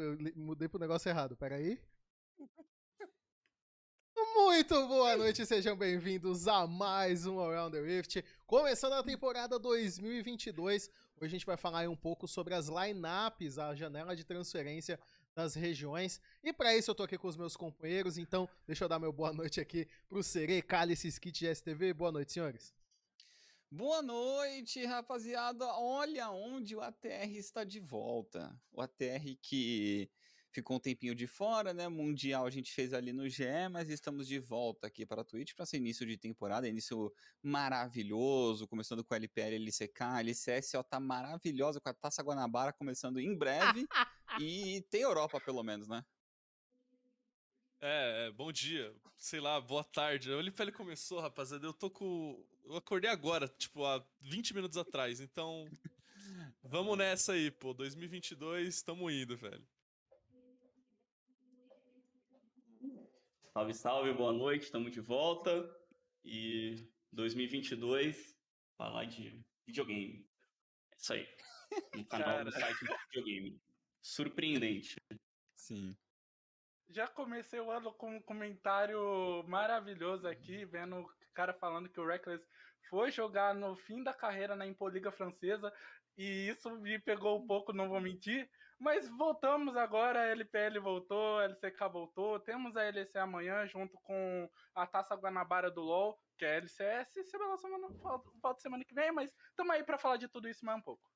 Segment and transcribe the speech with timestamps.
[0.00, 1.78] eu mudei pro negócio errado, peraí.
[4.34, 8.24] Muito boa noite, sejam bem-vindos a mais um Around the Rift.
[8.46, 13.74] Começando a temporada 2022, hoje a gente vai falar um pouco sobre as lineups, a
[13.74, 14.98] janela de transferência
[15.34, 16.20] das regiões.
[16.42, 19.12] E para isso eu tô aqui com os meus companheiros, então deixa eu dar meu
[19.12, 21.92] boa noite aqui pro Serê, Cálice, Skit STV.
[21.92, 22.79] Boa noite, senhores.
[23.72, 25.64] Boa noite, rapaziada.
[25.64, 28.52] Olha onde o ATR está de volta.
[28.72, 30.10] O ATR que
[30.50, 31.88] ficou um tempinho de fora, né?
[31.88, 35.54] Mundial a gente fez ali no GE, mas estamos de volta aqui para a Twitch
[35.54, 40.98] para esse início de temporada, início maravilhoso, começando com a LPL, LCK, LCS, ó, tá
[40.98, 43.86] maravilhosa com a Taça Guanabara começando em breve
[44.42, 46.04] e tem Europa pelo menos, né?
[47.82, 50.30] É, é, bom dia, sei lá, boa tarde.
[50.30, 51.66] A LPL começou, rapaziada.
[51.66, 52.44] Eu tô com.
[52.66, 55.18] Eu acordei agora, tipo, há 20 minutos atrás.
[55.18, 55.66] Então,
[56.62, 57.72] vamos nessa aí, pô.
[57.72, 59.66] 2022, tamo indo, velho.
[63.54, 65.74] Salve, salve, boa noite, estamos de volta.
[66.22, 68.36] E 2022,
[68.76, 70.28] falar de videogame.
[70.92, 71.26] É isso aí.
[71.94, 72.44] No canal Cara.
[72.44, 73.60] do site de videogame.
[74.02, 74.96] Surpreendente.
[75.54, 75.96] Sim.
[76.92, 82.06] Já comecei o ano com um comentário maravilhoso aqui, vendo o cara falando que o
[82.06, 82.44] Reckless
[82.88, 85.72] foi jogar no fim da carreira na Impoliga Francesa,
[86.18, 88.50] e isso me pegou um pouco, não vou mentir.
[88.76, 94.50] Mas voltamos agora, a LPL voltou, a LCK voltou, temos a LEC amanhã junto com
[94.74, 97.88] a Taça Guanabara do LoL, que é a LCS, semana, semana,
[98.42, 101.09] volta semana que vem, mas estamos aí para falar de tudo isso mais um pouco.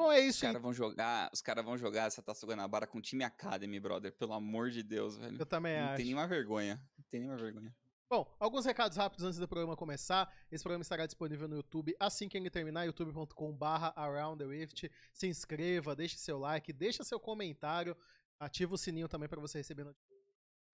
[0.00, 0.40] Bom, é Os isso.
[0.40, 4.12] caras vão jogar, os caras vão jogar essa Taça Guanabara com o time Academy, brother.
[4.16, 5.36] Pelo amor de Deus, velho.
[5.38, 5.96] Eu também Não acho.
[5.96, 6.76] tem nenhuma vergonha.
[6.96, 7.74] Não tem nenhuma vergonha.
[8.08, 10.32] Bom, alguns recados rápidos antes do programa começar.
[10.50, 14.90] Esse programa estará disponível no YouTube assim que ele terminar, youtube.com.br Around the Rift.
[15.12, 17.94] Se inscreva, deixe seu like, deixe seu comentário,
[18.40, 19.86] ativa o sininho também para você receber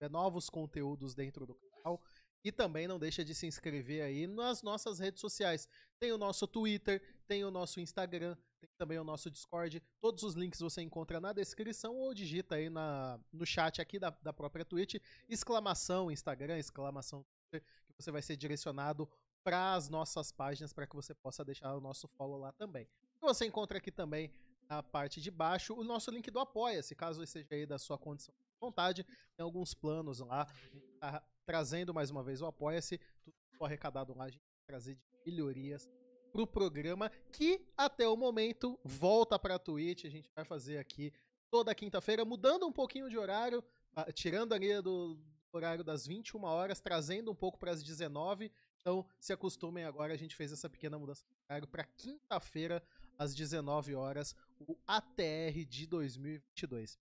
[0.09, 2.01] novos conteúdos dentro do canal.
[2.45, 5.69] E também não deixa de se inscrever aí nas nossas redes sociais.
[5.99, 9.83] Tem o nosso Twitter, tem o nosso Instagram, tem também o nosso Discord.
[10.01, 14.11] Todos os links você encontra na descrição ou digita aí na, no chat aqui da,
[14.11, 14.97] da própria Twitch.
[15.29, 19.09] Exclamação Instagram, exclamação Twitter, que você vai ser direcionado
[19.43, 22.89] para as nossas páginas para que você possa deixar o nosso follow lá também.
[23.17, 24.33] E você encontra aqui também
[24.69, 28.35] na parte de baixo o nosso link do Apoia-se, caso seja aí da sua condição
[28.35, 29.05] de vontade.
[29.37, 30.43] Tem alguns planos lá.
[30.43, 32.99] A gente tá trazendo mais uma vez o Apoia-se.
[33.25, 35.89] Tudo arrecadado lá, a gente vai trazer melhorias
[36.33, 40.05] pro programa que até o momento volta pra Twitch.
[40.05, 41.13] A gente vai fazer aqui
[41.51, 43.65] toda quinta-feira, mudando um pouquinho de horário,
[44.13, 45.19] tirando ali do
[45.53, 48.53] horário das 21 horas, trazendo um pouco para as 19.
[48.81, 52.83] Então, se acostumem agora, a gente fez essa pequena mudança de horário para quinta-feira
[53.19, 56.99] às 19 horas, o ATR de 2022.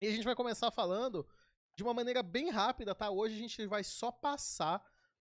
[0.00, 1.24] E a gente vai começar falando
[1.74, 3.10] de uma maneira bem rápida, tá?
[3.10, 4.82] Hoje a gente vai só passar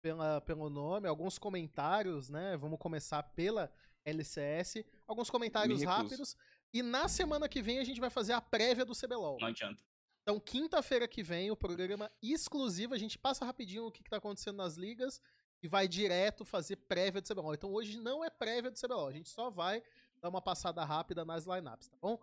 [0.01, 2.55] pela, pelo nome, alguns comentários, né?
[2.57, 3.72] Vamos começar pela
[4.05, 6.35] LCS, alguns comentários rápidos.
[6.73, 9.38] E na semana que vem a gente vai fazer a prévia do CBLOL.
[9.39, 9.83] Não adianta.
[10.22, 14.17] Então, quinta-feira que vem, o programa exclusivo, a gente passa rapidinho o que, que tá
[14.17, 15.19] acontecendo nas ligas
[15.61, 17.53] e vai direto fazer prévia do CBLOL.
[17.53, 19.81] Então, hoje não é prévia do CBLOL, a gente só vai
[20.22, 22.19] dar uma passada rápida nas lineups, tá bom?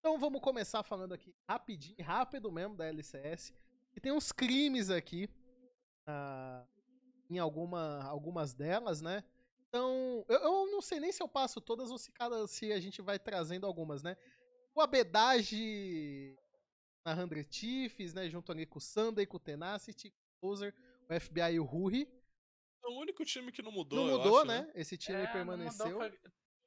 [0.00, 3.52] Então, vamos começar falando aqui rapidinho, rápido mesmo da LCS.
[3.94, 5.28] E tem uns crimes aqui
[6.06, 6.66] ah,
[7.28, 9.22] em alguma, algumas delas, né?
[9.68, 12.80] Então, eu, eu não sei nem se eu passo todas ou se, cada, se a
[12.80, 14.16] gente vai trazendo algumas, né?
[14.74, 16.34] O Abedage
[17.04, 18.28] na 100 Chiefs, né?
[18.30, 20.74] Junto ali com o Sunday, com o Tenacity, com o Closer,
[21.10, 22.08] o FBI e o Ruri.
[22.82, 23.98] É o único time que não mudou.
[23.98, 24.72] Não eu mudou, acho, né?
[24.74, 25.86] Esse time É, não permaneceu.
[25.86, 26.18] mudou, foi-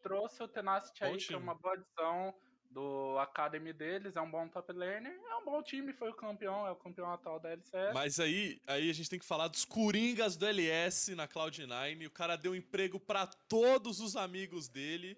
[0.03, 2.35] trouxe o Tenacity Bom aí, que é uma boa adição
[2.73, 6.65] do Academy deles, é um bom top laner, é um bom time, foi o campeão,
[6.65, 7.93] é o campeão atual da LCS.
[7.93, 12.07] Mas aí, aí a gente tem que falar dos Coringas do LS na Cloud9.
[12.07, 15.17] O cara deu emprego pra todos os amigos dele.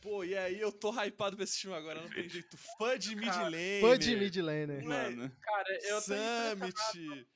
[0.00, 2.56] Pô, e aí eu tô hypado pra esse time agora, não tem jeito.
[2.78, 3.80] Fã de mid Cara, lane.
[3.80, 4.86] Fã de mid laner.
[4.86, 5.32] Ué, Mano.
[5.40, 6.02] Cara, eu tô.
[6.02, 7.26] Summit.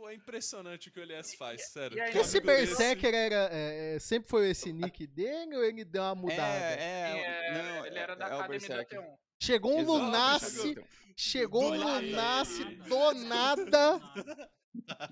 [0.00, 1.98] Pô, é impressionante o que o LS faz, sério.
[1.98, 5.62] e aí, Um Esse desse- Berserker era, é, é, sempre foi esse nick dele ou
[5.62, 6.40] ele deu uma mudada?
[6.42, 8.98] É, Sim, é, é, não, ele é- era da é o Academy da Berserker.
[8.98, 9.18] T1.
[9.38, 10.74] Chegou um Lunace,
[11.14, 11.84] chegou um Do.
[11.84, 13.98] Lunace do nada.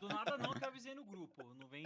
[0.00, 1.44] Do nada não, que eu avisei no grupo.
[1.60, 1.82] Não vem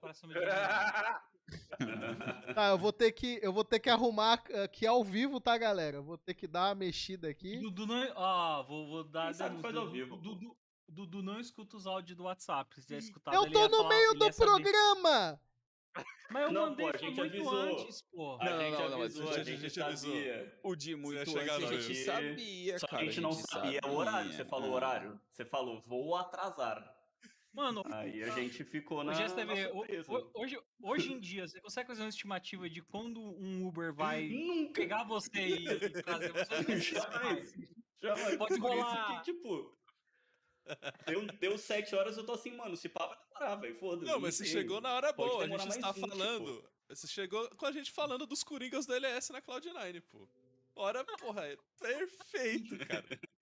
[0.00, 0.46] para cima de mim.
[2.54, 5.96] Tá, eu vou ter que, eu vou ter que arrumar aqui ao vivo, tá, galera?
[5.98, 7.56] Eu vou ter que dar uma mexida aqui.
[7.58, 8.12] Dudu não.
[8.16, 9.26] Ó, vou, vou dar.
[9.26, 10.16] Quem sabe faz ao vivo.
[10.18, 10.54] Dudu,
[10.88, 12.74] Dudu não escuta os áudios do WhatsApp.
[12.74, 15.40] Se tivesse escutado, Eu tô no falar- meio do programa.
[16.30, 17.54] Mas eu Não, mandei pô, a gente muito avisou.
[17.54, 18.38] antes, pô.
[18.40, 20.12] A Não, gente não, não, avisou, mas a a gente, gente avisou.
[20.14, 20.60] sabia.
[20.62, 23.02] O de muito ia antes chegar a no gente sabia, Só que cara.
[23.02, 24.32] a gente não sabia o horário.
[24.32, 24.76] Você falou o Ah.
[24.76, 25.20] horário.
[25.32, 26.94] Você falou, vou atrasar.
[27.52, 30.12] Mano, Aí a gente ficou na, surpresa.
[30.12, 34.28] o- hoje, hoje em dia, você consegue fazer uma estimativa de quando um Uber vai
[34.28, 34.80] Nunca.
[34.80, 35.64] pegar você e,
[36.02, 36.78] trazer você?
[36.80, 37.52] Jamais.
[38.00, 38.36] Jamais.
[38.36, 39.22] Pode rolar.
[39.24, 39.76] que, tipo...
[41.06, 44.10] Deu, deu sete horas, eu tô assim, mano, se pá vai demorar, velho, foda-se.
[44.10, 45.44] Não, mas você chegou na hora boa.
[45.44, 46.08] A gente está 20, pô.
[46.08, 46.70] falando.
[46.88, 50.28] Você chegou com a gente falando dos Coringas do LS na Cloud9, pô.
[50.74, 53.04] Hora, porra, é perfeito, cara.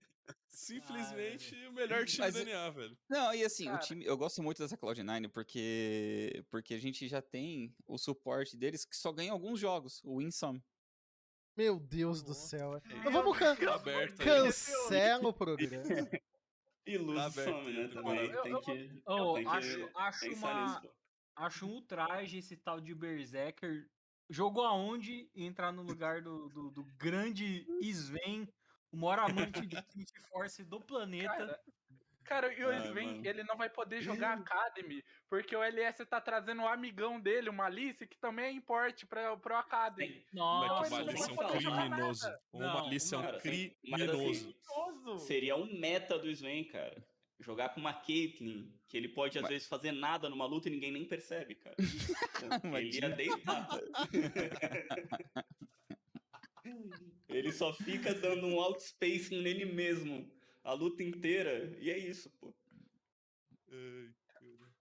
[0.48, 2.98] Simplesmente o melhor time Mas do NA, velho.
[3.08, 3.76] Não, e assim, Cara.
[3.76, 8.56] o time, eu gosto muito dessa Cloud9 porque porque a gente já tem o suporte
[8.56, 10.64] deles que só ganha alguns jogos, o Winsome.
[11.56, 12.80] Meu Deus do céu.
[13.04, 14.12] Vamos can Tá aí.
[14.12, 15.84] cancela o programa.
[16.86, 18.30] E luz Tá aberto some, né, também.
[18.30, 19.02] eu- Tem eu- que tem
[19.44, 20.94] que acho, acho, uma, nisso,
[21.34, 23.88] acho um ultraje esse tal de Berserker.
[24.30, 28.48] Jogou aonde e entrar no lugar do, do, do grande Sven,
[28.92, 29.76] o maior amante de
[30.28, 31.28] Force do planeta.
[31.28, 31.60] Cara,
[32.26, 33.26] cara, e o Ah, Sven, mano.
[33.26, 37.52] ele não vai poder jogar Academy, porque o LS tá trazendo o amigão dele, o
[37.52, 40.24] Malice, que também é importe pra, pro Academy.
[40.32, 42.28] Nossa, não Malícia é um criminoso.
[42.52, 43.72] Não, Malícia é um cara, criminoso.
[43.80, 45.18] assim, Mentiroso.
[45.20, 47.02] Seria um meta do Sven, cara.
[47.38, 50.72] Jogar com uma Caitlyn, que ele pode às Mas- vezes fazer nada numa luta e
[50.72, 51.76] ninguém nem percebe, cara.
[52.82, 53.68] Ele ia deitar.
[57.28, 60.30] ele só fica dando um outspacing nele mesmo
[60.66, 61.76] a luta inteira.
[61.78, 62.52] E é isso, pô.
[63.70, 64.12] Ai,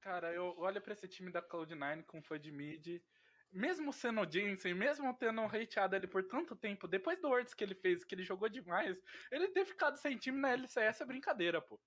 [0.02, 3.02] Cara, eu olho pra esse time da Cloud9 com fã de mid.
[3.52, 7.64] Mesmo sendo o Jensen, mesmo tendo hateado ele por tanto tempo, depois do Worlds que
[7.64, 9.02] ele fez, que ele jogou demais,
[9.32, 11.80] ele ter ficado sem time na LCS é brincadeira, pô.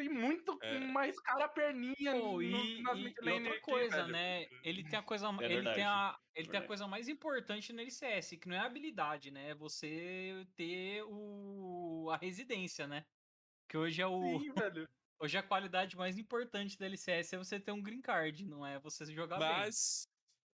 [0.00, 0.80] Tem muito É.
[0.80, 4.08] mais cara perninha Pô, no, e, nas e- e outra aqui, coisa, velho.
[4.12, 4.46] né?
[4.64, 7.72] Ele tem a coisa, É ele verdade, tem a, ele tem a coisa mais importante
[7.72, 9.50] no LCS, que não é a habilidade, né?
[9.50, 13.04] É você ter o a residência, né?
[13.68, 14.88] Que hoje é o Sim, velho.
[15.20, 18.78] hoje a qualidade mais importante da LCS é você ter um green card, não é
[18.80, 19.48] você jogar bem.
[19.48, 20.08] Mas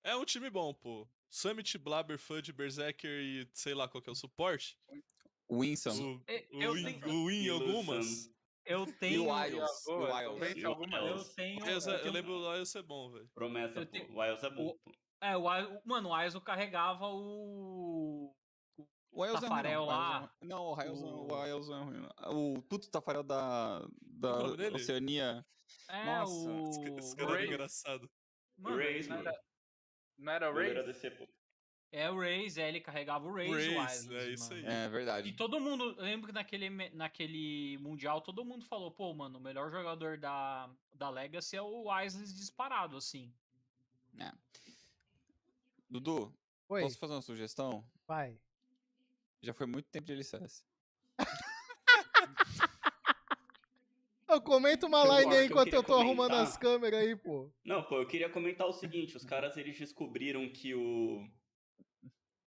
[0.05, 1.09] é um time bom, pô.
[1.31, 4.79] Summit, Blabber, Fudge, Berserker e sei lá qual que é o suporte.
[5.51, 6.17] Winsome.
[6.17, 8.31] O, E- o, Eu o Win E algumas.
[8.67, 9.83] Eu E tenho, o Wiles.
[9.87, 10.57] Boa, o Wiles.
[10.57, 11.35] E o eu Wiles.
[11.35, 13.29] tenho, Eu, eu eu lembro lá, eu ser bom, velho.
[13.35, 14.93] Promessa, Eu tenho- O Wiles é bom, o- pô.
[15.23, 18.35] É, o, Wiles- mano, o Aizo carregava o
[19.13, 20.49] O Wiles é ruim, Tafarel não, o Wiles lá, é ruim.
[20.49, 22.09] Não, o Wiles não- o- o Wiles não é ruim.
[22.57, 24.75] O puto Tafarel da, da o?
[24.75, 25.45] Oceania.
[25.89, 28.11] é Nossa, o Esse, ca- esse cara é engraçado.
[28.59, 29.41] Mano, Raze, não era-
[30.19, 30.79] Não era o Raze?
[30.79, 31.29] ADC, pô.
[31.99, 34.69] É o Raze, é, ele carregava o Raze, Raze, o Wiles, é isso mano.
[34.69, 34.75] aí.
[34.75, 35.33] É E verdade.
[35.33, 39.71] todo mundo, eu lembro que naquele, naquele Mundial, todo mundo falou, pô, mano, o melhor
[39.71, 43.33] jogador da, da Legacy é o Wises disparado, assim.
[45.89, 46.35] Dudu,
[46.69, 47.83] Oi, posso fazer uma sugestão?
[48.07, 48.39] vai.
[49.41, 50.67] Já foi muito tempo de LCS.
[54.29, 56.43] Eu comento uma Eu line aí eu enquanto queria eu tô arrumando comentar.
[56.47, 57.51] as câmeras aí, pô.
[57.65, 61.27] Não, pô, eu queria comentar o seguinte, os caras eles descobriram que o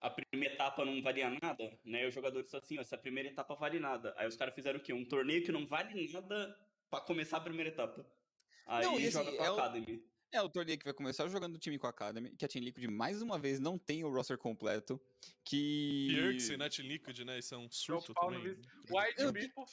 [0.00, 2.04] a primeira etapa não valia nada, né?
[2.04, 4.14] E os jogadores assim, ó, essa primeira etapa vale nada.
[4.16, 4.92] Aí os caras fizeram o quê?
[4.92, 6.56] Um torneio que não vale nada
[6.90, 8.06] pra começar a primeira etapa.
[8.66, 10.04] Aí Não, e assim, joga com é a o- Academy.
[10.30, 12.62] É o torneio que vai começar jogando o time com a Academy, que a Team
[12.62, 15.00] Liquid mais uma vez não tem o roster completo,
[15.42, 16.08] que...
[16.10, 17.38] Yerx e Net Liquid, né?
[17.38, 18.52] Isso é um surto pau no também.
[18.90, 19.64] White Eu- People.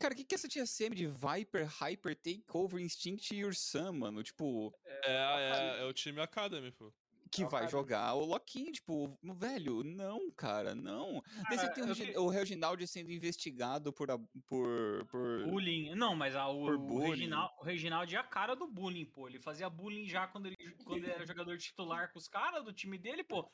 [0.00, 4.22] Cara, o que, que é essa TSM de Viper, Hyper, Takeover, Instinct e Ursan, mano?
[4.24, 6.92] Tipo, É, é, é o time Academy, pô.
[7.34, 11.22] Que o vai jogar o Loquinho, tipo, velho, não, cara, não.
[11.48, 14.10] Daí você Cara, tem o, que- o Reginaldi sendo investigado por...
[14.10, 15.44] a- por, por...
[15.46, 15.94] Bullying.
[15.94, 17.10] Não, mas a, o, o.
[17.10, 19.28] Reginal, o Reginaldo é a cara do bullying, pô.
[19.28, 22.72] Ele fazia bullying já quando ele, quando ele era jogador titular com os caras do
[22.72, 23.50] time dele, pô.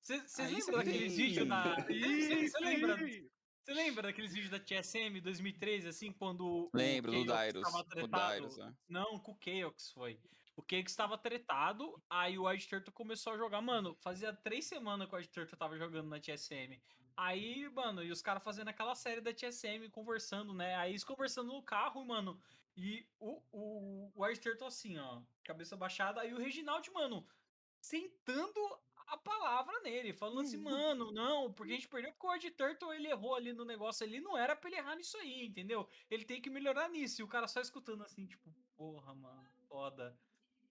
[0.00, 1.76] Vocês lembram daqueles vídeos da.
[1.76, 2.98] Você lembra?
[3.64, 6.44] Você lembra daqueles vídeos da TSM 2013, assim, quando.
[6.44, 8.08] o Lembro do Chaos Dairos, tava o?
[8.08, 8.74] Dairos, né?
[8.88, 10.18] Não, com o Chaos foi.
[10.54, 13.60] O Chaos estava tretado, aí o White Turtle começou a jogar.
[13.62, 16.80] Mano, fazia três semanas que o White Turtle tava jogando na TSM.
[17.16, 20.74] Aí, mano, e os caras fazendo aquela série da TSM, conversando, né?
[20.76, 22.40] Aí eles conversando no carro, mano.
[22.76, 26.20] E o, o, o White Turtle assim, ó, cabeça baixada.
[26.20, 27.26] Aí o Reginald, mano,
[27.80, 28.60] sentando
[29.06, 32.94] a palavra nele, falando assim, mano, não, porque a gente perdeu porque o White Turtle
[32.94, 35.86] ele errou ali no negócio ali, não era pra ele errar nisso aí, entendeu?
[36.10, 37.20] Ele tem que melhorar nisso.
[37.20, 40.18] E o cara só escutando assim, tipo, porra, mano, foda.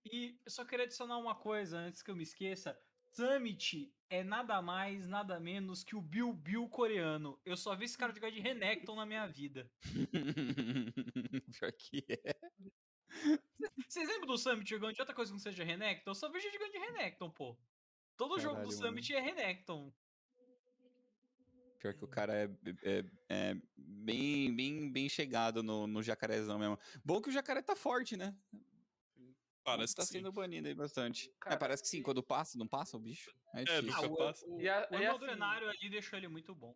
[0.05, 2.77] E eu só queria adicionar uma coisa antes que eu me esqueça.
[3.13, 7.39] Summit é nada mais, nada menos que o Bill Bill coreano.
[7.45, 9.69] Eu só vi esse cara jogar de Renekton na minha vida.
[11.59, 12.35] Pior que é.
[13.87, 16.11] Vocês lembram do Summit jogando de outra coisa que não seja Renekton?
[16.11, 17.57] Eu só vejo jogando de Renekton, pô.
[18.17, 19.93] Todo jogo do Caralho, Summit é Renekton.
[21.79, 22.49] Pior que o cara é,
[22.83, 26.79] é- é bem, bem, bem chegado no, no jacarezão mesmo.
[27.03, 28.37] Bom que o jacaré tá forte, né?
[29.63, 30.13] Parece tá sim.
[30.13, 31.29] sendo banido aí bastante.
[31.29, 33.31] É, Cara, parece que sim, quando passa, não passa o bicho?
[33.53, 34.45] É É, nunca Ah, o, passa.
[34.47, 35.25] o, E a- o e assim-
[35.69, 36.75] ali deixou ele muito bom.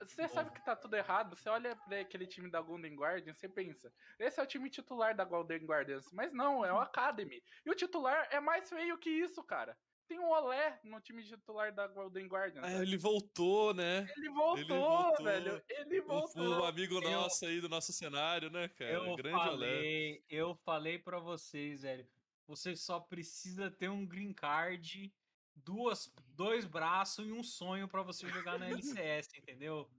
[0.00, 1.34] Você sabe que tá tudo errado.
[1.36, 5.16] Você olha pra aquele time da Golden Guardians, você pensa, esse é o time titular
[5.16, 6.06] da Golden Guardians.
[6.12, 7.42] Mas não, é o Academy.
[7.66, 9.76] E o titular é mais feio que isso, cara.
[10.08, 12.64] Tem um Olé no time titular da Golden Guardians.
[12.64, 14.08] Ah, ele voltou, né?
[14.16, 15.24] Ele voltou, voltou.
[15.26, 15.62] velho.
[15.68, 16.60] Ele voltou.
[16.60, 18.90] o amigo Eu- nosso aí do nosso cenário, né, cara?
[18.90, 19.46] eu Grande Olé.
[19.48, 22.08] falei, eu falei pra vocês, velho.
[22.46, 25.12] Você só precisa ter um green card,
[25.54, 28.66] duas, dois braços e um sonho pra você jogar na
[29.04, 29.90] LCS, entendeu?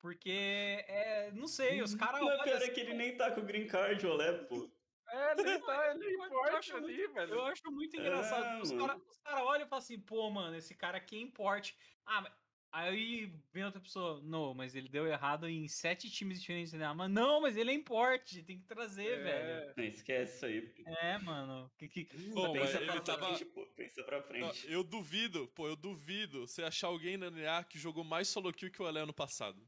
[0.00, 3.42] Porque, é, não sei, os caras Não, pior é assim, que ele nem tá com
[3.42, 4.70] o green card, Olé, pô.
[5.12, 7.34] É, ele tá ele eu forte acho ali, velho.
[7.34, 8.62] Eu acho muito engraçado.
[8.62, 8.86] Os mano.
[8.86, 11.76] caras cara olham e falam assim, pô, mano, esse cara aqui é importe.
[12.06, 12.30] Ah.
[12.72, 16.92] Aí vem outra pessoa, não, mas ele deu errado em sete times diferentes, né?
[16.92, 19.70] Mas não, mas ele é importe, tem que trazer, velho.
[19.70, 19.74] É.
[19.76, 20.72] Não, esquece isso aí.
[20.86, 21.68] É, mano.
[21.76, 22.04] Que, que...
[22.32, 23.26] Bom, mas pensa ele pra tava.
[23.26, 23.66] frente, pô.
[23.74, 24.70] Pensa pra Não, frente.
[24.70, 28.70] eu duvido, pô, eu duvido você achar alguém na NA que jogou mais solo kill
[28.70, 29.60] que o Olé ano passado.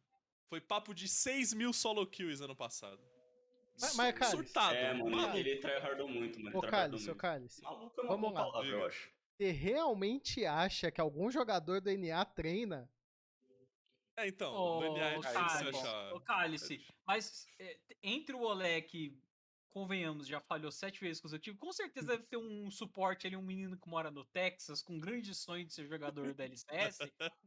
[0.49, 3.03] Foi papo de 6 mil solo kills ano passado.
[3.81, 4.75] Mas- mas, Cálice, Surtado.
[4.77, 5.37] É, mano, maluco.
[5.37, 6.57] ele tryhardou muito, mano.
[6.59, 7.15] Ô, Cálice, ô.
[7.15, 7.63] Cálice.
[7.63, 8.45] Maluco é uma Vamos lá.
[8.45, 9.11] palavra, eu acho.
[9.37, 12.89] Você realmente acha que algum jogador do NA treina?
[14.17, 16.13] É, então, Ô, no NA é difícil Cálice, achar.
[16.15, 19.19] ô, Cálice, mas é, entre o que,
[19.71, 23.77] convenhamos, já falhou sete vezes consecutivo, com certeza deve ter um suporte ali, um menino
[23.79, 26.99] que mora no Texas, com grande sonho de ser jogador da LCS,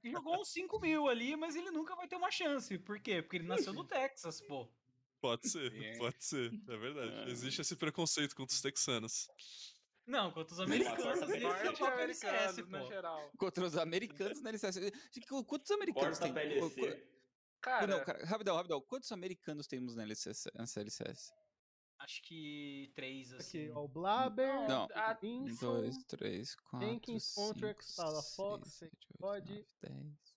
[0.01, 2.77] que jogou uns 5 mil ali, mas ele nunca vai ter uma chance.
[2.79, 3.21] Por quê?
[3.21, 4.67] Porque ele nasceu no Texas, pô.
[5.27, 5.97] Pode ser, É.
[5.97, 7.11] pode ser, é verdade.
[7.11, 7.29] É.
[7.31, 9.27] Existe esse preconceito contra os texanos.
[10.07, 12.87] Não, quanto os americanos, sorte eles Norte são top LCS, americanos, no pô.
[12.87, 13.31] geral.
[13.39, 14.91] Contra os americanos na LCS.
[15.27, 16.49] Qu- Quantos americanos Porta tem?
[16.49, 17.07] PLC.
[17.59, 18.81] Cara, Não, cara, rapidão, rapidão.
[18.81, 20.47] Quantos americanos temos na LCS?
[20.53, 21.31] nessa LCS?
[21.97, 23.63] Acho que três, assim.
[23.63, 24.87] Aqui, ó, o Blaber, Não.
[24.93, 29.53] a- Um, Vincent, dois, três, quatro, Jenkins, cinco, Contracts, Fala Fox, seis, sete, oito, pode-
[29.53, 30.34] nove, dez,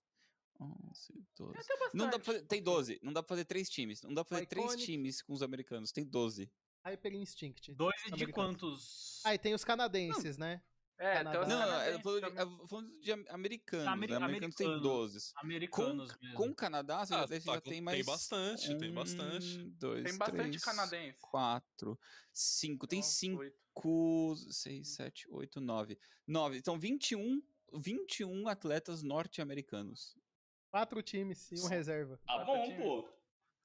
[0.59, 1.57] onze, doze.
[1.57, 1.95] até bastante.
[1.97, 2.99] Não dá pra fazer, tem 12.
[3.01, 4.01] Não dá pra fazer três times.
[4.01, 4.85] Não dá pra fazer três Iconic.
[4.85, 5.91] times com os americanos.
[5.91, 6.51] Tem 12.
[6.85, 7.73] Hyper Instinct.
[7.73, 8.33] Dois de americanos.
[8.61, 9.21] quantos?
[9.25, 10.61] Ah, e tem os canadenses, né?
[11.01, 11.29] É, Canadá.
[11.29, 13.87] então os Não, eu falando, falando de am- americanos.
[13.87, 14.17] Ameri- né?
[14.17, 14.93] Americanos tem americanos.
[15.13, 15.33] 12.
[15.33, 16.35] Com, Americanos mesmo.
[16.37, 18.05] com o Canadá, você Ah, já, tem- tá, já com- tem tem mais.
[18.05, 19.59] bastante, tem bastante.
[19.59, 21.17] Um, dois, Tem bastante três, canadense.
[21.21, 21.97] Quatro,
[22.33, 22.85] cinco.
[22.85, 24.51] Tem Então, cinco, oito.
[24.51, 25.97] seis, sete, oito, nove.
[26.27, 26.57] Nove.
[26.57, 27.41] Então, 21,
[27.73, 30.17] 21 atletas norte-americanos.
[30.71, 32.17] Quatro times e um reserva.
[32.17, 32.83] Tá Quatro bom, times.
[32.83, 33.09] pô.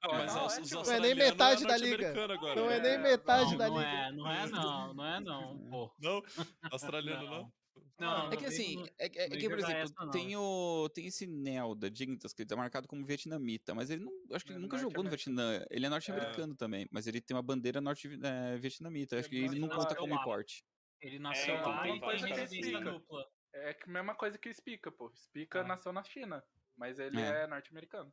[0.05, 2.35] É, mas não, os, é os tipo- Não é nem australianos metade da liga.
[2.35, 2.83] Agora, Não é né?
[2.83, 3.89] nem É, metade não, da não liga.
[3.91, 5.95] é, não é não, não é não, pô.
[5.99, 6.23] Não?
[6.71, 7.53] Australiano não?
[7.99, 10.11] Não, É que não assim, é, que- é não que, por exemplo, essa, não.
[10.11, 14.13] tem, o, tem esse Nelda Dignitas, que ele tá marcado como vietnamita, mas ele não.
[14.33, 15.65] Acho que ele É nunca jogou no Vietnã.
[15.71, 19.19] Ele é norte-americano também, mas ele tem uma bandeira norte-vietnamita.
[19.19, 20.65] Acho É, que ele não conta como importe.
[21.01, 21.99] Ele nasceu então lá e
[22.33, 22.91] residência pica.
[22.93, 23.25] dupla.
[23.53, 25.13] É que a mesma coisa que o Spica, pô.
[25.15, 25.65] Spica Ah.
[25.65, 26.43] nasceu na China,
[26.77, 27.43] mas ele É.
[27.43, 28.13] é, norte-americano.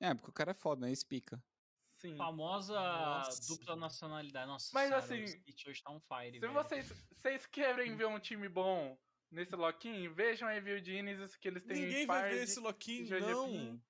[0.00, 0.92] É, porque o cara é foda, né?
[0.92, 1.42] Espica.
[1.98, 2.14] Sim.
[2.16, 3.46] Famosa Nossa.
[3.48, 4.46] dupla nacionalidade.
[4.46, 6.52] Nossa Mas, senhora, assim, o hoje tá um fire, Se velho.
[6.52, 8.98] vocês, vocês querem ver um time bom
[9.30, 13.32] nesse Loquinho, vejam a Review Genesis que eles têm Ninguém vai ver esse Loquinho, Jojepin.
[13.70, 13.80] não.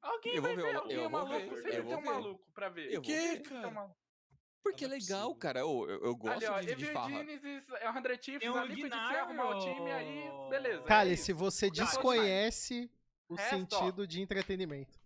[0.00, 1.54] Alguém Eu vou vai ver ver, o- alguém eu é vou maluco.
[1.56, 2.10] ver, Sempre eu tem vou um ver.
[2.10, 2.92] maluco pra ver.
[2.92, 3.94] Eu Que, um cara?
[4.62, 5.60] Porque é é legal, cara.
[5.60, 7.10] Eu, eu, eu gosto Ali, ó, de, de farra.
[7.10, 10.82] Genesis é o 100 Chiefs Tem um ali, podia ser arrumar o time aí, beleza.
[10.84, 11.38] é Cálice, isso.
[11.38, 12.88] você desconhece
[13.28, 13.78] o Resto, ó.
[13.78, 14.98] sentido de entretenimento.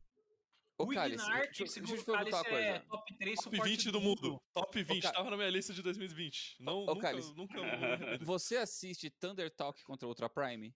[0.78, 2.80] Ô, O Cálice, Ignart, deixa, eu- deixa eu segundo te o perguntar é coisa.
[2.88, 4.42] top 3 Top suporte 20 do mundo.
[4.52, 5.02] Top 20.
[5.02, 6.56] Ca- Tava na minha lista de 2020.
[6.60, 7.34] Não, Ô, nunca, Cálice.
[7.34, 7.54] nunca.
[8.26, 10.74] Você assiste Thunder Talk contra Ultra Prime?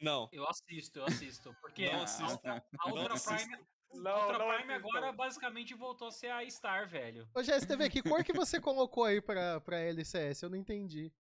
[0.00, 0.28] Não.
[0.32, 1.54] Eu assisto, eu assisto.
[1.60, 2.48] Porque Não a, assisto.
[2.48, 3.48] a, a Ultra Não assisto.
[3.48, 3.64] Prime,
[3.94, 7.28] Não, a Ultra não Prime agora basicamente voltou a ser a Star, velho.
[7.34, 10.42] Ô, Jéssica, TV, que cor que você colocou aí pra, pra LCS?
[10.42, 11.12] Eu não entendi.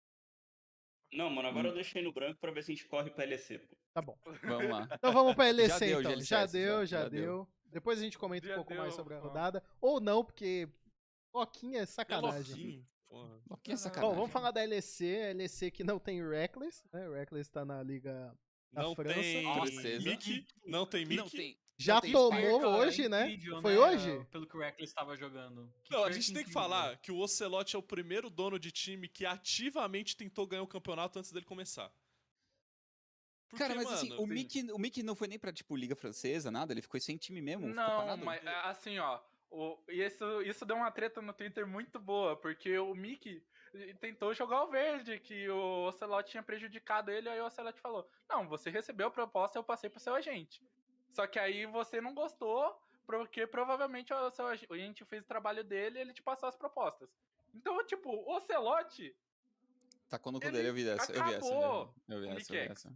[1.11, 3.59] Não, mano, agora eu deixei no branco pra ver se a gente corre pra LEC,
[3.59, 3.75] pô.
[3.93, 4.17] Tá bom.
[4.43, 4.87] Vamos lá.
[4.91, 6.11] Então vamos pra LEC, Já deu, então.
[6.11, 7.21] GLCS, Já deu, já, já, já deu.
[7.21, 7.47] deu.
[7.71, 9.21] Depois a gente comenta um Já pouco mais deu, sobre a ó.
[9.21, 9.63] rodada.
[9.81, 10.67] Ou não, porque
[11.33, 12.85] Loquinha é É sacanagem.
[13.07, 13.39] Porra.
[13.51, 14.09] Aqui é sacanagem.
[14.09, 15.03] Bom, vamos falar da LEC.
[15.29, 17.07] A LEC que não tem Reckless, né?
[17.09, 18.35] Reckless tá na liga
[18.71, 19.19] da Não França.
[19.19, 20.09] tem Francesa.
[20.09, 20.47] Mickey.
[20.65, 21.17] Não tem Mickey.
[21.17, 21.57] Não tem.
[21.75, 23.31] Já tomou hoje, né?
[23.31, 24.25] incrível, Foi né, hoje?
[24.31, 25.71] Pelo que o Reckless estava jogando.
[25.83, 28.71] Que Não, a gente tem que falar que o Ocelot é o primeiro dono de
[28.71, 31.91] time que ativamente tentou ganhar o campeonato antes dele começar.
[33.53, 35.95] Porque, Cara, mas assim, mano, o Mickey, o Mickey não foi nem pra, tipo, Liga
[35.95, 37.67] Francesa, nada, ele ficou sem time mesmo.
[37.67, 39.19] Não, mas é, assim, ó.
[39.51, 43.43] O, e isso, isso deu uma treta no Twitter muito boa, porque o Mickey
[44.01, 48.47] tentou jogar o verde, que o Ocelot tinha prejudicado ele, aí o Ocelot falou: Não,
[48.47, 50.63] você recebeu a proposta, eu passei pro seu agente.
[51.11, 55.99] Só que aí você não gostou, porque provavelmente o seu agente fez o trabalho dele
[55.99, 57.07] e ele te passou as propostas.
[57.53, 59.15] Então, tipo, o Ocelot
[60.13, 61.11] Tacou no cu Ele dele, eu vi essa.
[61.11, 61.53] Eu vi essa.
[61.53, 62.93] Eu vi essa, eu vi essa.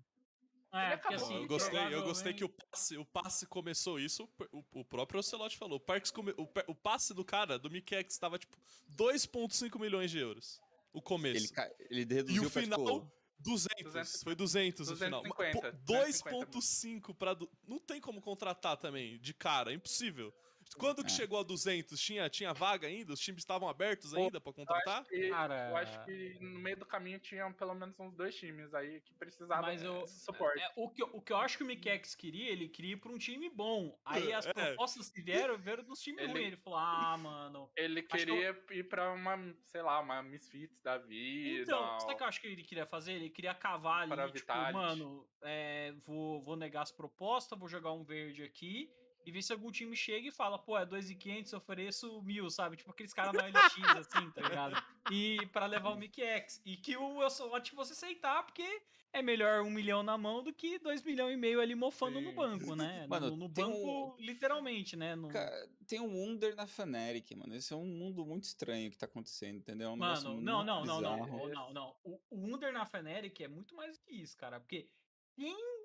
[0.78, 1.28] É, Ele porque acabou.
[1.36, 4.86] assim, eu gostei, eu gostei que provavelmente- o passe, o passe começou isso, o, o
[4.86, 5.78] próprio Ocelote falou.
[5.78, 8.56] O, Parks come- o, o passe do cara, do Mikex, estava tipo
[8.90, 10.62] 2,5 milhões de euros.
[10.94, 11.54] O começo.
[11.90, 13.84] Ele, ele reduziu E o pra, tipo, final, 200.
[13.84, 15.22] 200, Foi 200 no final.
[15.24, 17.34] Mas, pô, 250, 2,5 pra.
[17.34, 20.34] du- Não tem como contratar também, de cara, é impossível.
[20.76, 21.16] Quando que É.
[21.16, 22.00] chegou a 200?
[22.00, 23.14] Tinha, tinha vaga ainda?
[23.14, 25.02] Os times estavam abertos ainda pra Eu contratar?
[25.02, 28.36] acho, que, Cara- eu acho que no meio do caminho tinham pelo menos uns dois
[28.36, 30.62] times aí que precisavam Mas eu- desse suporte.
[30.62, 32.98] É, o, que, eu- o que eu acho que o Mikex queria, ele queria ir
[32.98, 33.98] pra um time bom.
[34.06, 34.54] Aí as É.
[34.54, 36.48] propostas que vieram, vieram dos times Ele- ruins.
[36.48, 37.72] Ele falou, ah, mano.
[37.76, 41.64] Ele que eu- queria ir pra uma, sei lá, uma Misfits da vida.
[41.64, 43.14] Então, sabe o que eu acho que ele queria fazer?
[43.14, 44.74] Ele queria cavar ali, Para tipo, Vitality.
[44.74, 48.90] mano, é, vou, vou negar as propostas, vou jogar um verde aqui
[49.28, 52.78] e ver se algum time chega e fala, pô, é 2.500, eu ofereço mil, sabe?
[52.78, 54.82] Tipo aqueles caras na LX, assim, tá ligado?
[55.12, 56.62] E pra levar o Mickey X.
[56.66, 58.82] E que o eu só tipo, você aceitar, porque
[59.12, 62.30] é melhor um milhão na mão do que dois milhões e meio ali mofando no
[62.30, 62.36] Sim.
[62.38, 63.06] banco, né?
[63.06, 65.14] Mano, no, no banco, literalmente, né?
[65.14, 67.54] No- Cara, tem um Wunder na Fnatic, mano.
[67.54, 69.90] Esse é um mundo muito estranho que tá acontecendo, entendeu?
[69.90, 71.96] É um Mano, não, não, não, não, não, não, não.
[72.02, 74.58] O, o Under na Fnatic é muito mais que isso, cara.
[74.58, 74.88] Porque
[75.36, 75.77] quem.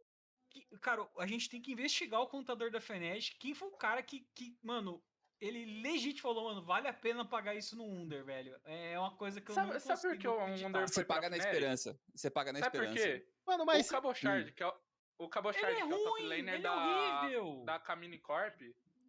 [0.53, 3.37] Que- cara, a gente tem que investigar o contador da Fnatic.
[3.39, 5.03] Quem foi o cara que, que mano,
[5.41, 8.55] ele legit falou, mano, vale a pena pagar isso no Under, velho.
[8.65, 10.45] É uma coisa que eu Sabe- não sabe por que o.
[10.45, 12.01] Under Você foi pra paga na esperança.
[12.15, 13.19] Você paga na Sabe por esperança.
[13.21, 13.29] quê?
[13.47, 13.87] Mano, mas.
[13.89, 14.75] O Cabochard, que é o,
[15.19, 17.65] o Cabochard, é que é o top laner ele é da, horrível.
[17.65, 18.61] da Camini Corp,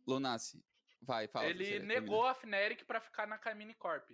[0.07, 0.63] Lunassi,
[1.01, 1.45] vai, fala.
[1.45, 4.09] ele você negou a Fnatic pra ficar na Camini Corp.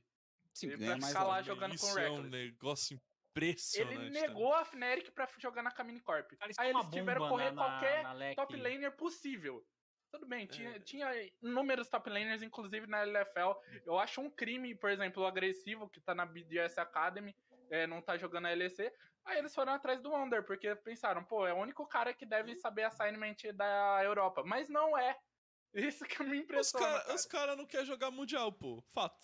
[0.53, 2.29] Sim, ele ganha vai mais ficar lá jogando com Isso é um Reckless.
[2.29, 3.95] negócio impressionante.
[3.95, 6.31] Ele negou a Fnatic pra jogar na Camini Corp.
[6.37, 8.35] Cara, é Aí uma eles tiveram que correr na- na- qualquer na LEC.
[8.35, 9.65] top laner possível.
[10.11, 10.79] Tudo bem, tinha, É.
[10.79, 11.11] tinha
[11.41, 13.55] inúmeros top laners, inclusive na LFL.
[13.85, 17.35] Eu acho um crime, por exemplo, o agressivo que tá na BDS Academy,
[17.69, 18.91] é, não tá jogando a LEC.
[19.23, 22.55] Aí eles foram atrás do Under, porque pensaram, pô, é o único cara que deve
[22.55, 24.41] saber assignment da Europa.
[24.43, 25.15] Mas não é.
[25.93, 26.85] Isso que me Os impressiona.
[27.03, 27.45] caras cara.
[27.45, 28.81] cara não querem jogar Mundial, pô.
[28.91, 29.19] Fato.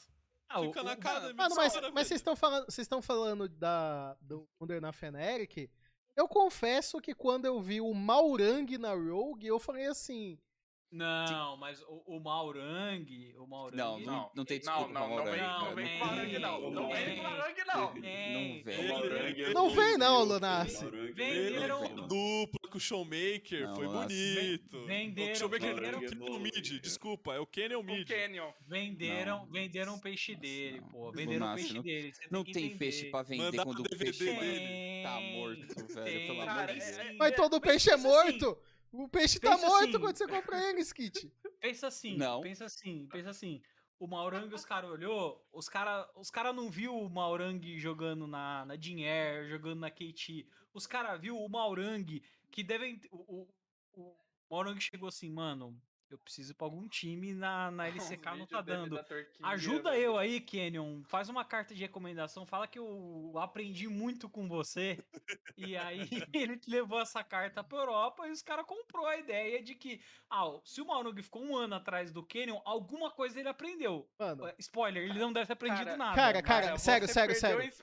[0.55, 4.15] Ah, Fica o- na cara Mano, mas, mas vocês estão falando, vocês estão falando da
[4.21, 5.69] do Under na Feneric.
[6.15, 10.39] Eu confesso que quando eu vi o Maurang na Rogue, eu falei assim,
[10.91, 13.35] Não, mas o, o Maurang.
[13.37, 13.75] O Maurang.
[13.77, 16.71] Não, não, Não, não tem Não, desculpa não, pra não vem, não vem Maurang, não.
[16.71, 17.81] Não vem Maurang, não.
[17.81, 18.01] Não
[18.63, 19.53] vem.
[19.53, 20.23] Não vem não.
[20.23, 20.83] Lunassi.
[20.83, 22.07] Maurang é Venderam- horrível.
[22.07, 24.07] Dupla com o Showmaker, Não, foi nossa.
[24.09, 24.85] bonito.
[24.85, 28.07] Venderam- o Showmaker não é venderam- o Kenyon Mid, desculpa, é o Kenyon O Mid.
[28.07, 28.51] Canyon.
[28.67, 29.45] Venderam, Não.
[29.51, 30.87] venderam o peixe Nossa, dele, não.
[30.89, 31.11] pô.
[31.11, 32.13] Venderam o peixe não- dele.
[32.13, 32.77] você Não tem entender.
[32.77, 35.03] peixe pra vender Mandar quando o o DVD peixe dele.
[35.03, 36.95] tá morto, velho, Tem, pelo amor de tem Deus.
[36.95, 37.17] sim.
[37.17, 38.57] mas É, todo peixe é assim, morto.
[38.91, 39.99] O peixe tá morto assim.
[39.99, 41.31] quando você compra ele, Skit.
[41.61, 42.41] Pensa assim, Não.
[42.41, 43.61] pensa assim, pensa assim.
[43.97, 48.65] O Maurang, os caras olhou, os caras os cara não viu o Maurang jogando na,
[48.65, 50.45] na Dinher, jogando na KT.
[50.73, 52.21] Os caras viu o Maurang,
[52.55, 52.99] que devem.
[53.11, 53.49] O,
[53.93, 54.15] o, o
[54.49, 55.77] Maurang chegou assim, mano,
[56.09, 59.03] eu preciso ir pra algum time na, na LCK não tá dando.
[59.03, 60.03] Turquia, Ajuda velho.
[60.03, 61.03] eu aí, Canyon.
[61.03, 62.45] Faz uma carta de recomendação.
[62.45, 65.03] Fala que eu aprendi muito com você.
[65.57, 65.99] E aí
[66.33, 69.99] ele te levou essa carta pra Europa e os caras comprou a ideia de que,
[70.29, 74.09] ah, se o Maurug ficou um ano atrás do Canyon, alguma coisa ele aprendeu.
[74.17, 76.15] Mano, Spoiler, ele não deve ter aprendido Cara, nada.
[76.15, 77.73] cara, mas- cara, sério, sério, sério.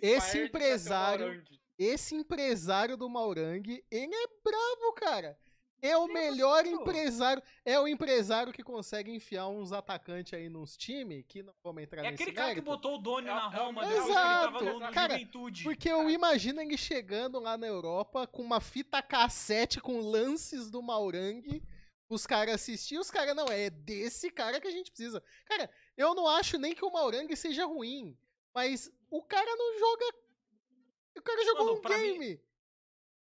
[0.00, 1.44] Esse empresário-.
[1.80, 5.38] Esse empresário do Maurang, ele é bravo, cara.
[5.82, 7.42] É o melhor empresário.
[7.64, 12.04] É o empresário que consegue enfiar uns atacantes aí nos times, que não vamos entrar
[12.04, 14.04] É nesse aquele cara que botou o Doni É- na é o Roma melhor- depois
[14.04, 15.64] que ele tava Exato, no, cara, Juventude.
[15.64, 20.82] Porque eu imagino ele chegando lá na Europa com uma fita cassete com lances do
[20.82, 21.62] Maurang,
[22.10, 25.22] os caras assistir, os caras, não, é desse cara que a gente precisa.
[25.46, 28.18] Cara, eu não acho nem que o Maurang seja ruim,
[28.54, 30.14] mas o cara não joga.
[31.20, 32.40] O cara jogou Mano, um pra mim- game.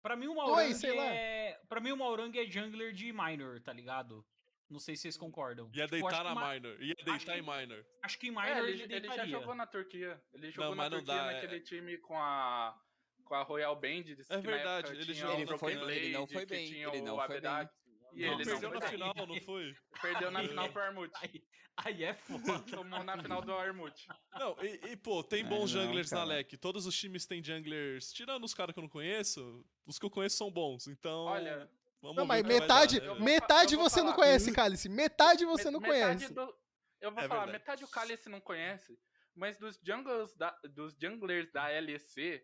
[0.04, 1.06] Pra mim, o Maurang sei lá.
[1.06, 1.60] é.
[1.68, 4.24] Pra mim, o Maurang é jungler de minor, tá ligado?
[4.70, 5.70] Não sei se vocês concordam.
[5.74, 6.80] Ia Tipo, deitar na ma- minor.
[6.82, 7.86] Ia deitar em minor.
[8.04, 10.22] Acho que em É, minor ele, ele, ele já jogou na Turquia.
[10.34, 12.80] Ele jogou na não Turquia dá, é- naquele time com a
[13.24, 14.04] com a Royal Band.
[14.30, 17.70] na verdade, ele jogou Ele não foi- ele não foi bem, ele não foi bem.
[18.16, 19.76] E Não, ele perdeu não na final, não foi?
[20.02, 21.12] Perdeu na final pro Armut.
[21.22, 21.44] Aí,
[21.78, 22.42] aí é foda.
[22.84, 24.08] Tomou na final do Armut.
[24.40, 26.24] Não, e, e, pô, tem É, bons não, junglers na.
[26.24, 26.58] LEC.
[26.58, 30.10] Todos os times têm junglers, tirando os caras que eu não conheço, os que eu
[30.10, 30.88] conheço são bons.
[30.88, 31.26] Então.
[31.26, 31.70] Olha,
[32.02, 34.16] Vamos Não, mas metade, dar, metade você não falar.
[34.18, 34.88] conhece, Cálice.
[34.88, 36.34] Metade você não metade conhece.
[36.36, 36.56] do-
[37.02, 37.52] eu vou É falar, verdade.
[37.52, 39.00] metade o Cálice não conhece,
[39.36, 42.44] mas dos jungles da, dos junglers da LEC,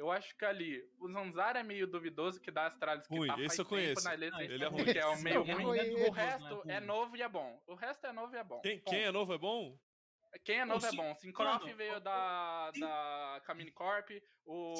[0.00, 3.34] eu acho que ali o Zanzara é meio duvidoso que dá Astralis que Ruim, tá
[3.40, 4.98] esse faz eu tempo na LEC, Ah, esse Ele é que ruim.
[4.98, 5.64] é o meio Eu ruim.
[5.64, 5.90] conheço.
[5.90, 6.74] O Duvidoso, resto né?
[6.76, 7.62] é novo e é bom.
[7.66, 8.60] O resto é novo e é bom.
[8.60, 9.78] Quem, quem é novo é bom?
[10.44, 11.14] Quem é novo é Sim- bom.
[11.16, 14.10] Syncroft Mano, veio o- da, da Kamini Corp.
[14.46, 14.74] O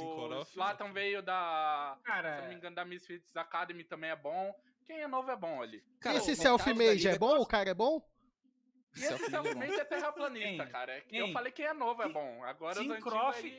[0.87, 0.93] ok.
[0.95, 1.97] veio da.
[2.03, 4.55] Se não me Cara, engano, da Misfits Academy também é bom.
[4.87, 5.79] Quem é novo é bom ali.
[5.97, 7.37] E Cara, esse o mage é bom?
[7.41, 8.01] O cara é bom?
[8.97, 10.99] E esse Made é é terraplanista, cara.
[10.99, 11.33] Eu Quem?
[11.33, 12.43] falei quem é novo é bom.
[12.45, 12.91] Agora aí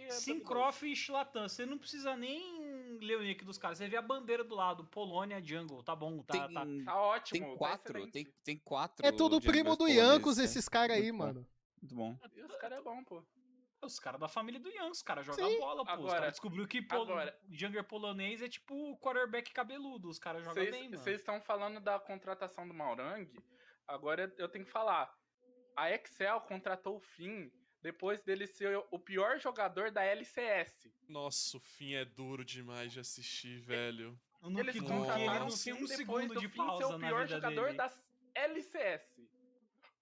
[0.03, 1.47] é Syncroft e Shlatan.
[1.47, 3.77] Você não precisa nem ler o nick dos caras.
[3.77, 4.83] Você vê a bandeira do lado.
[4.85, 5.83] Polônia Jungle.
[5.83, 6.33] Tá bom, tá.
[6.47, 6.65] Tem, tá.
[6.85, 7.39] Tá ótimo.
[7.39, 8.11] tem tá quatro, excelente.
[8.11, 9.05] tem, tem quatro.
[9.05, 10.43] É tudo primo do Yankos, né?
[10.43, 11.47] esses caras aí, Muito mano.
[11.81, 12.17] Muito bom.
[12.35, 13.23] E os caras é bom, pô.
[13.83, 15.91] Os caras da família do Young, os caras jogam bola, pô.
[15.93, 17.01] os Agora- caras descobriu que pol...
[17.01, 20.07] agora- Jungler polonês é tipo quarterback cabeludo.
[20.07, 20.97] Os caras jogam bem, mano.
[20.99, 23.27] Vocês estão falando da contratação do Maurang.
[23.87, 25.11] Agora eu tenho que falar.
[25.75, 27.49] A Excel contratou o Finn
[27.81, 30.89] depois dele ser o pior jogador da LCS.
[31.07, 34.17] Nossa, o fim é duro demais de assistir, velho.
[34.41, 36.99] O Nuke Eles contrataram não o Finn um depois segundo do de Finn ser o
[36.99, 37.77] pior jogador dele.
[37.77, 37.91] da
[38.35, 39.21] LCS.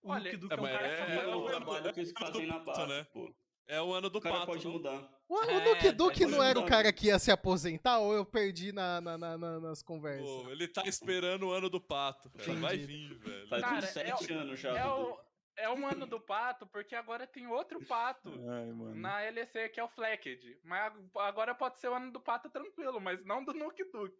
[0.01, 2.41] O Olha, Duke é, é cara é- é tá o trabalho que eles é fazem
[2.41, 3.07] do na pato, base, né?
[3.13, 3.33] pô.
[3.67, 4.71] É o ano do O cara pato, pode não?
[4.73, 5.19] mudar.
[5.27, 8.25] O, o É, Duke Duke não era o cara que ia se aposentar ou eu
[8.25, 10.25] perdi na, na- na- na- nas conversas?
[10.25, 12.31] Pô, ele tá esperando o ano do pato.
[12.59, 13.47] Vai vir, velho.
[13.47, 14.75] Faz Cara, uns é sete anos já.
[14.75, 15.19] É o,
[15.59, 18.95] é o ano do pato, porque agora tem outro pato Ai, mano.
[18.95, 20.59] na LEC que é o Flecked.
[20.63, 24.17] Mas ag- agora pode ser o ano do pato tranquilo, mas não do Nuke Duke.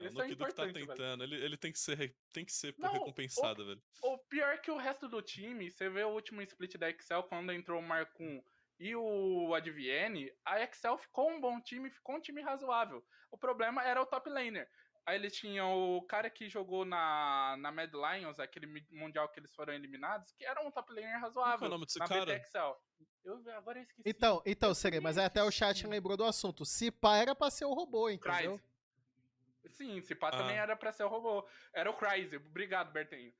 [0.00, 0.86] É, o é Nuke Duke tá importante, velho.
[0.88, 1.24] tentando.
[1.24, 3.82] Ele, ele tem que ser, tem que ser Não, recompensado, velho.
[4.02, 7.52] O pior que o resto do time, você vê o último split da Excel quando
[7.52, 8.42] entrou o Marcum
[8.78, 13.04] e o Advienne, a Excel ficou um bom time, ficou um time razoável.
[13.30, 14.68] O problema era o top laner.
[15.04, 19.52] Aí eles tinham o cara que jogou na, na Mad Lions, aquele mundial que eles
[19.52, 22.36] foram eliminados, que era um top laner Qual que é razoável o nome desse cara?
[22.36, 22.80] Excel.
[23.24, 24.02] Eu agora eu esqueci.
[24.06, 26.64] Então, então, Eu Serei, mas também até o chat lembrou do assunto.
[26.64, 28.58] Se pá, era pra ser o robô, entendeu?
[28.58, 29.76] Cryze.
[29.76, 30.62] Sim, esse pá também Ah.
[30.62, 31.48] era pra ser o robô.
[31.72, 32.36] Era o Cryze.
[32.36, 33.32] Obrigado, Bertenho.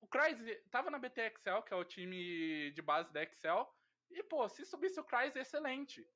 [0.00, 3.72] O Cryze tava na BT Excel, que é o time de base da Excel.
[4.10, 6.06] E, pô, se subisse o Cryze, excelente.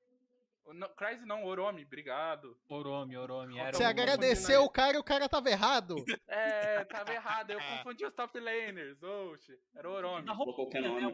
[0.66, 2.58] O no- Cryze não, Oromi, obrigado.
[2.68, 3.56] Oromi, Oromi.
[3.58, 5.94] Era Você o- agradeceu o cara e o cara tava errado.
[6.28, 9.00] É, tava errado, eu confundi os top laners.
[9.02, 10.26] Oxe, era o Oromi.
[10.26, 10.32] Né,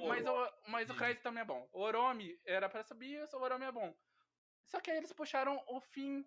[0.09, 1.69] Mas o, mas o Cryze também é bom.
[1.73, 3.95] O Oromi era pra subir, o Oromi é bom.
[4.69, 6.25] Só que aí eles puxaram o fim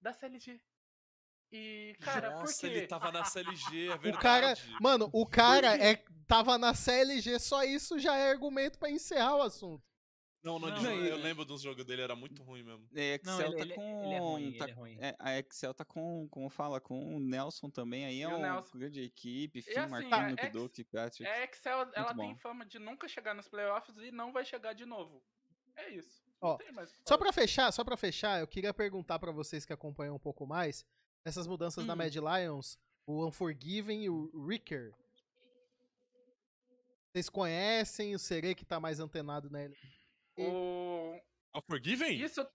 [0.00, 0.60] da CLG.
[1.52, 2.66] E, cara, por Nossa, quê?
[2.68, 4.16] ele tava na CLG, é verdade.
[4.16, 5.96] O cara, mano, o cara é,
[6.28, 9.82] tava na CLG, só isso já é argumento pra encerrar o assunto.
[10.42, 12.88] Não, não, Não, de- é- eu lembro dos jogos dele, era muito ruim mesmo.
[12.94, 14.04] É, Excel Não, ele, tá ele- com.
[14.04, 14.98] ele é ruim, tá- ele é ruim.
[14.98, 18.78] é, a Excel tá com, como fala, com o Nelson também, aí é uma Nelson.
[18.78, 21.30] grande equipe, Fim, assim, Marquinhos, a Ex- Duke, Patrick.
[21.30, 22.36] É, Excel, ela tem bom.
[22.36, 25.22] fama de nunca chegar nos playoffs e não vai chegar de novo.
[25.76, 26.22] É isso.
[26.40, 26.68] Ó, tem
[27.06, 30.46] Só pra fechar, só para fechar, eu queria perguntar pra vocês que acompanham um pouco
[30.46, 30.86] mais
[31.22, 31.96] essas mudanças da Hum.
[31.96, 34.94] Mad Lions, o Unforgiven e o Ricker.
[37.12, 39.76] Vocês conhecem o Serei que tá mais antenado nele?
[40.36, 41.20] O...
[41.52, 42.12] Ah, Forgiven?
[42.22, 42.46] Isso.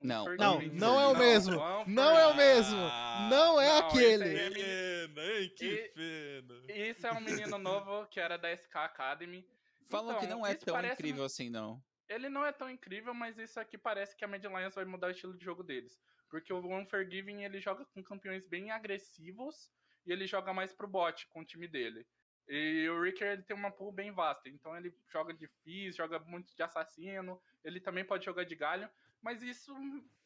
[0.00, 1.56] Não, Não, não é o mesmo.
[1.56, 2.76] não, Não é o mesmo.
[2.78, 4.24] Ah, Não é não, aquele.
[4.24, 5.54] esse aí é Que pena, hein?
[5.56, 6.88] Que E- pena.
[6.90, 9.46] Isso é um menino novo que era da SK Academy.
[9.86, 11.82] Falam que Então, não é tão incrível assim, não.
[12.08, 15.06] Ele não é tão incrível, mas isso aqui parece que a Mad Lions vai mudar
[15.06, 15.98] o estilo de jogo deles.
[16.28, 19.70] Porque o Unforgiving ele joga com campeões bem agressivos
[20.06, 22.06] e ele joga mais pro bot com o time dele.
[22.48, 26.18] E o Ricker ele tem uma pool bem vasta, então ele joga de Fizz, joga
[26.20, 28.88] muito de assassino, ele também pode jogar de galho,
[29.22, 29.74] mas isso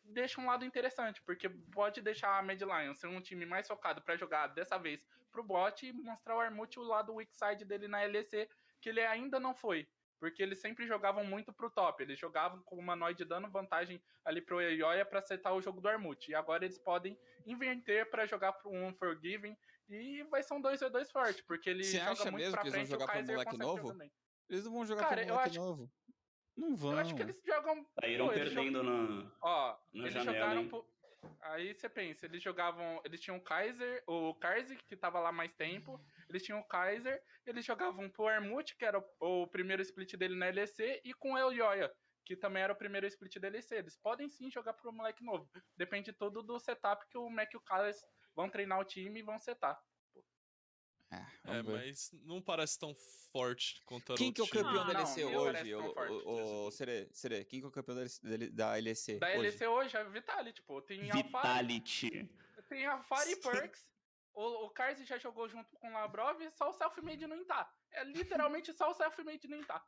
[0.02, 4.02] deixa um lado interessante, porque pode deixar a Mad Lions ser um time mais focado
[4.02, 7.86] pra jogar dessa vez pro bot e mostrar o Armut o lado weak side dele
[7.86, 8.48] na LEC,
[8.80, 9.88] que ele ainda não foi.
[10.18, 12.02] Porque eles sempre jogavam muito pro top.
[12.02, 15.88] Eles jogavam com o Humanoid dando vantagem ali pro Yoya pra acertar o jogo do
[15.88, 16.28] Armut.
[16.28, 19.56] E agora eles podem inverter pra jogar pro Unforgiving.
[19.88, 22.72] E vai ser um 2v2 forte, porque ele Você joga acha muito mesmo que eles
[22.74, 23.88] vão frente e o jogar pro Kaiser moleque novo?
[23.92, 24.12] também.
[24.50, 25.92] Eles não vão jogar Cara, pro eu moleque acho- novo.
[26.56, 26.92] Não vão.
[26.92, 27.86] Eu acho que eles jogam.
[28.00, 29.32] Saíram Pô, eles perdendo na.
[29.40, 30.68] Ó, Na eles janela, jogaram.
[30.68, 30.88] pro-
[31.40, 33.00] Aí você pensa, eles jogavam.
[33.04, 36.00] Eles tinham o Kaiser, o Karzi, que tava lá mais tempo.
[36.28, 40.34] Eles tinham o Kaiser, eles jogavam pro Armut, que era o, o primeiro split dele
[40.36, 41.90] na LEC, e com o El Yoya,
[42.26, 43.70] que também era o primeiro split da LEC.
[43.72, 45.48] Eles podem sim jogar pro moleque novo.
[45.76, 47.96] Depende tudo do setup que o Mac e o Calles
[48.38, 49.82] vão treinar o time e vão setar.
[51.10, 52.94] É, É, mas não parece tão
[53.32, 57.08] forte quanto era Quem que é o campeão da LEC não hoje, o, o, Sere,
[57.12, 58.50] Sere, quem que é o campeão da LEC?
[58.50, 59.38] da LEC Da hoje?
[59.38, 60.80] LEC hoje é Vitality, pô.
[60.80, 62.30] Tem Vitality.
[62.68, 63.90] tem a Fire Perks.
[64.34, 67.68] O, o Karzi já jogou junto com o Labrov, só o Selfmade não tá.
[67.90, 69.84] É literalmente só o Selfmade não tá.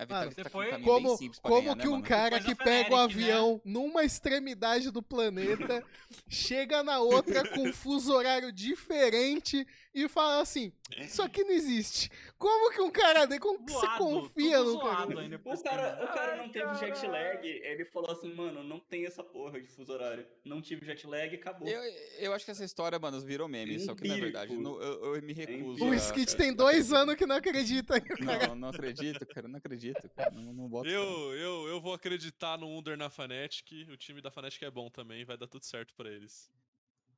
[0.00, 2.04] A Vitality Mano, tá com um Como, como ganhar, né, que um mano?
[2.04, 3.22] cara Depois que pega o Fnatic, né?
[3.24, 5.84] avião numa extremidade do planeta,
[6.28, 12.10] chega na outra com um fuso horário diferente e fala assim: Isso aqui não existe.
[12.38, 15.20] Como que um cara dele, como que você confia no cara?
[15.20, 18.78] ainda O cara, o cara não Ai, teve jet lag, ele falou assim, mano, não
[18.80, 20.26] tem essa porra de fuso horário.
[20.44, 21.68] Não tive jet lag, acabou.
[21.68, 21.82] Eu,
[22.18, 24.62] eu acho que essa história, mano, virou meme, só que na verdade, Empírico.
[24.62, 25.84] não- eu, eu me recuso.
[25.84, 27.94] O a- Skit tem dois anos que não acredita.
[28.20, 30.88] Não, não acredito, cara, não acredito, cara, não, não boto.
[30.88, 33.88] Eu, eu, eu vou acreditar no Under na Fnatic.
[33.90, 36.50] O time da Fnatic é bom também, vai dar tudo certo pra eles.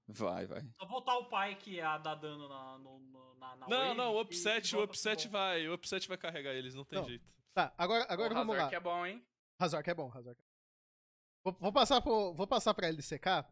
[0.09, 0.63] Vai, vai.
[0.81, 4.15] Só voltar o pai que ia dar dano na, no, na, na Não, wave não,
[4.15, 7.07] o upset, o upset vai, o upset vai carregar eles, não tem Não.
[7.07, 7.25] jeito.
[7.55, 8.63] Tá, agora, agora o vamos lá.
[8.65, 9.25] Hazard é bom, hein?
[9.61, 10.53] Razork é bom, Razork é bom.
[11.45, 13.47] Vou, vou passar pro, vou passar pra LCK.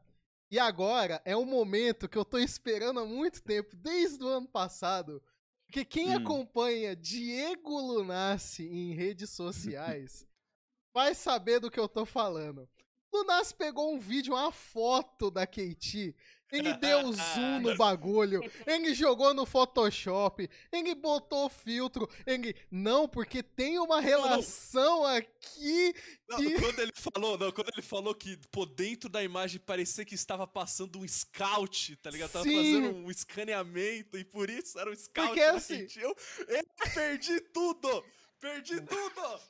[0.51, 4.49] E agora é um momento que eu tô esperando há muito tempo, desde o ano
[4.49, 5.23] passado.
[5.71, 6.17] Porque quem Hum.
[6.17, 10.27] acompanha Diego Lunassi em redes sociais
[10.93, 12.69] vai saber do que eu tô falando.
[13.13, 16.13] Lunassi pegou um vídeo, uma foto da KT.
[16.53, 18.41] Ele deu zoom no bagulho.
[18.67, 20.49] Ele jogou no Photoshop.
[20.73, 22.09] Ele botou filtro.
[22.27, 22.55] Ele.
[22.71, 25.95] Não, porque tem uma relação aqui
[26.29, 30.05] Não, Que- quando ele falou, não, quando ele falou que, pô, dentro da imagem parecia
[30.05, 32.31] que estava passando um scout, tá ligado?
[32.33, 32.57] Tava Sim.
[32.57, 35.87] fazendo um escaneamento e por isso era um scout Porque da assim-.
[35.97, 36.15] Eu,
[36.49, 38.05] eu perdi tudo!
[38.41, 39.41] Perdi tudo!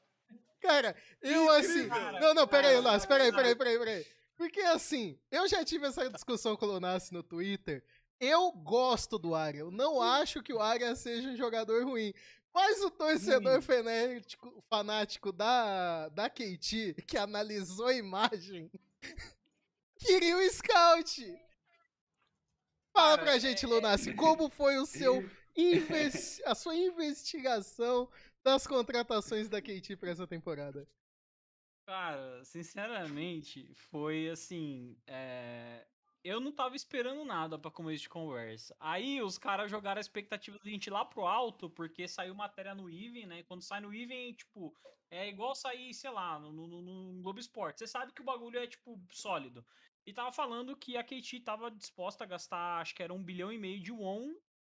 [0.61, 1.51] Cara, eu Incrível.
[1.53, 1.89] assim.
[1.89, 4.07] Cara, Não, não, peraí, Lázaro, peraí, peraí, peraí, peraí.
[4.41, 7.85] Porque assim, eu já tive essa discussão com o Lunassi no Twitter.
[8.19, 9.61] Eu gosto do Arya.
[9.61, 12.15] Eu não acho que o Arya seja um jogador ruim.
[12.51, 18.73] Mas o torcedor fanático, fanático da, da KT, que analisou a imagem,
[20.01, 21.39] queria o scout.
[22.97, 25.23] Fala pra gente, Lunassi, como foi o seu
[26.47, 28.09] a sua investigação
[28.43, 30.89] das contratações da KT pra essa temporada?
[31.87, 34.97] Cara, sinceramente, foi assim.
[35.07, 35.87] é,
[36.23, 38.77] Eu não tava esperando nada pra começo de conversa.
[38.79, 42.89] Aí os caras jogaram a expectativa da gente lá pro alto, porque saiu matéria no
[42.91, 43.43] Even, né?
[43.45, 44.73] Quando sai no Even, tipo,
[45.11, 47.79] é igual sair, sei lá, no, no, no- Globo Esporte.
[47.79, 49.67] Você sabe que o bagulho é, tipo, sólido.
[50.07, 53.51] E tava falando que a KT tava disposta a gastar, acho que era um bilhão
[53.53, 54.35] e meio de won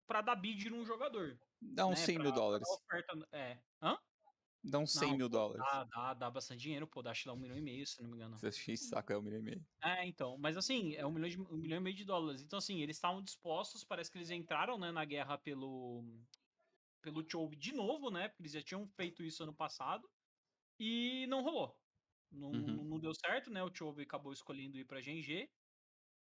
[0.08, 1.40] pra dar bid num jogador.
[1.62, 2.06] Dá uns né?
[2.06, 2.68] 100 Pra- mil pra dólares.
[2.70, 3.60] oferta- É.
[3.82, 3.98] Hã?
[4.63, 5.67] Dá uns 100 Não, mil pô, dólares.
[5.71, 7.02] Dá, dá, dá bastante dinheiro, pô.
[7.02, 8.41] Dá, acho que dá um milhão e meio, se não me engano.
[8.41, 9.65] Você achei saco, é um milhão e meio.
[9.84, 10.38] É, então.
[10.38, 12.41] Mas assim, é um milhão, de, um milhão e meio de dólares.
[12.43, 16.04] Então, assim, eles estavam dispostos, parece que eles entraram né, na guerra pelo.
[17.02, 18.30] pelo Chove de novo, né?
[18.30, 20.10] Porque eles já tinham feito isso ano passado.
[20.80, 21.78] E não rolou.
[22.32, 22.86] Não, Uhum.
[22.86, 23.63] não, deu certo, né?
[23.63, 25.50] O Chove acabou escolhendo ir pra GNG.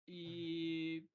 [0.08, 1.08] E.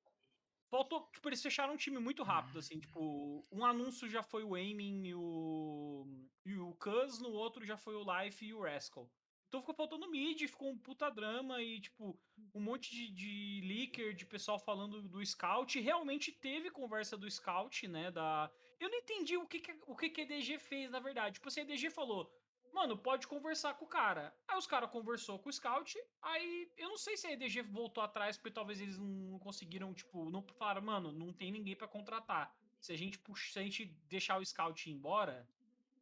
[0.71, 4.55] Faltou, tipo, eles fecharam um time muito rápido, assim, tipo, um anúncio já foi o
[4.55, 6.07] Aiming e o,
[6.45, 9.11] e o Cuz, no outro já foi o Life e o Rascal.
[9.49, 12.17] Então ficou faltando mid, ficou um puta drama e, tipo,
[12.55, 15.77] um monte de, de leaker, de pessoal falando do Scout.
[15.77, 18.49] Realmente teve conversa do Scout, né, da...
[18.79, 21.33] Eu não entendi o que, que o que, que a EDG fez, na verdade.
[21.33, 22.31] Tipo assim, a EDG falou,
[22.73, 24.33] mano, pode conversar com o cara.
[24.47, 28.03] Aí os caras conversou com o Scout, aí eu não sei se a EDG voltou
[28.03, 32.55] atrás, porque talvez eles não conseguiram, tipo, não falaram, mano, não tem ninguém pra contratar.
[32.79, 35.47] Se a gente puxa, se a gente deixar o Scout ir embora,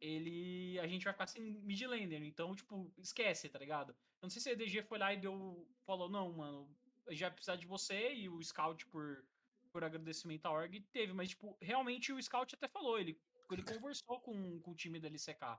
[0.00, 0.78] ele.
[0.80, 2.22] A gente vai ficar sem mid laner.
[2.22, 3.90] Então, tipo, esquece, tá ligado?
[3.90, 5.68] Eu não sei se a EDG foi lá e deu.
[5.84, 6.68] Falou, não, mano,
[7.06, 9.24] a gente vai precisar de você e o Scout por,
[9.70, 14.20] por agradecimento à org teve, mas, tipo, realmente o Scout até falou, ele, ele conversou
[14.20, 15.58] com, com o time da LCK.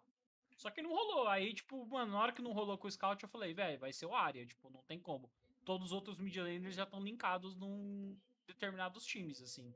[0.61, 1.27] Só que não rolou.
[1.27, 3.91] Aí, tipo, mano, na hora que não rolou com o Scout, eu falei, velho, vai
[3.91, 4.45] ser o área.
[4.45, 5.27] Tipo, não tem como.
[5.65, 9.73] Todos os outros mid laners já estão linkados num determinados times, assim.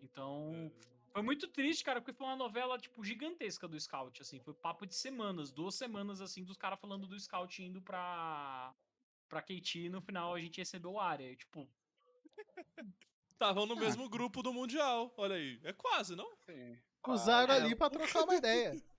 [0.00, 0.70] Então,
[1.12, 4.38] foi muito triste, cara, porque foi uma novela, tipo, gigantesca do Scout, assim.
[4.38, 8.72] Foi papo de semanas, duas semanas, assim, dos caras falando do Scout indo pra,
[9.28, 11.32] pra KT e no final a gente recebeu o área.
[11.32, 11.68] e, Tipo,
[13.28, 15.58] Estavam no mesmo grupo do Mundial, olha aí.
[15.64, 16.32] É quase, não?
[16.46, 16.78] Sim.
[17.08, 18.80] Usaram é, ali pra trocar uma ideia.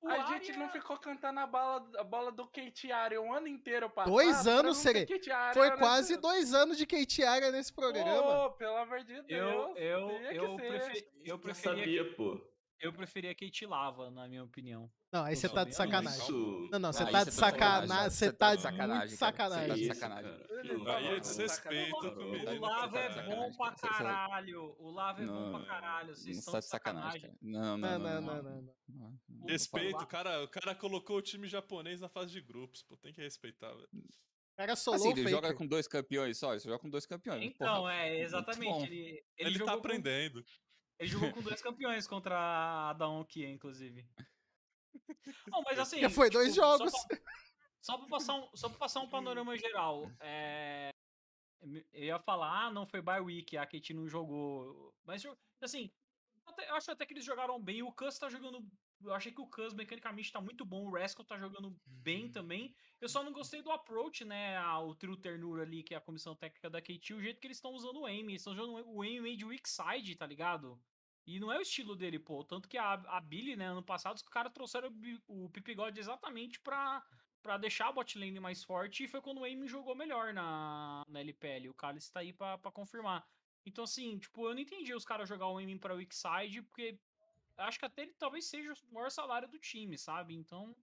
[0.00, 3.32] o A gente Arya- não ficou cantando a bola, a bola do Kate Area o
[3.32, 4.12] ano inteiro passado.
[4.12, 5.06] Dois pra anos, não Serê.
[5.54, 8.46] Foi nesse- quase dois anos de Kate Arya nesse programa.
[8.46, 9.26] Ô, pelo amor de Deus.
[9.28, 10.68] Eu, eu, eu, ser.
[10.68, 12.40] prefe- eu Eu preferia, sabia, pô.
[12.80, 14.90] Eu preferia Kate Lava, na minha opinião.
[15.12, 16.20] Não, aí você tá de sacanagem.
[16.20, 16.68] Isso...
[16.70, 18.10] Não, não, você tá de tá de sacanagem.
[18.10, 19.08] Você tá tá de sacanagem.
[19.08, 19.74] Você tá sacanagem.
[19.74, 20.84] de Isso, sacanagem.
[20.84, 22.60] tá Aí é desrespeito o.
[22.60, 24.76] Lava tá é bom pra caralho.
[24.78, 26.14] O Lava é bom pra caralho.
[26.14, 27.38] Vocês Não estão tá de sacanagem.
[27.40, 28.74] Não, Não, não,
[29.46, 33.20] Respeito, cara, o cara colocou o time japonês na fase de grupos, pô, tem que
[33.22, 33.88] respeitar, velho.
[34.58, 35.30] Era solo Assim, ele faker.
[35.30, 37.44] joga com dois campeões só, ele só joga com dois campeões.
[37.44, 38.86] Então, porra, é, exatamente.
[38.86, 40.44] Ele, ele, Ele, tá jogou com- aprendendo.
[40.98, 42.36] Ele jogou com dois campeões contra
[42.90, 44.06] a Dawn Kia, inclusive.
[45.48, 46.00] Não, mas assim.
[46.00, 46.92] Já foi dois tipo, só jogos.
[47.06, 47.18] pra-
[47.80, 50.10] Só pra, passar um, só pra passar um panorama geral.
[50.20, 50.90] É,
[51.92, 54.94] eu ia falar, ah, não foi bye week, a Kate não jogou.
[55.04, 55.22] Mas,
[55.62, 55.90] assim,
[56.66, 57.82] eu acho até que eles jogaram bem.
[57.82, 58.64] O Cus tá jogando.
[59.00, 60.84] Eu achei que o Cus mecanicamente tá muito bom.
[60.88, 62.74] O Rascal tá jogando bem também.
[63.00, 64.56] Eu só não gostei do approach, né?
[64.56, 67.46] a- O trio ternura ali, que é a comissão técnica da KT, o jeito que
[67.46, 68.20] eles estão usando o aim.
[68.22, 70.82] Eles estão usando o aim meio de weak side, tá ligado?
[71.26, 72.42] E não é o estilo dele, pô.
[72.44, 74.88] Tanto que a, a Billy, né, ano passado, os caras trouxeram
[75.28, 77.04] o o Pipigode exatamente pra,
[77.42, 79.04] pra deixar a bot lane mais forte.
[79.04, 81.68] E foi quando o aim jogou melhor na, na LPL.
[81.68, 83.24] O Cálice tá aí pra, pra confirmar.
[83.64, 87.00] Então, assim, tipo, eu não entendi os caras jogar o aim pra weak side, porque
[87.58, 90.34] acho que até ele talvez seja o maior salário do time, sabe?
[90.34, 90.74] Então,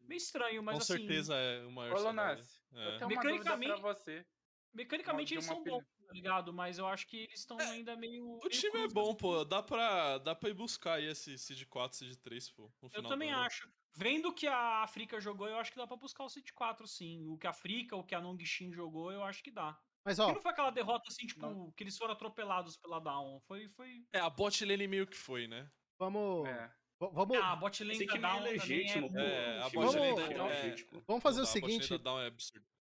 [0.00, 0.96] meio estranho, mas Com assim.
[0.98, 2.36] certeza é o maior Ô, salário.
[2.36, 2.76] Lonassi, É.
[2.94, 4.26] eu tenho uma dúvida pra Mecanicamente- você.
[4.74, 6.50] Mecanicamente eles são bons, tá ligado?
[6.52, 8.38] Mas eu acho que eles estão ainda meio.
[8.42, 9.44] O time é bom, pô.
[9.44, 12.72] Dá pra, dá pra ir buscar aí esse Seed 4, Seed 3, pô.
[12.82, 13.70] no Eu também acho.
[13.94, 16.88] Vendo o que a África jogou, eu acho que dá pra buscar o City 4,
[16.88, 17.28] sim.
[17.28, 19.78] O que a África, o que a Nongishin jogou, eu acho que dá.
[20.02, 21.70] Mas, E ó, não foi aquela derrota assim, tipo, Não.
[21.72, 23.38] que eles foram atropelados pela Down.
[23.42, 23.68] Foi.
[23.68, 24.06] foi...
[24.14, 25.70] É, a bot lane meio que foi, né?
[26.10, 26.48] Vamos.
[26.48, 26.70] É.
[27.00, 29.18] Vamos, Ah, a bot lane da time é Down também legítimo, pô.
[29.18, 29.56] é...
[29.56, 31.02] É, a O bot é lane da- é é- legítimo.
[31.06, 31.98] vamos fazer o seguinte.
[31.98, 32.30] da é.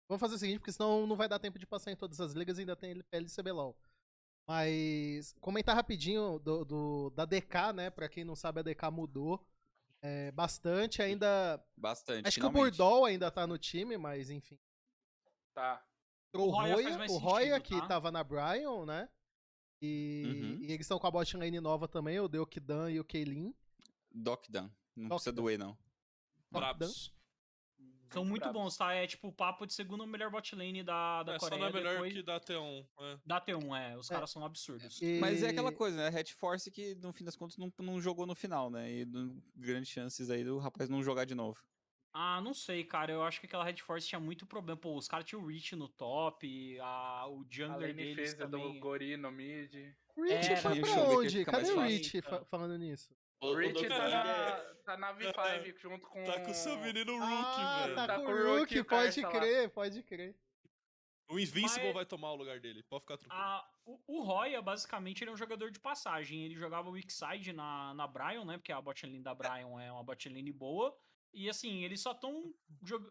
[0.08, 2.32] Vamos fazer o seguinte, porque senão não vai dar tempo de passar em todas as
[2.32, 3.76] ligas e ainda tem LPL e CBLOL.
[4.46, 7.88] Mas comentar rapidinho do, do- da DK, né?
[7.90, 9.42] Pra quem não sabe, a DK mudou
[10.02, 11.00] é, bastante.
[11.02, 11.62] Ainda.
[11.76, 12.26] Bastante.
[12.26, 12.76] Acho que o finalmente.
[12.76, 14.58] Burdol ainda tá no time, mas enfim.
[15.54, 15.82] Tá.
[16.34, 17.86] O O Roya faz Roya, o Roya sentido, que tá?
[17.88, 19.08] tava na Brian, né?
[19.82, 20.58] E, Uhum.
[20.62, 23.54] e eles estão com a bot lane nova também, o Deokdan e o Keilin.
[24.12, 24.70] Doc Dan.
[24.94, 25.42] Não Doc precisa Dan.
[25.42, 25.76] doer, não.
[26.50, 27.12] Brabos.
[28.12, 28.92] São muito bons, tá?
[28.92, 31.60] É tipo o papo de segundo melhor bot lane da, da É, só Coreia.
[31.60, 32.84] não é melhor depois que da T1.
[32.98, 33.18] É.
[33.24, 33.96] Da T1, é.
[33.96, 34.14] Os É.
[34.14, 35.00] caras são absurdos.
[35.00, 36.08] E- Mas é aquela coisa, né?
[36.08, 38.90] Red Force que, no fim das contas, não, não jogou no final, né?
[38.90, 39.06] E
[39.54, 41.62] grandes chances aí do rapaz não jogar de novo.
[42.12, 43.12] Ah, não sei, cara.
[43.12, 44.76] Eu acho que aquela Red Force tinha muito problema.
[44.80, 48.48] Pô, os caras tinham o Reach no top, a, o A jungler lane deles defesa
[48.48, 48.72] também.
[48.74, 49.72] do Gori no mid.
[50.18, 51.38] Rich É, foi pra onde?
[51.38, 51.88] fica Cadê o fácil.
[51.88, 52.38] Rich Então.
[52.40, 53.14] fa- falando nisso?
[53.40, 56.24] O, o Rich tá Lee é- na, tá na V5 junto com.
[56.24, 57.26] Tá com o seu menino Rook,
[57.60, 57.94] ah, velho.
[57.94, 59.30] tá, Tá com com o o Rookie, Rookie, o pode lá.
[59.30, 60.36] crer, pode crer.
[61.30, 62.82] O Invincible Mas- vai tomar o lugar dele.
[62.82, 63.40] Pode ficar tranquilo.
[63.40, 66.44] A, o, o Roya, basicamente, ele é um jogador de passagem.
[66.44, 68.58] Ele jogava weak side na, na Brian, né?
[68.58, 70.92] Porque a bot lane da Brian é uma bot lane boa.
[71.32, 72.52] E assim, eles só estão.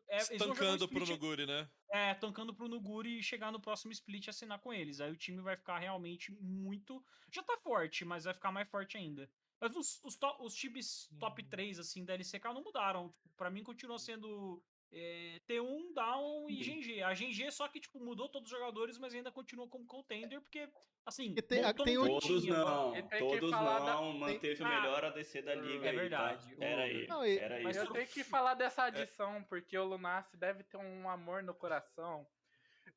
[0.10, 1.70] É, eles vão jogar um pro Nuguri, né?
[1.92, 5.00] É, tancando pro Nuguri e chegar no próximo split e assinar com eles.
[5.00, 7.04] Aí o time vai ficar realmente muito.
[7.32, 9.30] Já tá forte, mas vai ficar mais forte ainda.
[9.62, 13.10] Mas os, os, to- os times top 3, assim, da LCK não mudaram.
[13.22, 17.02] Tipo, pra mim continua sendo é, T1, Down e GG.
[17.04, 20.68] A GG só que, tipo, mudou todos os jogadores, mas ainda continua como contender, porque,
[21.06, 21.34] assim.
[21.38, 24.14] E tem- tem o- que Todos tinha, não, tem todos falar da- não.
[24.14, 26.50] Manteve o Ah, melhor ADC da liga é aí, verdade.
[26.50, 26.56] Tá?
[26.58, 27.64] Pera aí, Não, e- pera aí.
[27.64, 31.44] mas Eu tudo- tenho que falar dessa adição, porque o Lunassi deve ter um amor
[31.44, 32.26] no coração.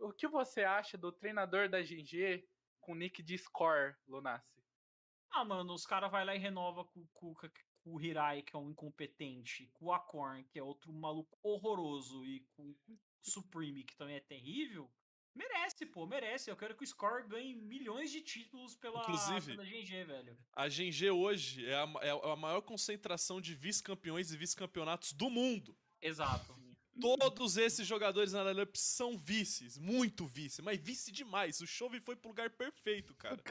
[0.01, 2.45] O que você acha do treinador da GG
[2.81, 4.51] com nick de score, Lunassi?
[5.31, 7.35] Ah, mano, os caras vai lá e renova com, com,
[7.83, 12.25] com o Hirai, que é um incompetente, com o Akorn, que é outro maluco horroroso,
[12.25, 14.91] e com o Supreme, que também é terrível.
[15.35, 16.51] Merece, pô, merece.
[16.51, 20.37] Eu quero que o Score ganhe milhões de títulos pela, Inclusive- pela GG, velho.
[20.53, 25.75] A GG hoje é a, é a maior concentração de vice-campeões e vice-campeonatos do mundo.
[26.01, 26.53] Exato.
[27.01, 31.61] Todos esses jogadores na lineup são vices, muito vice, mas vice demais.
[31.61, 33.43] O Chove foi pro lugar perfeito, cara.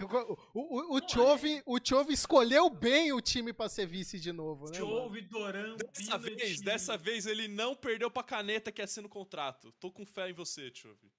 [0.54, 4.70] O, o, o, Chove, o Chove escolheu bem o time pra ser vice de novo,
[4.70, 4.78] né?
[4.78, 9.72] Jove, Doran, Dessa vez, dessa vez ele não perdeu pra caneta que assina o contrato.
[9.80, 11.12] Tô com fé em você, Chove.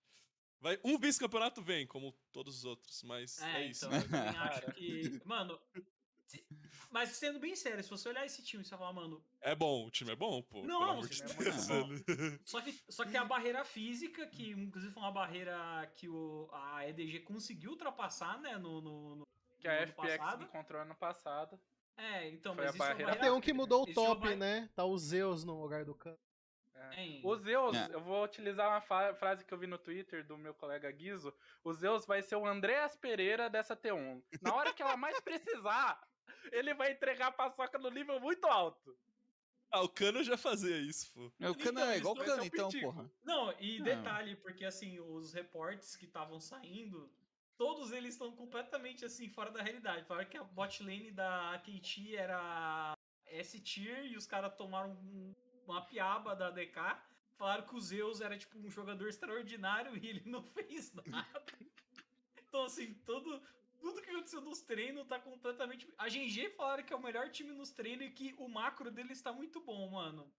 [0.60, 3.84] Vai, um vice-campeonato vem, como todos os outros, mas é, É, isso.
[3.84, 5.20] então, eu também acho que.
[5.26, 5.58] Mano.
[6.90, 9.86] Mas sendo bem sério, se você olhar esse time e você falar, mano, É bom,
[9.86, 10.62] o time é bom, pô.
[10.62, 12.40] Não, o de time é Deus, muito velho.
[12.44, 16.86] Só que, só que a barreira física, que inclusive foi uma barreira que o, a
[16.88, 19.26] EDG conseguiu ultrapassar, né, no, no, no-
[19.60, 20.44] Que a FPX passado.
[20.44, 21.58] encontrou ano passado.
[21.96, 24.20] É, então, Foi mas a isso é barreira tem um que mudou o uma top,
[24.22, 24.68] barre- né?
[24.74, 26.16] Tá o Zeus no lugar do Khan.
[26.74, 27.20] É.
[27.22, 27.88] O Zeus, É.
[27.94, 28.80] eu vou utilizar uma
[29.14, 31.32] frase que eu vi no Twitter do meu colega Guizo.
[31.62, 34.22] O Zeus vai ser o Andréas Pereira dessa T1.
[34.42, 36.00] Na hora que ela mais precisar,
[36.50, 38.96] ele vai entregar a paçoca no nível muito alto.
[39.70, 41.32] Ah, o Cano já fazia isso, pô.
[41.40, 42.92] É, O Cano Então, é igual o Cano, um então, pitico.
[42.92, 43.10] porra.
[43.24, 43.84] Não, e Não.
[43.84, 47.10] detalhe, porque assim, os reportes que estavam saindo,
[47.56, 50.04] todos eles estão completamente assim, fora da realidade.
[50.06, 52.92] Falaram que a bot lane da KT era
[53.26, 55.34] S-tier e os caras tomaram um-
[55.66, 57.00] uma piaba da DK
[57.38, 61.42] falaram que o Zeus era tipo um jogador extraordinário e ele não fez nada.
[62.36, 63.42] Então, assim, todo,
[63.82, 65.86] tudo que aconteceu nos treinos tá completamente.
[65.98, 69.12] A GG falaram que é o melhor time nos treinos e que o macro dele
[69.12, 70.32] está muito bom, mano.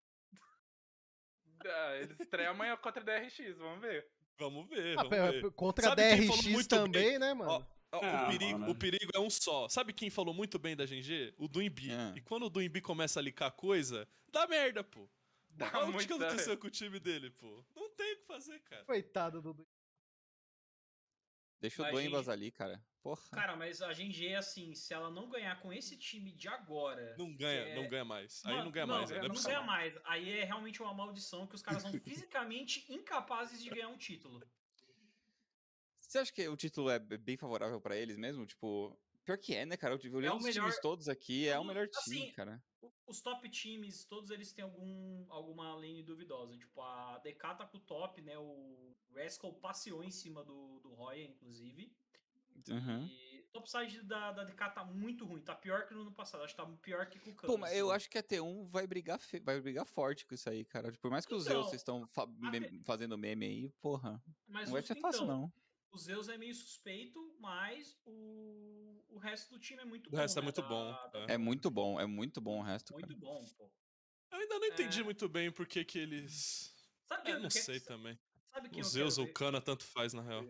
[1.66, 4.08] Ah, Eles estreiam amanhã contra a DRX, vamos ver.
[4.38, 5.52] Vamos ver, Ah, vamos pe- ver.
[5.52, 7.20] contra a DRX também, bem?
[7.20, 7.52] né, mano?
[7.52, 7.64] Ó,
[7.98, 8.72] ó, Ah, o, perigo, mano.
[8.72, 9.70] o perigo é um só.
[9.70, 11.34] Sabe quem falou muito bem da GG?
[11.38, 11.91] O Duimbi.
[11.91, 12.14] Ah.
[12.16, 15.08] E quando o Duimbi começa a licar coisa, dá merda, pô.
[15.50, 17.64] Dá Olha o que aconteceu com o time dele, pô.
[17.76, 18.84] Não tem o que fazer, cara.
[18.86, 19.54] Coitado do.
[19.54, 19.68] do-
[21.64, 22.84] Deixa o gente- ali, cara.
[23.01, 23.22] Porra.
[23.32, 27.16] Cara, mas a GG, assim, se ela não ganhar com esse time de agora.
[27.18, 27.76] Não ganha, É.
[27.76, 28.45] não ganha mais.
[28.45, 29.93] Aí não ganha mais, aí não é não ganha mais.
[30.03, 34.41] Aí é realmente uma maldição que os caras são fisicamente incapazes de ganhar um título.
[35.99, 38.45] Você acha que o título é bem favorável pra eles mesmo?
[38.45, 39.94] Tipo, pior que é, né, cara?
[39.94, 42.32] Eu tive- olhando o os melhor- times todos aqui, é o Não, melhor time, assim,
[42.34, 42.64] cara.
[42.82, 46.58] O- Os top times, todos eles têm algum, alguma lane duvidosa.
[46.58, 48.38] Tipo, a DK tá com o top, né?
[48.38, 51.92] O Rascal passeou em cima do, do Roya, inclusive.
[52.70, 53.06] Uhum.
[53.08, 55.42] E topside da, da DK tá muito ruim.
[55.42, 56.44] Tá pior que no ano passado.
[56.44, 57.60] Acho que tá pior que com o Pô, Camus.
[57.60, 60.64] mas eu acho que a T1 vai brigar, fe- vai brigar forte com isso aí,
[60.66, 60.92] cara.
[61.02, 64.22] Por mais que os Zeus Então, vocês estão fa- me- fazendo meme aí, porra.
[64.48, 65.54] Mas Não vai ser fácil, então, não.
[65.92, 68.83] O Zeus é meio suspeito, mas o,
[69.16, 70.18] o resto do time é muito O bom.
[70.18, 71.34] resto é né, muito da- bom, da- é.
[71.34, 73.20] É muito bom, é muito bom o resto, Muito cara.
[73.20, 73.72] bom, pô.
[74.32, 75.03] Eu ainda não entendi É.
[75.03, 76.74] muito bem por que que eles...
[77.07, 78.18] Sabe Eu não sei também.
[78.51, 80.43] Sabe quem O eu Zeus ou o Kana, tanto faz, na real.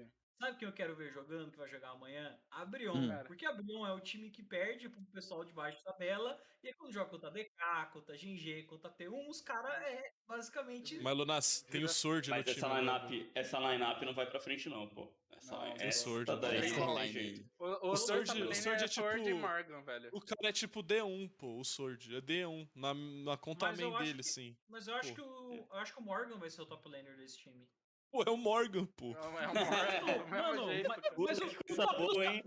[0.44, 2.38] Sabe quem eu quero ver jogando, que vai jogar amanhã?
[2.52, 2.94] A Brion.
[2.98, 3.08] Hum.
[3.08, 3.24] Cara.
[3.24, 6.38] Porque a Brion é o time que perde pro pessoal de baixo da tabela.
[6.62, 9.74] E aí quando joga contra a DK, contra a GG, contra a T1, os caras
[9.86, 11.00] é basicamente.
[11.00, 12.58] Mas, Lunas, tem o Sword no Mas time.
[12.58, 13.32] essa agora, lineup, viu?
[13.36, 15.14] essa lineup não vai pra frente, não, pô.
[15.32, 17.14] Essa Não, line- tem essa Sword, daí tem não Sword.
[17.14, 17.52] tem.
[17.60, 20.10] O, o, O Sword- o Sword é Sword e tipo- Morgan, velho.
[20.14, 22.16] O cara é tipo D1, pô, o Sword.
[22.18, 22.70] É D1.
[22.76, 24.56] Na, na conta main dele, que- sim.
[24.70, 25.16] Mas eu acho, Pô.
[25.16, 27.66] que o, eu acho que o Morgan vai ser o top laner desse time.
[28.14, 29.08] Pô, é o Morgan, pô.
[29.12, 31.98] Não, é o Morgan, do mesmo Mano, jeito, mas- mas o- que o coisa dos
[32.14, 32.44] boa, hein?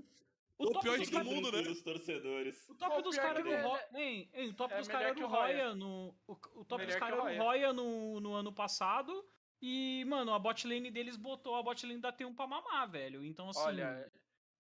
[0.59, 1.61] O O top pior dos todo mundo, né?
[1.69, 2.69] Os torcedores.
[2.69, 3.89] O top Pô, dos pior caras do Roya.
[3.93, 5.75] é- Hein, hein, o top é dos caras do o Roya.
[5.75, 6.15] No.
[6.27, 7.43] O, o top Melhor dos o caras do Roya.
[7.43, 9.29] Roya no, no ano passado.
[9.61, 13.25] E, mano, a bot lane deles botou a bot lane da T1 pra mamar, velho.
[13.25, 13.61] Então, assim.
[13.61, 14.11] Olha,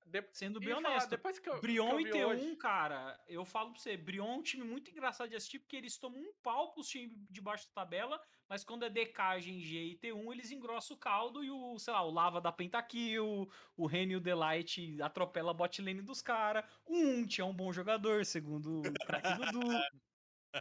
[0.07, 1.11] de- sendo e bem falar, honesto.
[1.11, 3.97] depois que eu, Brion que e eu vi T1, hoje- cara, eu falo pra você,
[3.97, 7.17] Brion é um time muito engraçado de assistir, porque eles tomam um pau pros times
[7.31, 11.43] de baixo da tabela, mas quando é DK, GG e T1, eles engrossam o caldo
[11.45, 15.55] e o, sei lá, o Lava dá pentakill, o Ren e o Delight atropela a
[15.55, 19.61] bot lane dos caras, o Unt é um bom jogador, segundo o craque Dudu.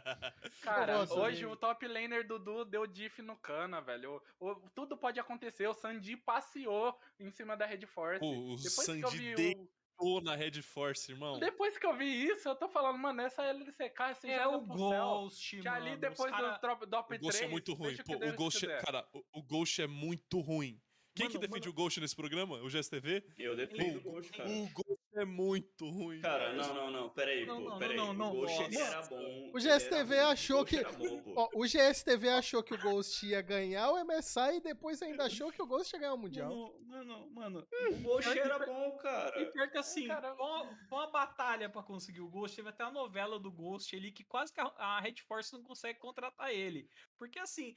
[0.62, 4.20] Cara, Nossa, hoje o top laner Dudu deu diff no Cana, velho.
[4.40, 5.66] O- o- tudo pode acontecer.
[5.68, 8.24] O Sandy passeou em cima da Red Force.
[8.24, 8.70] O Depois que eu
[9.10, 9.68] Sandy vi deitou
[9.98, 11.38] o- na Red Force, irmão.
[11.38, 14.76] Depois que eu vi isso, eu tô falando, mano, essa LCK você É o pro
[14.90, 15.04] céu.
[15.06, 15.76] Ghost, Que mano.
[15.86, 17.94] ali depois cara- do top, top O Ghost 3, é muito ruim.
[17.94, 20.80] o Pô, que o Ghost, é- cara, o, o Ghost é muito ruim.
[21.14, 22.56] Quem que Mano, defende mano- o Ghost nesse programa?
[22.62, 23.24] O GSTV?
[23.38, 24.50] Eu defendo Pô, o Ghost, cara.
[24.50, 24.85] O Ghost
[25.16, 26.20] é muito ruim.
[26.20, 27.96] Cara, não, não, não, peraí, Não, pô, não, peraí.
[27.96, 29.50] não, não, o Ghost ele era bom.
[29.54, 31.22] O GSTV achou que- bom.
[31.36, 35.50] Ó, o GSTV achou que o Ghost ia ganhar o MSI e depois ainda achou
[35.50, 36.48] que o Ghost ia ganhar o Mundial.
[36.50, 37.68] Mano, mano, mano.
[37.90, 39.50] O Ghost era bom, E cara.
[39.52, 42.56] pior que assim, cara- foi uma, uma batalha pra conseguir o Ghost.
[42.56, 45.62] Teve até a novela do Ghost ali que quase que a, a Red Force não
[45.62, 46.88] consegue contratar ele.
[47.18, 47.74] Porque assim,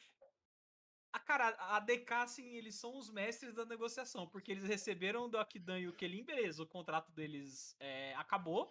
[1.12, 4.28] a cara, a DK, assim, eles são os mestres da negociação.
[4.28, 8.70] Porque eles receberam do Akidan e o Kelin, beleza, o contrato deles é, acabou.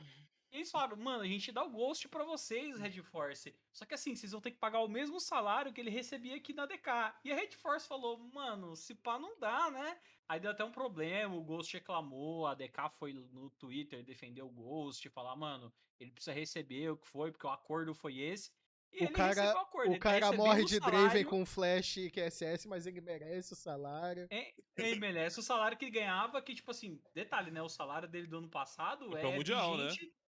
[0.51, 3.55] E eles falaram, mano, a gente dá o Ghost pra vocês, Red Force.
[3.71, 6.55] Só que assim, vocês vão ter que pagar o mesmo salário que ele recebia aqui
[6.55, 6.89] na DK.
[7.25, 10.01] E a Red Force falou, mano, se pá não dá, né?
[10.27, 14.49] Aí deu até um problema, o Ghost reclamou, a DK foi no Twitter defender o
[14.49, 18.51] Ghost, falar, mano, ele precisa receber o que foi, porque o acordo foi esse.
[18.93, 22.67] E O ele cara- recebeu o tá cara morre de Draven com flash e QSS,
[22.67, 24.27] mas ele merece o salário.
[24.31, 27.61] é, Ele merece o salário que ele ganhava, que, tipo assim, detalhe, né?
[27.63, 29.89] O salário dele do ano passado Campeão é mundial, né?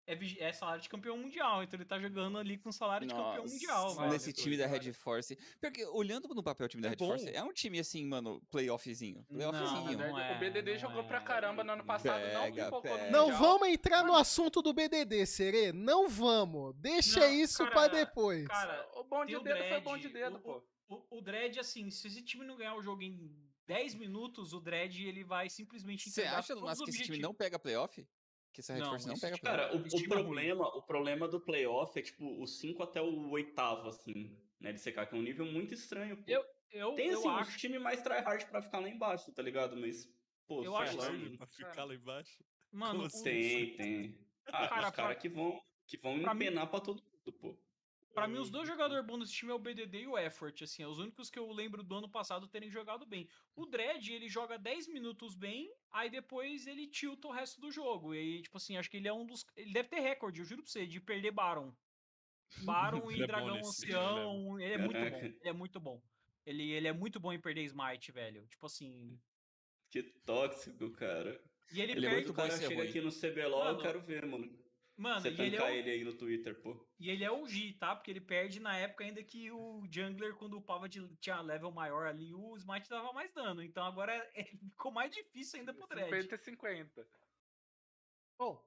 [0.09, 3.43] É, é salário de campeão mundial, então ele tá jogando ali com salário de campeão
[3.43, 4.11] Nossa, mundial, velho.
[4.11, 5.37] Nesse time da Red Force.
[5.61, 7.09] Porque olhando no papel o time da É Red bom.
[7.09, 9.25] Force, é um time assim, mano, playoffzinho.
[9.29, 9.99] Não, Playoffzinho.
[9.99, 11.07] não é, o BDD não jogou é.
[11.07, 13.11] pra caramba no ano passado, não Pega, no pega.
[13.11, 15.73] Não vamos entrar no assunto do BDD, Serê.
[15.73, 16.75] Não vamos.
[16.77, 18.47] Deixa Não, isso cara, pra depois.
[18.49, 20.63] Cara, O bom de dedo foi Dredd, bom de dedo, o- pô.
[20.89, 23.31] O, o Dredd, assim, se esse time não ganhar o jogo em
[23.67, 27.59] 10 minutos, o Dredd ele vai simplesmente Você acha, Lunas, que esse time não pega
[27.59, 28.07] playoff?
[28.53, 29.49] Que essa Red Não, Force não pega time-?
[29.51, 30.25] Cara, o, time o é ruim.
[30.25, 34.73] problema, o problema do playoff é tipo os 5 até o oitavo, assim, né?
[34.73, 36.25] De CK, que é um nível muito estranho, pô.
[36.27, 37.51] Eu- Eu, Tem eu assim, acho.
[37.53, 39.75] os times mais tryhard pra ficar lá embaixo, tá ligado?
[39.75, 40.07] Mas,
[40.47, 41.39] pô, Eu sei acho lá, que- mano.
[41.39, 42.45] Pra ficar lá embaixo.
[42.71, 43.23] Mano, como o- assim?
[43.23, 44.19] Tem, tem.
[44.49, 47.33] Ah, Cara, os caras pra- que vão, que vão pra mim- empenar pra todo mundo,
[47.33, 47.59] pô.
[48.19, 50.83] Pra mim, os dois jogadores bons desse time é o BDD e o Effort, assim,
[50.83, 53.29] é os únicos que eu lembro do ano passado terem jogado bem.
[53.55, 58.15] O Dredd, ele joga 10 minutos bem, aí depois ele tilta o resto do jogo.
[58.15, 59.47] E aí, tipo assim, acho que ele é um dos.
[59.57, 61.73] Ele deve ter recorde, eu juro pra você, de perder Baron.
[62.65, 64.61] Baron e é Dragão nesse, Ancião.
[64.61, 65.19] Ele é muito bom.
[65.41, 66.03] Ele é muito bom.
[66.47, 68.47] Ele, ele é muito bom em perder Smite, velho.
[68.47, 69.21] Tipo assim.
[69.91, 71.39] Que tóxico, cara.
[71.71, 72.15] E ele, Ele é perde.
[72.15, 74.51] muito o bom em cara chega aqui no CBLOL, eu quero ver, mano.
[74.99, 76.85] Mano, Você e ele, é tancar o, ele aí no Twitter, pô.
[76.99, 77.95] e ele é o G, tá?
[77.95, 82.07] Porque ele perde na época ainda que o jungler, quando upava de, tinha level maior
[82.09, 83.63] ali, o Smite dava mais dano.
[83.63, 86.11] Então agora é- ficou mais difícil ainda pro Dredd.
[86.23, 87.09] 50 e 50.
[88.41, 88.61] Bom,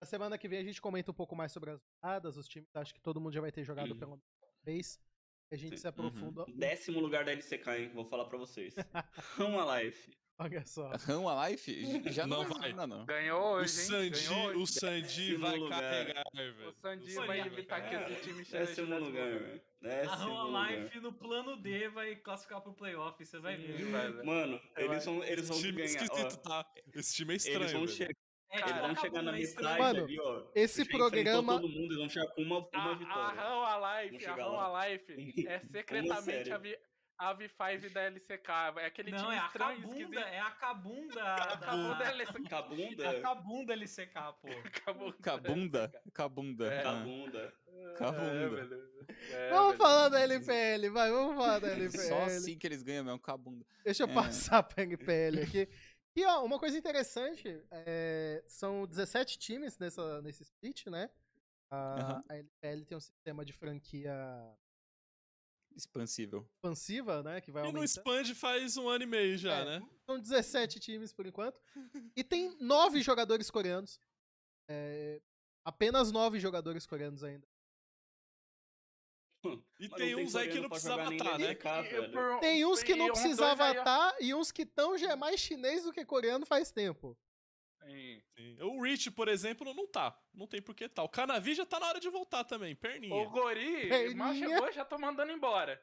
[0.00, 2.68] na semana que vem a gente comenta um pouco mais sobre as rodadas, os times.
[2.74, 3.98] Acho que todo mundo já vai ter jogado Uhum.
[3.98, 4.22] pela uma
[4.62, 5.00] vez.
[5.50, 5.78] E a gente Sim.
[5.78, 6.44] se aprofunda.
[6.54, 7.88] Décimo lugar da LCK, hein?
[7.92, 8.72] Vou falar pra vocês.
[9.36, 10.12] Rama Life.
[10.42, 10.90] Olha só.
[11.06, 12.10] Run a Life?
[12.10, 12.58] Já não, Não vai.
[12.60, 12.72] vai.
[12.72, 13.04] Não, não.
[13.04, 13.68] Ganhou O hoje?
[13.68, 14.58] Sandy, Ganhou hoje.
[14.58, 15.80] o Sandy Décimo vai lugar.
[15.80, 16.74] carregar, O velho.
[16.80, 19.60] Sandy Olha, vai vai evitar que esse time chegue Décimo lugar, velho.
[19.82, 20.70] Décimo A lugar.
[20.72, 23.76] Life no plano D vai classificar pro playoff, você vai ver.
[23.78, 24.24] Sim, velho.
[24.26, 26.26] Mano, eles vão, eles vão Esse time é ganhar.
[26.26, 26.36] ó.
[26.36, 26.66] tá?
[26.94, 27.92] Esse time é Eles estranho, vão, velho.
[27.96, 28.14] chegar,
[28.52, 29.38] É, eles vão chegar na né?
[29.40, 30.42] Metade Mano, ali, ó.
[30.54, 33.40] esse programa- todo mundo, eles vão chegar com uma, uma A, a vitória.
[33.42, 34.80] Rão Alive, Vamos a lá.
[34.84, 35.04] Alive
[35.46, 36.78] é secretamente a, vi,
[37.20, 38.48] a V5 da LCK.
[38.78, 40.18] É aquele Não, time é a estranho, Cabunda, esquisito.
[40.18, 41.34] é a Cabunda.
[41.34, 42.48] Acabou da- da LCK.
[42.48, 43.04] Cabunda.
[43.04, 44.48] É a Cabunda LCK, pô.
[44.64, 45.82] Acabou da Cabunda?
[45.84, 46.10] LCK.
[46.12, 46.72] Cabunda.
[46.72, 46.82] É.
[46.82, 47.54] Cabunda.
[47.96, 48.88] Cabunda.
[49.30, 49.48] É.
[49.48, 51.98] É, Vamos falar da LPL, vai, vamos falar da LPL.
[52.08, 53.64] Só assim que eles ganham mesmo, cabunda.
[53.84, 54.14] Deixa eu É.
[54.14, 55.68] passar pra LPL aqui.
[56.16, 61.08] E ó, uma coisa interessante, é, são 17 times nessa, nesse split, né?
[61.70, 62.24] A, Aham.
[62.28, 64.12] a LPL tem um sistema de franquia
[65.76, 66.46] Expansível.
[66.56, 67.40] expansiva, né?
[67.40, 67.84] Que vai E no aumentar.
[67.84, 69.88] Expand faz um ano e meio já, É, né?
[70.06, 71.60] São 17 times por enquanto.
[72.16, 74.00] E tem 9 jogadores coreanos.
[74.68, 75.20] É,
[75.64, 77.46] apenas 9 jogadores coreanos ainda.
[79.78, 81.52] E Mas tem uns aí que não precisava estar, né?
[81.52, 82.12] E- velho.
[82.12, 83.78] por- Tem uns que não precisava aí, ó.
[83.80, 87.16] estar e uns que estão já é mais chinês do que coreano faz tempo.
[87.84, 88.22] Sim.
[88.36, 88.56] Sim.
[88.62, 90.16] O Rich, por exemplo, não tá.
[90.34, 91.02] Não tem por que tá.
[91.02, 93.14] O Canavi já tá na hora de voltar também, perninha.
[93.14, 94.16] O Gori, Perninha.
[94.16, 95.82] mal chegou, já tô mandando embora.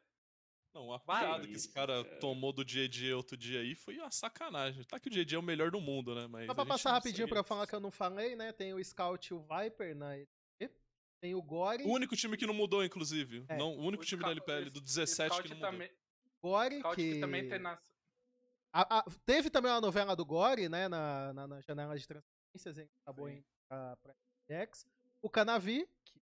[0.73, 1.25] Não, a Vai.
[1.25, 2.19] piada que esse cara Cara.
[2.19, 4.83] tomou do JJ outro dia aí foi uma sacanagem.
[4.83, 6.27] Tá que o JJ é o melhor do mundo, né?
[6.27, 8.51] Mas Só a pra passar não rapidinho pra eu falar que eu não falei, né?
[8.53, 10.71] Tem o Scout e o Viper na LP.
[11.19, 11.83] Tem o Gore.
[11.83, 13.43] O único time que não mudou, inclusive.
[13.49, 13.57] É.
[13.57, 15.71] Não, o único O time Scout- da LPL, do esse 17 Scout que não mudou.
[15.71, 15.91] também,
[16.39, 17.13] Gore Scout que...
[17.15, 17.79] que também tem nas...
[18.79, 20.87] A- a- teve também uma novela do Gore, né?
[20.87, 24.15] Na, na, na janela de transferências, hein, acabou indo pra, pra.
[25.19, 26.21] O Canavi, que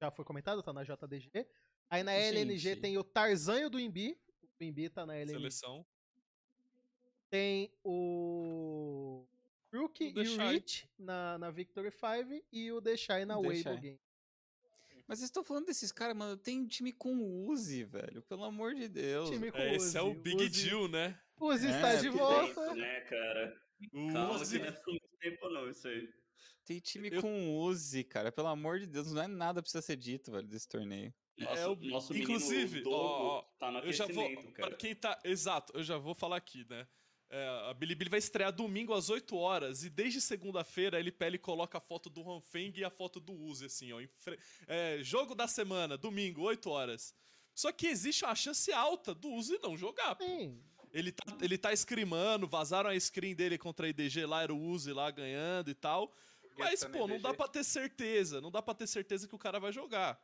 [0.00, 1.46] já foi comentado, tá na JDG.
[1.88, 2.80] Aí na LNG Gente.
[2.80, 4.18] tem o Tarzanho do Imbi.
[4.60, 5.38] O Imbi tá na LNG.
[5.38, 5.86] Seleção.
[7.30, 9.24] Tem o
[9.70, 10.50] Brook e o.
[10.50, 13.76] Rich na, na Victory 5 e o Deixai na Weibo.
[13.78, 14.00] Game.
[15.06, 16.36] Mas vocês estão falando desses caras, mano.
[16.36, 18.22] Tem time com Uzi, velho.
[18.22, 19.28] Pelo amor de Deus.
[19.30, 20.20] Time com É, esse é o Uzi.
[20.20, 21.20] Big Uzi- Deal, né?
[21.38, 22.54] Uzi É, está de volta.
[22.54, 23.62] Tempo, né, cara?
[23.92, 26.08] O Calma Uzi que não é tempo não, isso aí.
[26.64, 28.32] Tem time Eu- com Uzi, cara.
[28.32, 29.12] Pelo amor de Deus.
[29.12, 31.12] Não é nada pra ser dito, velho, desse torneio.
[31.36, 34.24] Nosso, É o- nosso inclusive, menino ó, Dogo ó, tá no Eu já vou.
[34.24, 34.76] aquecimento, Pra cara.
[34.76, 35.18] quem tá.
[35.24, 36.86] Exato, eu já vou falar aqui, né?
[37.30, 41.78] É, a Bilibili vai estrear domingo às 8 horas e desde segunda-feira a LPL coloca
[41.78, 44.00] a foto do Hanfeng e a foto do Uzi, assim, ó.
[44.18, 47.14] fre- é, jogo da semana, domingo, 8 horas.
[47.54, 50.14] Só que existe uma chance alta do Uzi não jogar.
[50.16, 50.24] pô.
[50.24, 50.62] Sim.
[50.92, 54.60] Ele tá, ele tá screamando, vazaram a screen dele contra a IDG lá, era o
[54.60, 56.12] Uzi lá ganhando e tal.
[56.56, 58.40] Mas, pô, não dá pra ter certeza.
[58.40, 60.20] Não dá pra ter certeza que o cara vai jogar.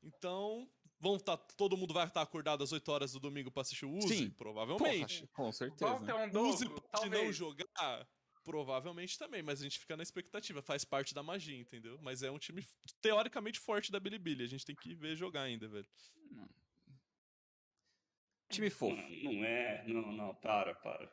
[0.00, 0.68] Então,
[1.02, 3.92] vão tá, todo mundo vai estar acordado às 8 horas do domingo pra assistir o
[3.92, 4.16] Uzi?
[4.16, 4.30] Sim.
[4.30, 5.26] Provavelmente.
[5.26, 5.84] Porra, com certeza.
[5.90, 7.36] Vamos ter um O Uzi pode não talvez.
[7.36, 8.08] jogar?
[8.44, 10.62] Provavelmente também, mas a gente fica na expectativa.
[10.62, 11.98] Faz parte da magia, entendeu?
[12.00, 12.64] Mas é um time
[13.00, 14.42] teoricamente forte da Bilibili.
[14.44, 15.86] A gente tem que ver jogar ainda, velho.
[18.50, 18.94] Time fofo.
[18.96, 21.10] Não, não é, não, não, para, para.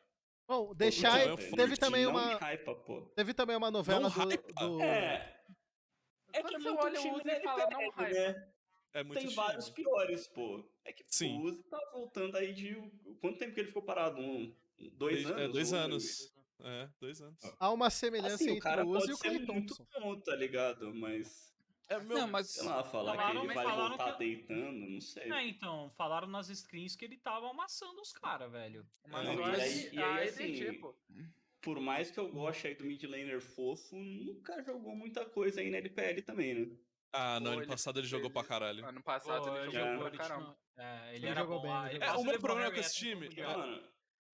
[0.47, 1.19] Bom, não, deixar.
[1.19, 2.35] é Teve forte, também não uma.
[2.37, 3.01] hypa, pô.
[3.15, 4.27] Teve também uma novela Não do.
[4.77, 5.39] do- É.
[6.33, 8.33] É Quando que é você muito olha o Uzi da e fala, não LPL, hypa.
[8.33, 8.51] né?
[8.93, 10.63] É muito Tem vários piores, pô.
[10.83, 11.37] É que Sim.
[11.39, 12.75] o Uzi tá voltando aí de.
[13.21, 14.19] Quanto tempo que ele ficou parado?
[14.19, 14.53] Um,
[14.93, 15.39] dois Dois- anos?
[15.41, 16.33] É, dois anos.
[16.61, 17.39] É, dois anos.
[17.59, 19.75] Há uma semelhança Assim, o entre cara o Uzi pode e o ser Clay muito
[19.75, 19.87] Thompson.
[19.99, 20.93] bom, tá ligado?
[20.95, 21.49] Mas.
[21.87, 22.49] É, meu, Não, mas.
[22.51, 25.31] Sei lá, falar Falaram- que ele vai voltar que- deitando, não sei.
[25.31, 28.85] É, então, falaram nas screens que ele tava amassando os caras, velho.
[29.07, 30.81] Mas Não, e aí- que e aí, a assim.
[31.61, 35.69] Por mais que eu goste aí do mid laner fofo, nunca jogou muita coisa aí
[35.69, 36.75] na LPL também, né?
[37.11, 38.85] Ah, não, ano ele- passado ele jogou pra caralho.
[38.85, 40.43] Ano passado Pô, ele ele jogou pra ele caramba.
[40.75, 41.67] tinha- É, ele Ele era jogou bom.
[41.67, 43.27] bem, ele ele É, o meu problema com esse time.
[43.35, 43.89] É.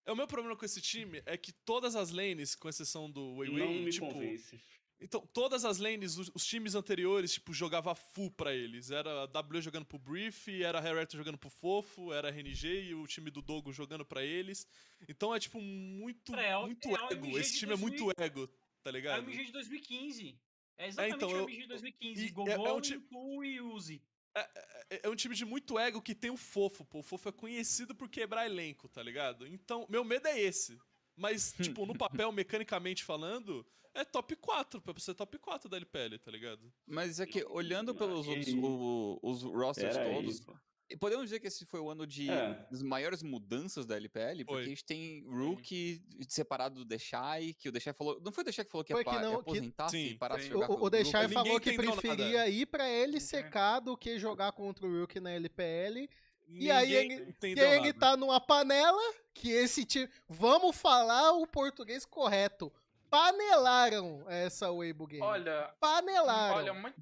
[0.07, 3.35] É, o meu problema com esse time é que todas as lanes, com exceção do
[3.37, 4.61] Wei não Wei, me tipo, convence.
[4.99, 8.91] Então, todas as lanes, os, os times anteriores, tipo, jogava full pra eles.
[8.91, 12.89] Era a W jogando pro Brief, era a Hereta jogando pro Fofo, era a RNG
[12.89, 14.65] e o time do Dogo jogando pra eles.
[15.09, 17.37] Então é, tipo, muito, É, é o- muito é ego.
[17.37, 18.13] Esse time é muito 2000.
[18.25, 18.47] ego,
[18.83, 19.23] tá É o ligado?
[19.23, 20.39] MG de 2015.
[20.77, 22.23] É exatamente então, o MG de 2015.
[22.23, 23.01] e é- Gogol, é um ti-
[23.45, 24.01] e Uzi.
[24.37, 26.99] É, é um time de muito ego que tem o Fofo, pô.
[26.99, 29.47] O Fofo é conhecido por quebrar elenco, tá ligado?
[29.47, 30.77] Então, meu medo é esse.
[31.15, 31.93] Mas, tipo, no
[32.25, 36.73] papel, mecanicamente falando, é top 4, pra ser top 4 da LPL, tá ligado?
[36.85, 38.59] Mas é que, olhando pelos e outros aí?
[38.59, 40.53] o- os rosters Pera aí, todos, pô.
[40.89, 42.65] E podemos dizer que esse foi o ano de É.
[42.69, 44.61] das maiores mudanças da LPL, porque Foi.
[44.61, 48.19] a gente tem Rookie separado do Deshai, que o Deshai falou.
[48.21, 50.09] Não foi o Deshai que falou que ia, Foi que ia não- que- aposentar Sim.
[50.09, 50.47] se parasse Sim.
[50.49, 51.03] de jogar O, o Rookie?
[51.03, 52.01] Ninguém falou que entendeu nada.
[52.01, 56.09] preferia ir pra ele secar do que jogar contra o Rook na LPL.
[56.47, 59.01] Ninguém aí ele- E aí ele tá numa panela
[59.33, 60.07] que esse time.
[60.29, 62.71] Vamos falar o português correto.
[63.09, 65.23] Panelaram essa Weibo Game.
[65.23, 66.57] Olha, Panelaram.
[66.57, 67.01] olha, muito.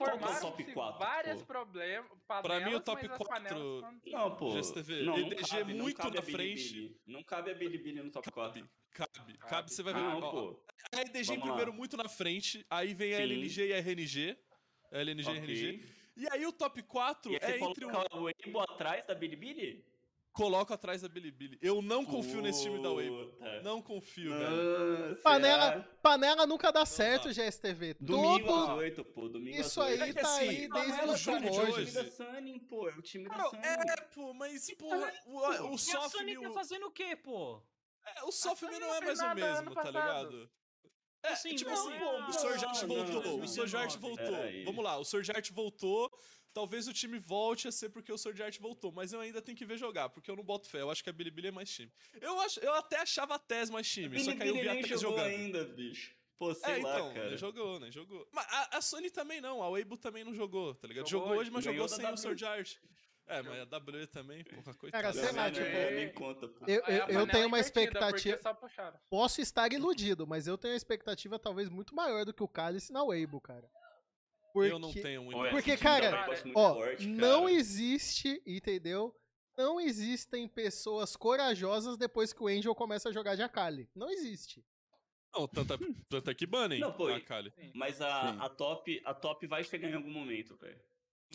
[0.00, 1.46] É o Formaram top quatro, várias pô?
[1.46, 2.10] problemas.
[2.26, 4.50] Pra mim, o top mas as 4 panelas são- Não, pô.
[4.52, 6.58] GSTV, não, não EDG cabe, não muito cabe na a Bilibili.
[6.58, 7.00] frente.
[7.06, 8.68] Não cabe a Bilibili no top 4.
[8.90, 9.38] Cabe, cabe.
[9.38, 10.00] Cabe, você vai ver.
[10.00, 10.64] Não, pô.
[10.94, 11.46] A EDG em Vamos lá.
[11.46, 13.22] primeiro muito na frente, aí vem a Sim.
[13.22, 14.36] LNG e a RNG.
[14.90, 15.88] A LNG e a RNG.
[16.16, 17.90] E aí o top 4 E aí é você entre o...
[18.18, 19.86] o Weibo atrás da Bilibili?
[20.32, 21.58] Coloco atrás da Bilibili.
[21.60, 23.26] Eu não confio nesse time da Weibo.
[23.32, 23.62] Puta.
[23.62, 25.08] Não confio, velho.
[25.10, 27.32] Nossa, Panela, panela nunca dá certo, dá.
[27.34, 27.96] GSTV.
[28.00, 28.76] Domingo às Todo.
[28.76, 29.28] 8, pô.
[29.28, 30.02] Domingo Isso às aí 8.
[30.02, 31.92] É que tá assim, aí desde os jogo de É o hoje.
[31.92, 32.88] time da Sunny, pô.
[32.88, 33.62] É o time da Sunny.
[33.62, 36.10] é, pô, mas, porra, o, o E a Sofme...
[36.10, 37.62] Sony tá O, fazendo o quê, pô?
[38.06, 40.50] é, o Sony não não é mais o mesmo, tá ligado?
[41.24, 44.64] É, Assim, tipo não assim, é o Sorjart não, voltou, não, o Sorjart não, voltou.
[44.64, 46.10] Vamos lá, o Sorjart voltou.
[46.54, 49.64] Talvez o time volte a ser porque o Sorjart voltou, mas eu ainda tenho que
[49.64, 50.80] ver jogar, porque eu não boto fé.
[50.82, 51.90] Eu acho que a Bilibili é mais time.
[52.20, 54.74] Eu, acho, eu até achava a Tess mais time, só que aí eu vi a
[54.74, 55.26] Tess jogou jogando.
[55.26, 56.14] ainda, bicho.
[56.36, 57.28] Pô, sei É, lá, então, cara.
[57.28, 58.28] nem jogou, nem jogou.
[58.32, 61.08] Mas a, a Sony também não, a Weibo também não jogou, tá ligado?
[61.08, 62.16] Jogou Jogou hoje, mas jogou sem o W.
[62.18, 62.76] Sorjart.
[63.28, 65.02] É, mas a W também, porra, coitada.
[65.04, 66.66] Cara, sei lá, tipo, nem- nem conta, pô.
[66.66, 68.38] Eu, eu, eu tenho uma invertida, expectativa.
[69.08, 72.92] Posso estar iludido, mas eu tenho uma expectativa talvez muito maior do que o Cálice
[72.92, 73.70] na Weibo, cara.
[74.52, 77.52] Porque, Eu não tenho esse Porque, da cara, ó, forte, não cara.
[77.52, 79.14] existe, entendeu?
[79.56, 83.88] Não existem pessoas corajosas depois que o Angel começa a jogar de Akali.
[83.94, 84.64] Não existe.
[85.34, 85.76] Não, tanto é,
[86.08, 87.52] tanto é que banem Não, pô, a Kali.
[87.74, 88.38] Mas a, Sim.
[88.40, 90.78] a, top, a top vai chegar em algum momento, velho.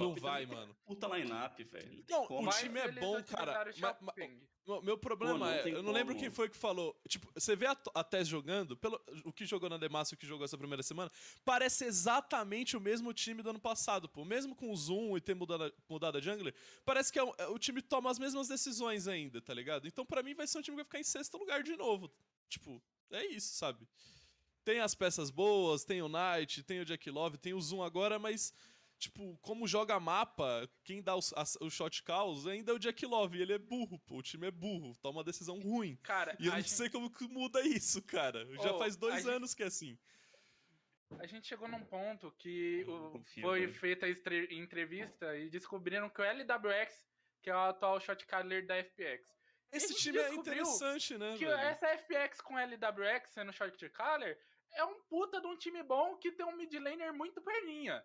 [0.03, 0.75] Não vai, mano.
[0.85, 2.03] Puta line-up, velho.
[2.09, 3.71] Não, o time é bom, cara.
[3.79, 4.13] ma- ma-.
[4.83, 6.19] Meu, problema não é, eu não lembro como.
[6.19, 6.93] quem foi que falou.
[7.07, 10.19] Tipo, você vê a, a Tess jogando, pelo, o que jogou na Demacia e o
[10.19, 11.09] que jogou essa primeira semana,
[11.45, 14.25] parece exatamente o mesmo time do ano passado, pô.
[14.25, 17.47] Mesmo com o Zoom e ter mudado, mudado a jungler, parece que é o, é-
[17.47, 19.87] o time toma as mesmas decisões ainda, tá ligado?
[19.87, 22.11] Então, pra mim, vai ser um time que vai ficar em sexto lugar de novo.
[22.49, 23.87] Tipo, é isso, sabe?
[24.65, 28.19] Tem as peças boas, tem o Knight, tem o Jack Love, tem o Zoom agora,
[28.19, 28.53] mas.
[28.99, 33.05] Tipo, como joga mapa, quem dá os, as- o shot calls ainda é o Jack
[33.05, 33.37] Love.
[33.37, 34.17] E ele é burro, pô.
[34.17, 34.95] O time é burro.
[35.01, 35.95] Toma uma decisão ruim.
[36.03, 38.43] Cara, E eu não gente- sei como que muda isso, cara.
[38.55, 39.97] Já Ô, faz dois gente- anos que é assim.
[41.19, 44.09] A gente chegou num ponto que o- confio, foi feita a
[44.51, 47.07] entrevista e descobriram que o LWX,
[47.41, 49.37] que é o atual shot caller da FPX,
[49.71, 51.57] Esse gente time é interessante, né, que velho?
[51.59, 54.37] essa FPX com LWX sendo short caller
[54.73, 58.03] é um puta de um time bom que tem um mid laner muito perninha.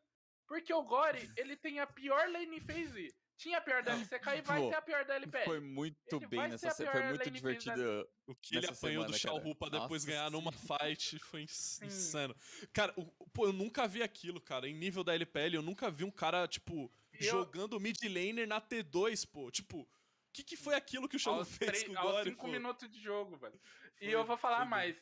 [0.52, 3.14] Porque o Gore, ele tem a pior lane phase.
[3.38, 5.44] Tinha a pior da LCK e vai Pô, ter a pior da LPL.
[5.46, 8.06] Foi muito Ele bem nessa se- Foi muito divertido.
[8.26, 9.82] O que ele apanhou do semana, Xiao Hu pra cara.
[9.82, 12.36] depois Nossa ganhar numa fight foi ins- insano.
[12.70, 14.68] Cara, o- pô, eu nunca vi aquilo, cara.
[14.68, 18.60] Em nível da LPL, eu nunca vi um cara, tipo, eu- jogando mid laner na
[18.60, 19.50] T2, pô.
[19.50, 19.88] Tipo, o
[20.34, 22.30] que, que foi aquilo que o Xiao Hu aos, fez três- com o aos Gore,
[22.30, 22.48] cinco pô?
[22.52, 23.58] minutos de jogo, velho.
[23.98, 24.68] E Foi- eu vou falar bem.
[24.68, 24.96] mais.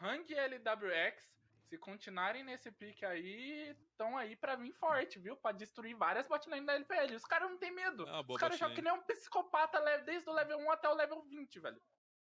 [0.00, 1.22] Hang LWX,
[1.68, 5.36] se continuarem nesse pique aí, estão aí pra vir forte, viu?
[5.36, 7.14] Pra destruir várias botlane da LPL.
[7.14, 8.04] Os caras não tem medo.
[8.08, 11.22] Ah, Os caras jogam que nem um psicopata desde o level 1 até o level
[11.22, 11.80] 20, velho.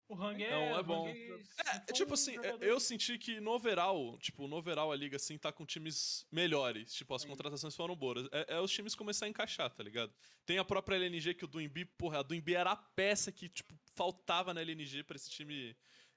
[0.07, 1.07] O Hang é, Não, é bom.
[1.07, 4.95] Hang É, sempre tipo assim, é- eu senti que no overall, tipo, no overall a
[4.95, 6.93] liga, assim, tá com times melhores.
[6.93, 7.27] Tipo, as Sim.
[7.29, 8.27] contratações foram boas.
[8.31, 10.13] É, é os times começar a encaixar, tá ligado?
[10.45, 13.73] Tem a própria LNG que o Duimbi, porra, a Duimbi era a peça que, tipo,
[13.95, 15.75] faltava na LNG pra esse time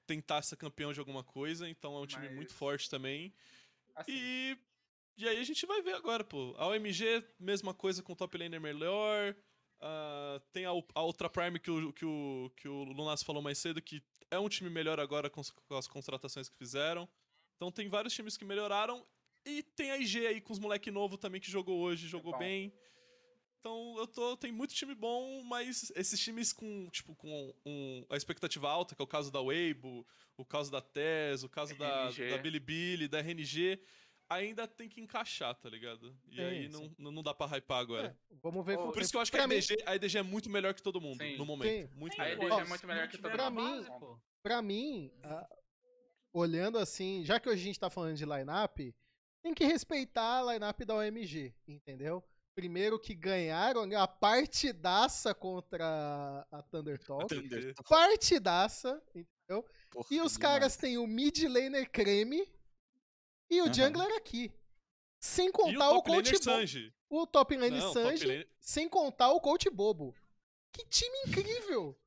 [0.09, 1.69] tentar ser campeão de alguma coisa.
[1.69, 3.31] Então é um time Mas- muito forte também.
[3.95, 4.57] Assim, E.
[5.17, 6.55] E aí a gente vai ver agora, pô.
[6.57, 9.35] A OMG, mesma coisa com o top laner melhor.
[9.81, 13.57] Ah, tem a, a outra Prime que o, que, o, que o Lunas falou mais
[13.57, 14.01] cedo, que
[14.31, 17.07] é um time melhor agora com, as- com as contratações que fizeram.
[17.57, 19.05] Então tem vários times que melhoraram.
[19.45, 22.39] E tem a IG aí com os moleque novo também que jogou hoje, jogou bom.
[22.39, 22.71] bem.
[23.59, 24.37] Então eu tô.
[24.37, 29.01] Tem muito time bom, mas esses times com, tipo, com um, a expectativa alta, que
[29.01, 30.05] é o caso da Weibo,
[30.37, 32.29] o caso da TES, o caso da, RNG.
[32.29, 33.77] da Bilibili, da RNG,
[34.29, 36.15] ainda tem que encaixar, tá ligado?
[36.29, 36.71] E Sim, aí sim.
[36.71, 38.07] não, não não dá pra hypar agora.
[38.31, 39.95] É, vamos ver com Por isso que eu acho que pra a mim- EDG, a
[39.95, 41.35] EDG é muito melhor que todo mundo Sim.
[41.37, 41.89] no momento.
[41.89, 41.95] Sim.
[41.97, 42.43] Muito A melhor.
[42.43, 43.83] EDG Ó, é muito melhor que todo pra mundo.
[43.83, 44.19] mim- pô.
[44.41, 45.49] Pra mim, a-
[46.31, 48.95] olhando assim, já que hoje a gente tá falando de line-up,
[49.43, 52.23] tem que respeitar a line-up da OMG, entendeu?
[52.59, 57.33] Primeiro que ganharam a partidaça contra a Thunder Talk.
[57.33, 57.73] Thunder.
[57.87, 59.65] Partidaça, entendeu?
[59.89, 60.37] Porra, E os demais.
[60.37, 62.45] caras têm o mid laner creme
[63.49, 63.73] e o Aham.
[63.73, 64.51] jungler aqui.
[65.21, 66.93] Sem E o contar o, top coach bobo.
[67.09, 70.13] O top lane Não, top Sanji, lane- sem contar o coach bobo.
[70.73, 71.97] Que time incrível!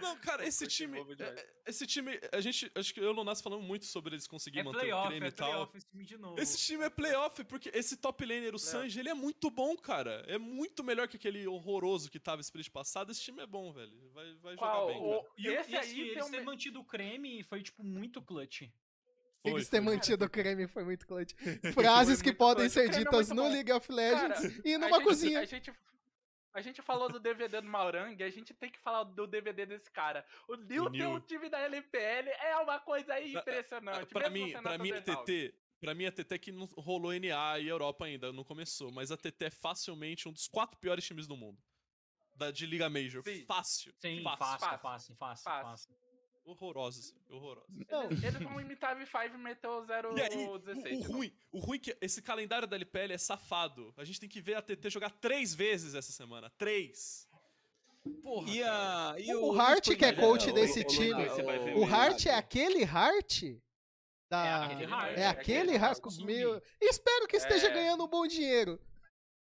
[0.00, 0.98] Não, cara, esse time.
[0.98, 2.18] é- é- Esse time.
[2.32, 2.70] A gente.
[2.74, 5.08] Acho que eu e o Lonas falamos muito sobre eles conseguirem É manter o playoff,
[5.08, 5.48] creme é e tal.
[5.50, 6.40] playoff esse time de novo.
[6.40, 10.24] Esse time é playoff, porque esse top laner, o Sanji, ele é muito bom, cara.
[10.26, 13.12] É muito melhor que aquele horroroso que tava split passado.
[13.12, 13.92] Esse time é bom, velho.
[14.14, 14.86] Vai, vai jogar Qual?
[14.86, 15.32] bem, O- cara.
[15.38, 18.62] E, Esse e assim, aí eles um me- mantido o creme foi, tipo, muito clutch.
[19.42, 19.80] Foi, Eles foi.
[19.80, 21.32] mantido o creme foi muito clutch.
[21.74, 22.72] Frases Foi que podem clutch.
[22.72, 23.48] ser é ditas no bom.
[23.50, 25.40] League of Legends Cara, e a numa gente- cozinha.
[25.40, 25.72] A gente,
[26.54, 29.90] a gente falou do DVD do Maurang, a gente tem que falar do DVD desse
[29.90, 30.24] cara.
[30.48, 34.06] O Nil tem um time da LPL, é uma coisa aí Na- impressionante.
[34.06, 34.92] Pra mesmo mim, pra a mim.
[35.02, 35.54] TT.
[35.80, 38.90] Pra mim, a TT é que não rolou NA e Europa ainda, não começou.
[38.90, 41.62] Mas a TT é facilmente um dos quatro piores times do mundo.
[42.34, 43.22] Da, de Liga Major.
[43.22, 43.44] Sim.
[43.46, 43.92] Fácil.
[44.00, 44.38] Sim, fácil.
[44.38, 45.16] fácil, Fácil.
[45.16, 45.96] fácil, fácil, Fácil.
[46.50, 47.14] Horrorosos.
[47.28, 47.68] Horrorosos.
[47.90, 49.84] Não, Eles, eles vão imitar a V5 e meter o
[50.16, 50.96] E aí, 016.
[50.96, 53.92] o, o ruim, o ruim é que esse calendário da LPL é safado.
[53.98, 56.50] A gente tem que ver a TT jogar três vezes essa semana.
[56.56, 57.28] Três.
[58.22, 61.26] Porra, E, a, e O o, Hart, que é coach desse o- time,
[61.76, 61.84] o.
[61.84, 63.42] Hart é aquele Hart
[64.30, 64.46] da.
[64.46, 65.18] É aquele Hart.
[65.18, 65.98] É aquele Hart.
[66.10, 66.34] Zumbi.
[66.36, 66.62] Meu...
[66.80, 67.74] Espero que esteja É.
[67.74, 68.80] ganhando um bom dinheiro.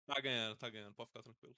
[0.07, 0.93] Tá ganhando, tá ganhando.
[0.95, 1.57] Pode ficar tranquilo.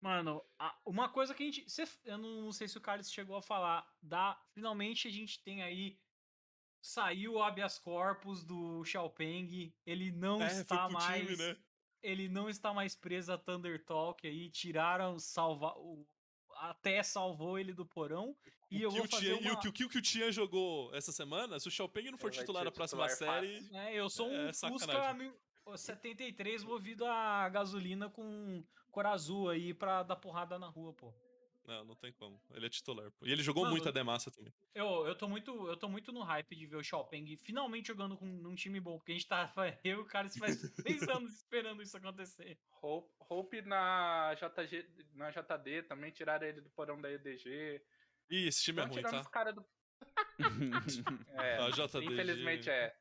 [0.00, 0.42] Mano,
[0.86, 1.68] uma coisa que a gente.
[1.68, 3.86] cê- eu não sei se o Carlos chegou a falar.
[4.00, 5.98] Da, finalmente a gente tem aí.
[6.80, 9.74] Saiu o habeas corpus do Xiaopeng.
[9.84, 11.26] Ele não é, está mais.
[11.26, 11.56] time, né?
[12.00, 14.48] Ele não está mais preso a Thunder Talk aí.
[14.50, 16.06] Tiraram, salva, o,
[16.58, 18.36] até salvou ele do porão.
[18.70, 19.54] E eu que vou o fazer Tian- E uma...
[19.54, 22.18] o que, o que o que o Tian jogou essa semana, se o Xiaopeng não
[22.18, 23.68] for titular na próxima titular série.
[23.76, 25.16] É, eu sou um É Fusca sacanagem.
[25.16, 25.40] mil-
[25.76, 28.64] 73 movido a gasolina com
[28.98, 31.14] cor azul aí pra dar porrada na rua, pô.
[31.64, 32.40] Não, não tem como.
[32.50, 33.10] Ele é titular.
[33.12, 33.26] Pô.
[33.26, 34.52] E ele jogou Mano, muito a Demacia também.
[34.74, 38.16] Eu, eu, tô muito, eu tô muito no hype de ver o Xiaopeng finalmente jogando
[38.16, 39.52] com um time bom, porque a gente tá.
[39.84, 42.58] Eu e o cara faz seis anos esperando isso acontecer.
[42.82, 47.82] Hope, Hope na, JG, na JD também tiraram ele do porão da EDG.
[48.30, 49.20] Ih, esse time é Estão ruim, tirando tá?
[49.20, 49.64] os caras do.
[51.34, 52.06] É, A JDG.
[52.06, 52.96] infelizmente é.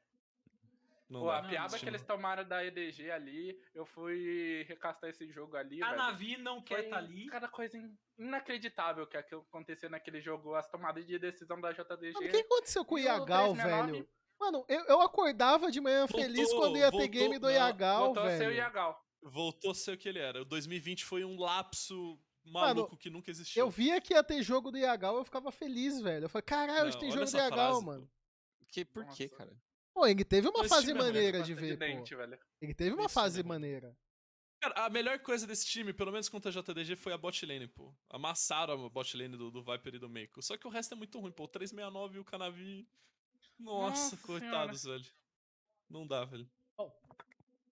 [1.09, 5.25] Não Pô, a Não, piaba que eles tomaram da EDG ali, eu fui recastar esse
[5.31, 5.81] jogo ali.
[5.81, 5.97] A velho.
[5.97, 7.27] Navi não quer Foi tá ali.
[7.27, 12.13] cada coisa in- inacreditável que aconteceu naquele jogo, as tomadas de decisão da JDG.
[12.13, 13.91] Mano, o que aconteceu com o Iagal, 369?
[13.93, 14.09] velho?
[14.39, 17.53] Mano, eu, eu acordava de manhã Voltou, feliz quando ia ter voltou, game do não,
[17.53, 18.53] Iagal, Voltou a ser o velho.
[18.55, 19.05] Iagal.
[19.23, 20.41] Voltou a ser o que ele era.
[20.41, 23.61] O 2020 foi um lapso maluco que nunca existiu.
[23.63, 26.25] Eu via que ia ter jogo do Iagal, eu ficava feliz, velho.
[26.25, 28.09] Eu falei, caralho, hoje tem jogo do Iagal, frase, mano.
[28.69, 29.15] Que, por Nossa.
[29.17, 29.51] quê, cara?
[29.97, 31.85] Pô, ele teve uma fase é maneira Pasta de ver, pô.
[31.85, 32.39] dente, velho.
[32.61, 33.49] Ele teve uma fase é ruim.
[33.49, 33.97] maneira.
[34.61, 37.67] Cara, a melhor coisa desse time, pelo menos contra a JDG, foi a bot lane,
[37.67, 37.91] pô.
[38.07, 40.39] Amassaram a bot lane do, do Viper e do Meiko.
[40.43, 41.45] Só que o resto é muito ruim, pô.
[41.45, 42.87] O 369 e o Canavi.
[43.57, 45.05] Nossa, Nossa coitados, velho.
[45.89, 46.47] Não dá, velho.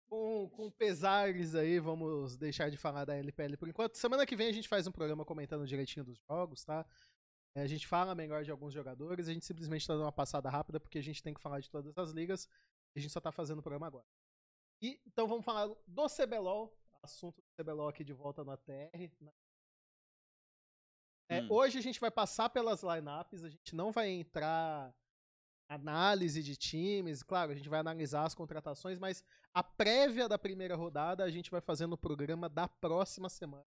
[0.08, 3.94] Com, com pesares aí, vamos deixar de falar da LPL por enquanto.
[3.94, 6.84] Semana que vem a gente faz um programa comentando direitinho dos jogos, tá?
[7.56, 10.48] É, A gente fala melhor de alguns jogadores, a gente simplesmente tá dando uma passada
[10.48, 12.48] rápida porque a gente tem que falar de todas as ligas
[12.98, 14.06] a gente só tá fazendo o programa agora.
[14.82, 19.12] E, então vamos falar do CBLOL, assunto do CBLOL aqui de volta no ATR.
[19.20, 19.32] né?
[21.30, 21.48] É, Hum.
[21.50, 24.94] Hoje a gente vai passar pelas lineups, a gente não vai entrar
[25.68, 29.22] análise de times, claro, a gente vai analisar as contratações, mas
[29.52, 33.66] a prévia da primeira rodada a gente vai fazer no programa da próxima semana.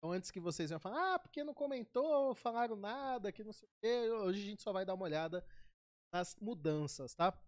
[0.00, 3.68] Então antes que vocês venham falar, ah, porque não comentou, falaram nada, que não sei
[3.68, 5.44] o quê, hoje a gente só vai dar uma olhada
[6.10, 7.38] nas mudanças, tá?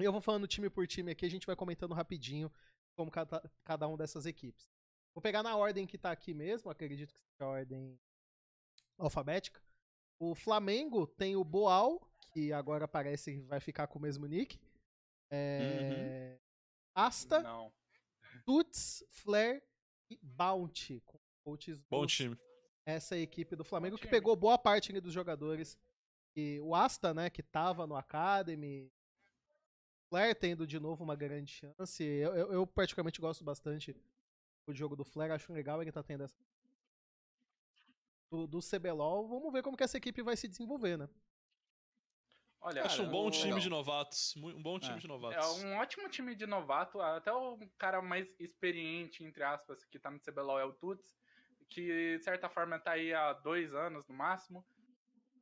[0.00, 2.50] E eu vou falando time por time aqui, a gente vai comentando rapidinho
[2.96, 4.68] como cada, cada um dessas equipes.
[5.14, 7.96] Vou pegar na ordem que tá aqui mesmo, acredito que seja a ordem
[8.98, 9.62] alfabética.
[10.18, 12.00] O Flamengo tem o Boal,
[12.32, 14.58] que agora parece que vai ficar com o mesmo nick.
[15.30, 16.36] É...
[16.94, 17.72] Asta, Não.
[18.44, 19.62] Tuts, Flare
[20.10, 21.00] e Bounty.
[21.06, 22.38] Com coaches Bom dos- time.
[22.86, 25.78] essa equipe do Flamengo, que pegou boa parte ali dos jogadores.
[26.34, 28.90] E o Asta, né, que tava no Academy.
[30.08, 32.02] Flair tendo de novo uma grande chance.
[32.04, 33.94] Eu, eu, eu particularmente gosto bastante
[34.66, 36.36] o jogo do Flare, acho legal ele tá tendo essa.
[38.30, 41.08] Do, do CBLOL, vamos ver como que essa equipe vai se desenvolver, né?
[42.60, 43.58] Olha, Acho um bom o- time legal.
[43.60, 44.36] de novatos.
[44.36, 44.98] Um bom time É.
[44.98, 45.62] de É novatos.
[45.64, 50.20] um ótimo time de novato, até o cara mais experiente, entre aspas, que tá no
[50.20, 51.14] CBLOL é o Tuts,
[51.72, 54.64] que de certa forma tá aí há dois anos no máximo.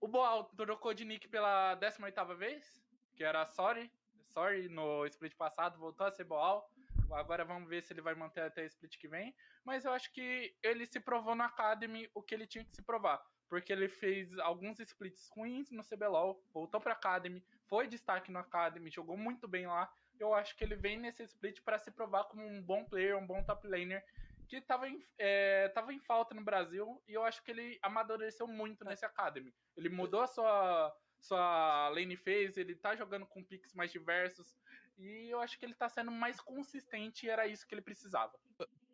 [0.01, 2.83] O Boal trocou de nick pela 18ª vez,
[3.16, 3.93] que era Sorry,
[4.28, 6.70] Sorry no split passado, voltou a ser Boal.
[7.12, 9.35] Agora vamos ver se ele vai manter até o split que vem.
[9.64, 12.83] Mas eu acho que ele se provou no Academy o que ele tinha que se
[12.83, 13.20] provar.
[13.49, 18.91] Porque ele fez alguns splits ruins no CBLOL, voltou pra Academy, foi destaque no Academy,
[18.91, 19.93] jogou muito bem lá.
[20.20, 23.26] Eu acho que ele vem nesse split para se provar como um bom player, um
[23.26, 24.05] bom top laner,
[24.51, 27.01] que tava em, é, tava em falta no Brasil.
[27.07, 29.55] E eu acho que ele amadureceu muito nesse Academy.
[29.76, 34.57] Ele mudou a sua, sua lane phase, ele tá jogando com picks mais diversos.
[34.98, 38.32] E eu acho que ele tá sendo mais consistente e era isso que ele precisava.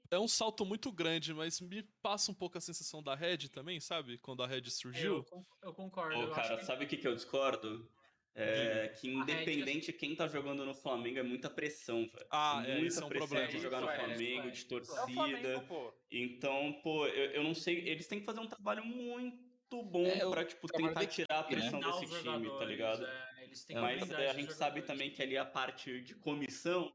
[0.09, 3.81] É um salto muito grande, mas me passa um pouco a sensação da Red também,
[3.81, 4.19] sabe?
[4.19, 5.25] Quando a Red surgiu.
[5.63, 6.17] eu concordo.
[6.17, 7.91] Ô, eu acho cara, que- sabe o que, que eu discordo?
[8.39, 12.27] É que independente de quem tá jogando no Flamengo, é muita pressão, velho.
[12.31, 13.51] Ah, é, muita isso é um pressão problema.
[13.51, 14.63] de jogar no é, Flamengo, de é.
[14.63, 15.13] É o torcida.
[15.13, 15.95] Flamengo, pô.
[16.11, 17.89] Então, pô, eu, eu não sei.
[17.89, 21.49] Eles têm que fazer um trabalho muito bom É, pra, tipo, tentar tirar a né?
[21.49, 23.07] pressão desse time, tá ligado?
[23.07, 26.15] é, eles têm que Mas é, a gente sabe também que ali a parte de
[26.15, 26.93] comissão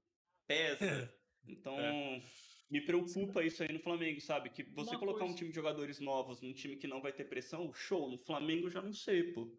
[0.47, 1.11] pesa.
[1.43, 2.21] Então, É.
[2.69, 4.51] me preocupa isso aí no Flamengo, sabe?
[4.51, 7.11] Que você Uma colocar um coisa- time de jogadores novos num time que não vai
[7.11, 8.07] ter pressão, show.
[8.07, 9.51] No Flamengo eu já não sei, pô.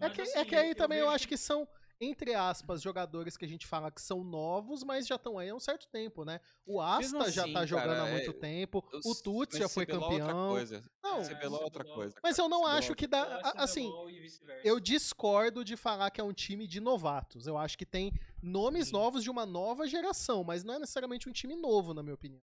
[0.00, 1.68] É que, assim, é que aí eu também eu vejo acho que são,
[2.00, 5.54] entre aspas, jogadores que a gente fala que são novos, mas já estão aí há
[5.54, 6.40] um certo tempo, né?
[6.64, 9.58] O Asta Mesmo já assim, tá jogando cara, há muito é- tempo, Eu- o Tuts
[9.58, 10.48] já foi é outra campeão.
[10.48, 10.90] coisa.
[11.02, 12.14] Não, é outra coisa.
[12.22, 13.40] Mas eu não acho que dá.
[13.56, 13.92] É Assim,
[14.64, 17.46] eu discordo de falar que é um time de novatos.
[17.46, 18.92] Eu acho que tem nomes Sim.
[18.94, 22.40] novos de uma nova geração, mas não é necessariamente um time novo, na minha opinião.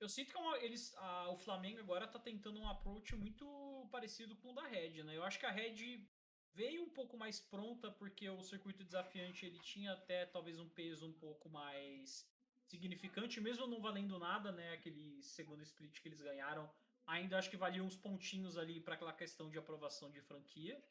[0.00, 3.86] Eu sinto que é uma- eles, a- o Flamengo agora tá tentando um approach muito
[3.92, 5.14] parecido com o da Red, né?
[5.14, 6.08] Eu acho que a Red
[6.54, 11.06] veio um pouco mais pronta porque o circuito desafiante ele tinha até talvez um peso
[11.06, 12.28] um pouco mais
[12.66, 14.72] significante, mesmo não valendo nada, né?
[14.72, 16.72] Aquele segundo split que eles ganharam,
[17.06, 20.82] ainda acho que valia uns pontinhos ali para aquela questão de aprovação de franquia.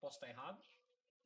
[0.00, 0.62] Posso estar errado.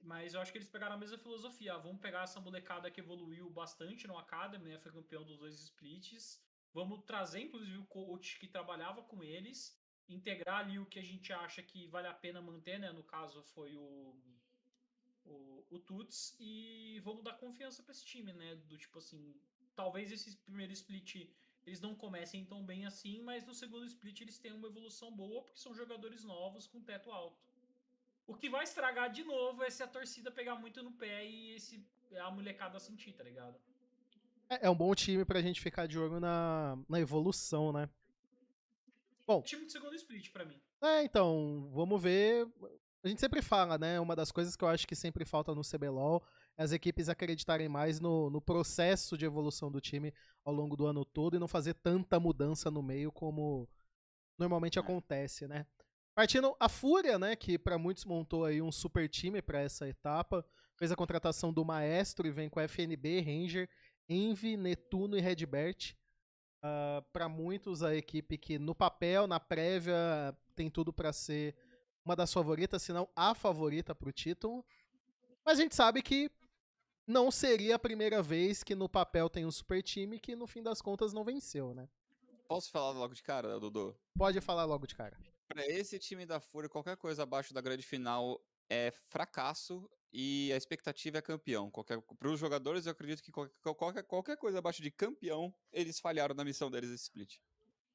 [0.00, 1.74] Mas eu acho que eles pegaram a mesma filosofia.
[1.74, 4.78] Ah, vamos pegar essa molecada que evoluiu bastante no Academy, né?
[4.78, 6.40] Foi campeão dos dois splits.
[6.72, 9.77] Vamos trazer, inclusive, o coach que trabalhava com eles,
[10.08, 12.90] integrar ali o que a gente acha que vale a pena manter, né?
[12.92, 14.14] No caso, foi o,
[15.24, 18.56] o, o Tuts, e vamos dar confiança pra esse time, né?
[18.68, 19.34] Do tipo assim,
[19.76, 21.28] talvez esse primeiro split
[21.66, 25.42] eles não comecem tão bem assim, mas no segundo split eles têm uma evolução boa,
[25.42, 27.38] porque são jogadores novos com teto alto.
[28.26, 31.54] O que vai estragar de novo é se a torcida pegar muito no pé e
[31.56, 31.86] esse,
[32.20, 33.58] a molecada sentir, tá ligado?
[34.48, 37.88] É, é um bom time pra gente ficar de olho na, na evolução, né?
[39.28, 40.58] Bom, Time de segundo split pra mim.
[40.82, 42.48] É, então, vamos ver.
[43.04, 44.00] A gente sempre fala, né?
[44.00, 46.24] Uma das coisas que eu acho que sempre falta no CBLOL
[46.56, 50.86] é as equipes acreditarem mais no, no processo de evolução do time ao longo do
[50.86, 53.68] ano todo e não fazer tanta mudança no meio como
[54.38, 55.66] normalmente acontece, né?
[56.14, 60.44] Partindo a Fúria, né, que pra muitos montou aí um super time pra essa etapa,
[60.76, 63.68] fez a contratação do Maestro e vem com FNB, Ranger,
[64.08, 65.94] Envy, Netuno e Redbert.
[66.58, 71.54] Uh, para muitos a equipe que no papel, na prévia, tem tudo pra ser
[72.04, 74.64] uma das favoritas, se não a favorita pro título.
[75.44, 76.30] Mas a gente sabe que
[77.06, 80.62] não seria a primeira vez que no papel tem um super time que no fim
[80.62, 81.88] das contas não venceu, né?
[82.48, 83.96] Posso falar logo de cara, Dudu?
[84.16, 85.16] Pode falar logo de cara.
[85.46, 90.56] Pra esse time da Fúria, qualquer coisa abaixo da grande final é fracasso e a
[90.56, 91.70] expectativa é campeão.
[91.70, 96.34] Qualquer, pros jogadores, eu acredito que qualquer, qualquer, qualquer coisa abaixo de campeão, eles falharam
[96.34, 97.36] na missão deles esse split.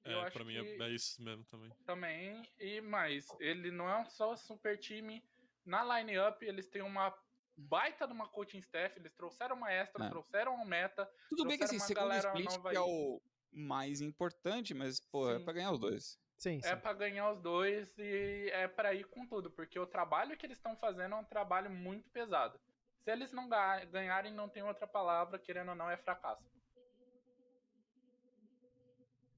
[0.05, 1.71] É, pra mim é, é isso mesmo também.
[1.85, 5.23] Também, e mais, ele não é só super time.
[5.65, 7.13] Na line-up, eles têm uma
[7.55, 10.09] baita de uma coaching staff, eles trouxeram o maestro, É.
[10.09, 11.09] trouxeram o meta.
[11.29, 15.39] Tudo bem que assim, uma segundo split que é o mais importante, mas, pô, é
[15.39, 16.19] pra ganhar os dois.
[16.43, 16.67] Sim, sim.
[16.67, 20.45] É pra ganhar os dois e é pra ir com tudo, porque o trabalho que
[20.45, 22.59] eles estão fazendo é um trabalho muito pesado.
[23.01, 26.43] Se eles não ga- ganharem, não tem outra palavra, querendo ou não, é fracasso.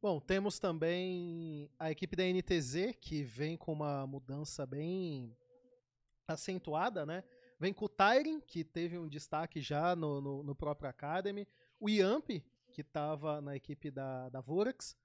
[0.01, 5.37] Bom, temos também a equipe da NTZ, que vem com uma mudança bem
[6.27, 7.23] acentuada, né?
[7.59, 11.47] Vem com o Tyren, que teve um destaque já no, no, no próprio Academy.
[11.79, 12.29] O Yamp,
[12.71, 14.97] que estava na equipe da, da Vorax,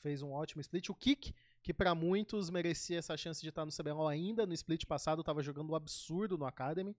[0.00, 0.88] fez um ótimo split.
[0.88, 1.34] O Kik,
[1.68, 4.46] que para muitos merecia essa chance de estar no CBLOL ainda.
[4.46, 6.96] No split passado estava jogando um absurdo no Academy.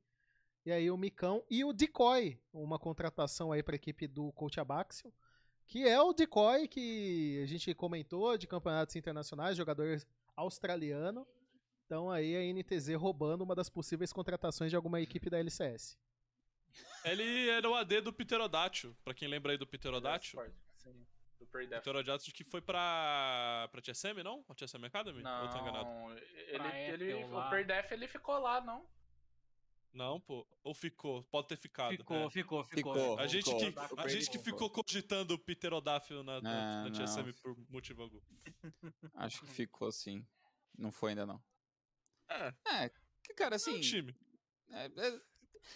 [0.64, 4.60] E aí o Micão e o Decoy, uma contratação aí para a equipe do Coach
[4.60, 5.12] Abaxio,
[5.66, 10.00] que é o Decoy que a gente comentou de campeonatos internacionais, jogador
[10.36, 11.26] australiano.
[11.88, 15.98] Então aí a NTZ roubando uma das possíveis contratações de alguma equipe da LCS.
[17.04, 20.40] Ele era o AD do Pterodátil, pra quem lembra aí do Pterodátil.
[21.40, 21.82] Do Pre-Death.
[21.82, 24.44] Pterodátil que foi pra, pra TSM, não?
[24.50, 25.24] A TSM Academy?
[25.24, 25.86] Ou eu tô enganado?
[25.90, 27.50] Não, ele, Pra ele, Apple o lá.
[27.50, 28.86] Pre-Death ele ficou lá, não?
[29.94, 30.46] Não, pô.
[30.64, 31.24] Ou ficou?
[31.24, 31.92] Pode ter ficado.
[31.92, 32.30] Ficou, é.
[32.30, 33.20] ficou, ficou, Ficou.
[33.20, 33.60] A gente, Ficou.
[33.60, 37.34] que, Tá a gente que ficou cogitando o Pterodáfilo na, na, Ah, na TSM não.
[37.34, 38.20] por motivo algum.
[39.16, 40.26] Acho que ficou sim.
[40.78, 41.42] Não foi ainda não.
[42.30, 42.90] É, É,
[43.24, 43.78] que, cara, é assim.
[43.78, 44.16] um time.
[44.72, 45.22] é- é-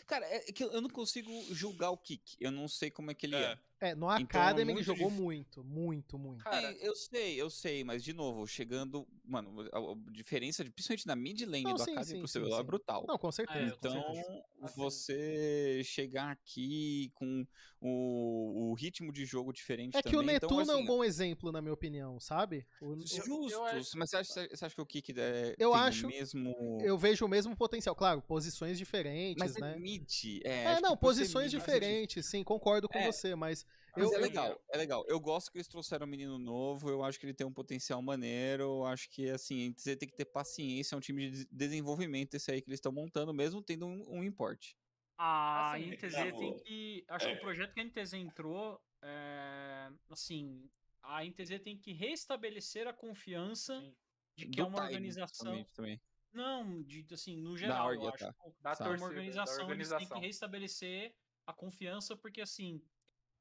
[0.05, 2.37] cara, é que eu não consigo julgar o Kik.
[2.39, 3.57] Eu não sei como é que ele é.
[3.83, 3.89] É.
[3.89, 6.43] É, no Então, é Academy ele muito jogou muito, muito, muito.
[6.43, 9.05] Cara, É, eu sei, eu sei, mas de novo, chegando.
[9.25, 12.39] Mano, a, diferença, de, principalmente na mid lane Não, do sim, Academy sim, pro sim,
[12.39, 12.65] CBLOL é sim.
[12.67, 13.05] brutal.
[13.07, 13.59] Não, com certeza.
[13.59, 14.43] É, com Então, certeza.
[14.63, 14.75] Assim.
[14.77, 17.45] você chegar aqui com
[17.81, 20.19] o, o ritmo de jogo diferente É que também.
[20.21, 22.65] o Netuno então, é um assim, bom exemplo, na minha opinião, sabe?
[22.81, 26.05] O- Justo, acho- mas você acha, você acha que o Kik é, Eu tem acho-
[26.07, 26.55] o mesmo.
[26.81, 27.95] eu vejo o mesmo potencial.
[27.95, 29.73] Claro, posições diferentes, Mas né?
[29.75, 30.41] é mid.
[30.43, 33.11] É, É, não, que posições mid, diferentes, sim, concordo com É.
[33.11, 35.05] você, mas Mas eu, é legal, é legal.
[35.07, 38.01] Eu gosto que eles trouxeram um menino novo, eu acho que ele tem um potencial
[38.01, 41.45] maneiro, eu acho que, assim, você tem que ter paciência, é um time de des-
[41.51, 44.73] desenvolvimento esse aí que eles estão montando, mesmo tendo um, um import.
[45.17, 47.05] A Assim, NTZ não, tem que.
[47.07, 47.35] Acho que é.
[47.35, 50.69] o projeto que a NTZ entrou, é, assim,
[51.01, 53.95] a NTZ tem que restabelecer a confiança Sim.
[54.35, 55.27] de que Do é uma time, organização.
[55.27, 56.01] principalmente, também.
[56.31, 58.17] Não, de, assim, no geral, org, eu acho.
[58.17, 58.33] tá.
[58.33, 60.19] que Da é uma torcida, da organização, eles têm que organização.
[60.19, 61.15] restabelecer
[61.45, 62.81] a confiança, porque assim,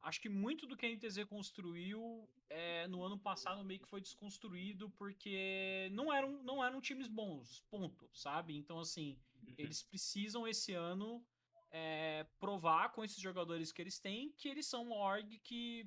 [0.03, 4.01] acho que muito do que a NTZ construiu é, no ano passado meio que foi
[4.01, 8.57] desconstruído, porque não eram, não eram times bons, ponto, sabe?
[8.57, 9.55] Então, assim, Uhum.
[9.59, 11.25] eles precisam esse ano
[11.71, 15.87] é, provar com esses jogadores que eles têm que eles são uma org que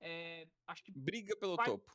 [0.00, 1.92] é, acho que Briga pelo Vai- topo.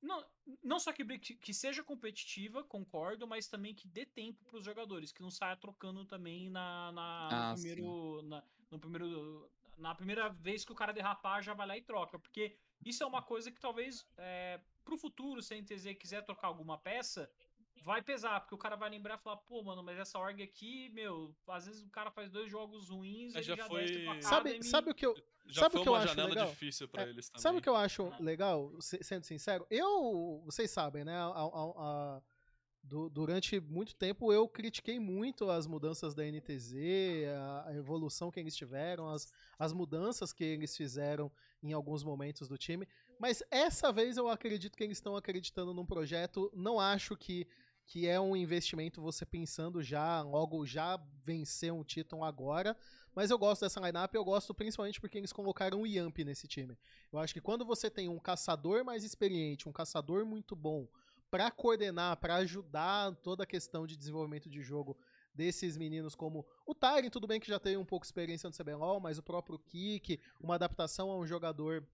[0.00, 0.24] não,
[0.62, 5.12] não só que, que seja competitiva, concordo, mas também que dê tempo para os jogadores,
[5.12, 9.50] que não saia trocando também na, na- Ah, no, primeiro, na, no primeiro.
[9.78, 12.18] Na primeira vez que o cara derrapar, já vai lá e troca.
[12.18, 16.48] Porque isso é uma coisa que talvez é, pro futuro, se a NTZ quiser trocar
[16.48, 17.30] alguma peça,
[17.84, 20.88] vai pesar, porque o cara vai lembrar e falar, pô, mano, mas essa org aqui,
[20.90, 24.04] meu, às vezes o cara faz dois jogos ruins, É, ele já já, foi- desce
[24.04, 25.14] pra sabe, sabe o que eu,
[25.46, 26.50] Já Sabe foi o que eu uma acho janela legal?
[26.50, 27.40] difícil pra É, eles também.
[27.40, 29.66] Sabe o que eu acho legal, se- sendo sincero?
[29.70, 31.16] Eu, vocês sabem, né?
[31.16, 31.72] a- a-
[32.18, 32.22] a-
[32.88, 36.74] du- durante muito tempo eu critiquei muito as mudanças da NTZ,
[37.36, 41.30] a, a evolução que eles tiveram, as, as mudanças que eles fizeram
[41.62, 42.86] em alguns momentos do time.
[43.18, 46.50] Mas essa vez eu acredito que eles estão acreditando num projeto.
[46.54, 47.46] Não acho que,
[47.86, 52.76] que é um investimento você pensando já, logo já vencer um título agora.
[53.14, 56.78] Mas eu gosto dessa lineup, eu gosto principalmente porque eles colocaram o Yamp nesse time.
[57.12, 60.86] Eu acho que quando você tem um caçador mais experiente, um caçador muito bom,
[61.30, 64.96] pra coordenar, pra ajudar toda a questão de desenvolvimento de jogo
[65.34, 68.54] desses meninos como o Tyrion, tudo bem que já tem um pouco de experiência no
[68.54, 71.86] CBLOL, mas o próprio Kik, uma adaptação a um jogador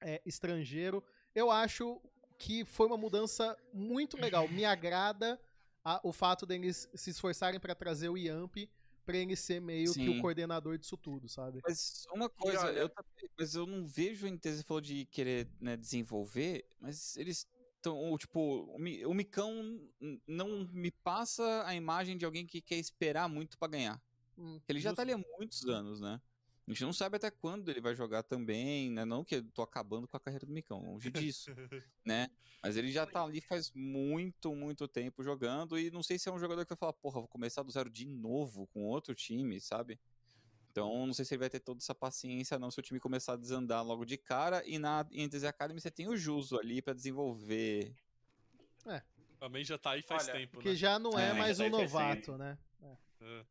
[0.00, 1.02] é, estrangeiro,
[1.34, 2.00] eu acho
[2.38, 4.48] que foi uma mudança muito legal.
[4.48, 5.40] Me agrada
[5.84, 8.56] a- o fato deles se esforçarem pra trazer o Yamp
[9.04, 10.20] pra ele ser meio que o Sim.
[10.20, 11.60] coordenador disso tudo, sabe?
[11.66, 12.90] Mas uma coisa, eu,
[13.38, 17.46] mas eu não vejo a NTZ falou de querer né, desenvolver, mas eles
[17.80, 18.40] estão, tipo,
[18.74, 19.80] o, Mi- o Micão
[20.26, 24.00] não me passa a imagem de alguém que quer esperar muito pra ganhar.
[24.38, 24.96] Hum, Ele já justo.
[24.96, 26.20] tá ali há muitos anos, né?
[26.66, 29.04] A gente não sabe até quando ele vai jogar também, né?
[29.04, 31.50] Não que eu tô acabando com a carreira do Micão, longe disso,
[32.04, 32.28] né?
[32.62, 36.32] Mas ele já tá ali faz muito, muito tempo jogando e não sei se é
[36.32, 39.60] um jogador que vai falar, porra, vou começar do zero de novo com outro time,
[39.60, 39.98] sabe?
[40.70, 43.32] Então, não sei se ele vai ter toda essa paciência não se o time começar
[43.32, 46.94] a desandar logo de cara e na NTZ Academy você tem o Juso ali pra
[46.94, 47.92] desenvolver.
[49.40, 50.74] Também já tá aí faz Olha, tempo, Porque né?
[50.76, 52.58] já não é É, mais um tá faz novato, né?
[52.82, 52.96] É.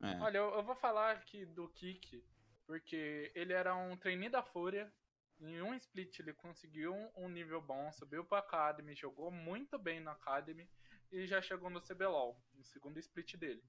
[0.01, 0.19] É.
[0.21, 2.23] Olha, eu, eu vou falar aqui do Kik,
[2.65, 4.91] porque ele era um trainee da Fúria.
[5.39, 9.99] Em um split ele conseguiu um, um nível bom, subiu pra Academy, jogou muito bem
[9.99, 10.69] na Academy
[11.11, 13.63] e já chegou no CBLOL, no segundo split dele.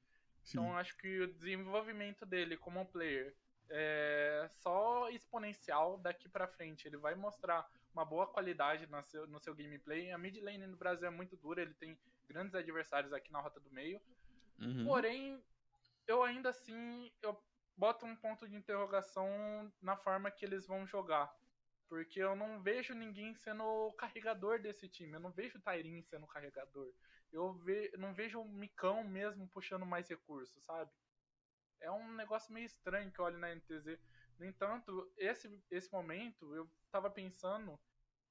[0.49, 3.35] Então eu acho que o desenvolvimento dele como player
[3.69, 6.87] é só exponencial daqui pra frente.
[6.87, 10.11] Ele vai mostrar uma boa qualidade no seu, no seu gameplay.
[10.11, 13.61] A mid lane no Brasil é muito dura, ele tem grandes adversários aqui na rota
[13.61, 14.01] do meio.
[14.59, 14.85] Uhum.
[14.85, 15.43] Porém,
[16.07, 17.41] eu ainda assim eu
[17.77, 21.33] boto um ponto de interrogação na forma que eles vão jogar.
[21.89, 25.15] Porque eu não vejo ninguém sendo o carregador desse time.
[25.15, 26.93] Eu não vejo o Tairin sendo o carregador.
[27.33, 30.91] Eu ve não vejo o Micão mesmo puxando mais recursos, sabe?
[31.81, 33.99] É um negócio meio estranho que eu olho na NTZ.
[34.39, 37.79] No entanto, esse, esse momento eu tava pensando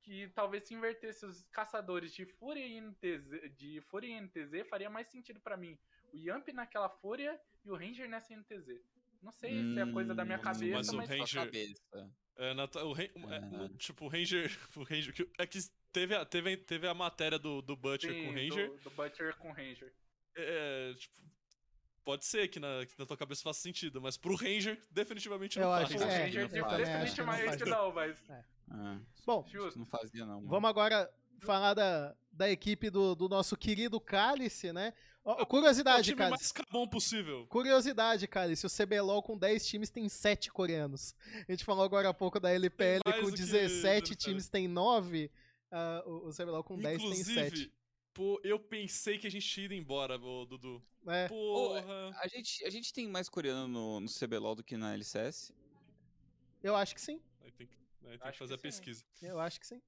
[0.01, 4.89] que talvez se invertesse os caçadores de Fúria e NTZ, de Fúria e NTZ, faria
[4.89, 5.77] mais sentido pra mim.
[6.13, 8.81] O Yamp naquela Fúria e o Ranger nessa NTZ.
[9.21, 12.11] Não sei se é coisa da minha Hum, cabeça, mas mas, o Ranger- Cabeça.
[12.37, 14.49] É, na- o, é, no- tipo, o Ranger.
[14.79, 15.59] O Ranger que- é que
[15.91, 18.69] teve a, teve, teve a matéria do, do Butcher sim, com o Ranger.
[18.71, 19.93] Do, do Butcher com o Ranger.
[20.35, 21.15] É, tipo,
[22.05, 25.65] pode ser que na, que na tua cabeça faça sentido, mas pro Ranger, definitivamente Eu
[25.65, 26.01] não acho faz.
[26.01, 27.69] O que é, Ranger eu também acho que não definitivamente faz.
[27.71, 28.23] não, mas.
[28.71, 29.79] Ah, Bom, Justo.
[29.79, 30.35] não fazia não.
[30.35, 30.47] mano.
[30.47, 34.93] vamos agora falar da, da equipe do, do nosso querido Cálice, né?
[35.23, 36.53] Ó, É o curiosidade, time Cálice.
[36.71, 37.45] mais possível.
[37.47, 38.65] Curiosidade, Cálice.
[38.65, 41.13] O CBLOL com 10 times tem 7 coreanos.
[41.47, 44.15] A gente falou agora há pouco da LPL com do que 17 LPL.
[44.15, 45.29] times tem 9.
[45.71, 47.29] Ah, o, o CBLOL com 10 tem 7.
[47.31, 47.73] Inclusive,
[48.13, 50.83] pô, eu pensei que a gente tinha ido embora, ô, Dudu.
[51.07, 52.11] É, Porra.
[52.21, 55.53] A gente, a gente tem mais coreano no, no CBLOL do que na LCS?
[56.61, 57.21] eu acho que sim.
[57.41, 58.77] Aí tem que, aí tem que fazer a que sim.
[58.77, 59.05] pesquisa.
[59.21, 59.81] Eu acho que sim.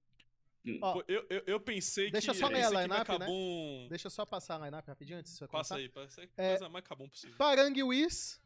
[0.66, 0.78] Hum.
[0.82, 3.18] Ó, Pô, eu, eu, eu pensei deixa que só a essa equipe line-up, né?
[3.20, 6.30] Kabum- Deixa eu só passar a line-up rapidinho antes Passa aí, passa aí.
[6.38, 7.36] É, Coisa mais cabum possível.
[7.36, 8.40] Parang Whis,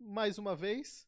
[0.00, 1.06] mais uma vez.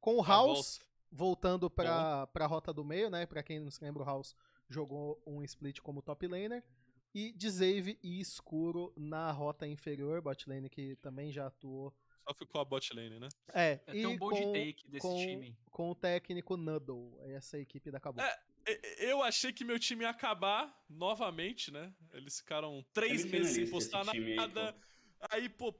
[0.00, 0.86] Com o A House volta.
[1.12, 3.26] voltando pra, pra rota do meio, né?
[3.26, 4.34] Pra quem não se lembra, o House
[4.70, 6.64] jogou um split como top laner.
[7.12, 11.92] E Dzave e Escuro na rota inferior, bot lane que também já atuou.
[12.26, 13.28] Só ficou a bot lane, né?
[13.52, 15.56] É, É, tem e um bold com, take desse com, time.
[15.70, 18.20] com o técnico Nuddle, essa equipe da Cabo.
[18.20, 18.38] É,
[19.10, 21.92] Eu achei que meu time ia acabar novamente, né?
[22.12, 24.76] Eles ficaram três meses sem postar nada.
[25.30, 25.72] Aí, pô,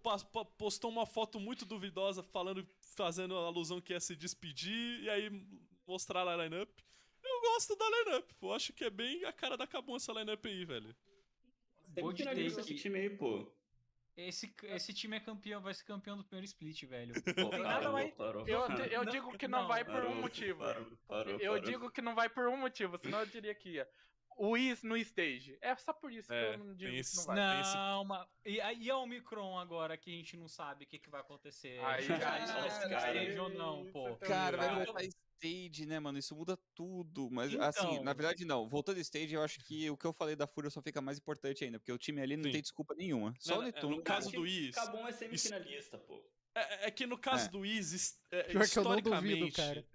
[0.59, 2.67] postou uma foto muito duvidosa falando,
[2.97, 5.31] fazendo alusão que ia se despedir, e aí
[5.87, 6.69] mostraram a lineup.
[7.43, 8.53] Eu gosto da lineup, pô.
[8.53, 10.95] Acho que é bem a cara da Kabum essa lineup aí, velho.
[11.89, 12.75] Bold Semifinalista take.
[12.75, 13.51] esse time aí, pô.
[14.17, 17.15] Esse, esse time é campeão, vai ser campeão do primeiro split, velho.
[17.35, 18.47] Pô, parou, mais- parou.
[18.47, 18.61] Eu,
[18.91, 20.59] eu Não, digo que não, não, vai por um Parou, motivo.
[20.59, 21.61] parou, parou, eu parou.
[21.61, 23.89] digo que não vai por um motivo, senão eu diria que ia.
[24.37, 25.57] O Is no stage.
[25.61, 27.61] É só por isso É, que eu não digo tem que esse- não vai.
[27.61, 28.29] esse- Não, mas.
[28.45, 31.21] E, a- e a Omicron agora que a gente não sabe o que, que vai
[31.23, 31.79] acontecer?
[31.85, 34.05] Aí, Já aí, está aí, stage aí, ou não, pô.
[34.11, 34.87] você tá Cara, vai ligado?
[34.87, 35.03] voltar
[35.41, 36.19] stage, né, mano?
[36.19, 37.29] Isso muda tudo.
[37.31, 38.05] Mas, assim, Então.
[38.05, 38.69] na verdade, não.
[38.69, 41.65] Voltando stage, eu acho que o que eu falei da Fúria só fica mais importante
[41.65, 42.53] ainda, porque o time ali não Sim.
[42.53, 43.35] tem desculpa nenhuma.
[43.39, 43.97] Só Não, o é, Netuno.
[43.97, 44.75] no caso do Is.
[44.75, 46.23] Cabum é semifinalista, pô.
[46.55, 47.49] É, é que no caso É.
[47.49, 49.87] do Is, é, Pior que eu não duvido, historicamente- cara.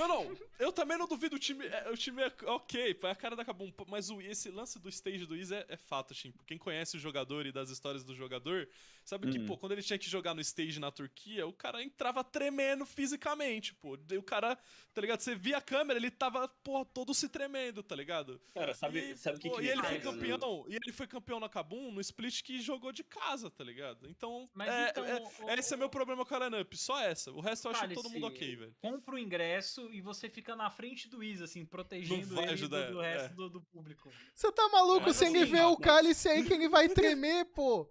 [0.00, 1.66] Não, não, eu também não duvido o time.
[1.66, 3.70] é, o time é ok, pô, é a cara da Kabum.
[3.86, 6.32] Mas o, esse lance do stage do Is é, é fato, assim.
[6.46, 8.68] Quem conhece o jogador e das histórias do jogador,
[9.04, 9.46] sabe que, Uhum.
[9.46, 13.74] pô, quando ele tinha que jogar no stage na Turquia, o cara entrava tremendo fisicamente,
[13.74, 13.98] pô.
[14.10, 14.56] E o cara,
[14.94, 15.20] tá ligado?
[15.20, 18.40] Você via a câmera, ele tava, pô, todo se tremendo, tá ligado?
[18.54, 20.00] Cara, sabe, e, sabe o que, pô, que e ele foi né?
[20.00, 24.08] campeão, e ele foi campeão na Kabum no split que jogou de casa, tá ligado?
[24.08, 27.30] Então, Mas é, então, é- o- esse é meu problema com a lineup, só essa.
[27.32, 28.74] O resto eu acho todo mundo ok, velho.
[28.80, 32.92] Compra o ingresso e você fica na frente do Is, assim, protegendo ele ajudar, do,
[32.94, 33.12] do é.
[33.14, 34.10] resto do, do público.
[34.34, 35.06] Você tá maluco?
[35.06, 37.88] Mas Se ele vê o cálice aí que ele vai tremer, pô.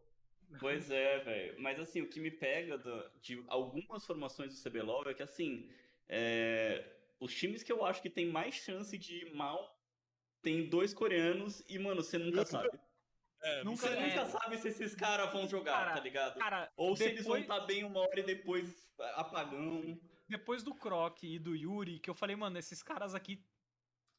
[0.59, 1.61] Pois é, velho.
[1.61, 5.69] Mas assim, o que me pega do- de algumas formações do CBLOL é que assim,
[6.07, 6.83] é,
[7.19, 9.77] os times que eu acho que tem mais chance de ir mal
[10.41, 12.69] tem dois coreanos e, mano, você nunca sabe.
[13.41, 14.07] É, Nunca- Você é.
[14.07, 16.37] nunca sabe se esses caras vão jogar, Cara, tá ligado?
[16.39, 19.97] Cara, Ou se eles vão depois, estar bem uma hora e depois apagão.
[20.29, 23.43] Depois do Croc e do Yuri, que eu falei, mano, esses caras aqui.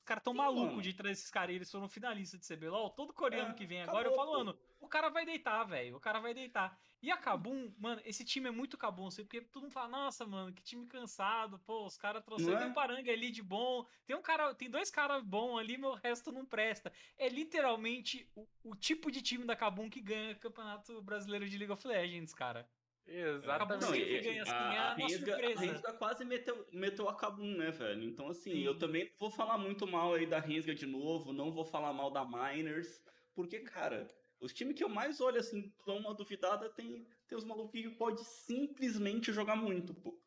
[0.00, 2.90] Os caras tão malucos de trazer esses caras, e eles foram finalistas de CBLOL.
[2.90, 4.38] Todo coreano É, que vem agora, eu acabou, falo, pô.
[4.38, 5.94] mano, o cara vai deitar, velho.
[5.96, 6.76] O cara vai deitar.
[7.02, 10.26] E a Kabum, mano, esse time é muito Kabum, assim, porque todo mundo fala, nossa,
[10.26, 12.58] mano, que time cansado, pô, os caras trouxeram.
[12.58, 12.70] Tem é?
[12.70, 16.32] um Paranga ali de bom, tem um cara, tem dois caras bons ali, meu resto
[16.32, 16.90] não presta.
[17.16, 21.72] É literalmente o, o tipo de time da Kabum que ganha campeonato brasileiro de League
[21.72, 22.68] of Legends, cara.
[23.06, 23.82] Exatamente.
[23.82, 27.70] Não, e- ganha assim, a, é a, a a quase meteu, meteu a Kabum, né,
[27.70, 28.04] velho?
[28.04, 28.64] Então, assim, Sim.
[28.64, 31.92] eu também não vou falar muito mal aí da Rensga de novo, não vou falar
[31.92, 33.02] mal da Miners,
[33.34, 34.08] porque, cara,
[34.40, 37.98] os times que eu mais olho, assim, dão uma duvidada, tem, tem os maluquinhos que
[37.98, 40.20] pode simplesmente jogar muito, pô.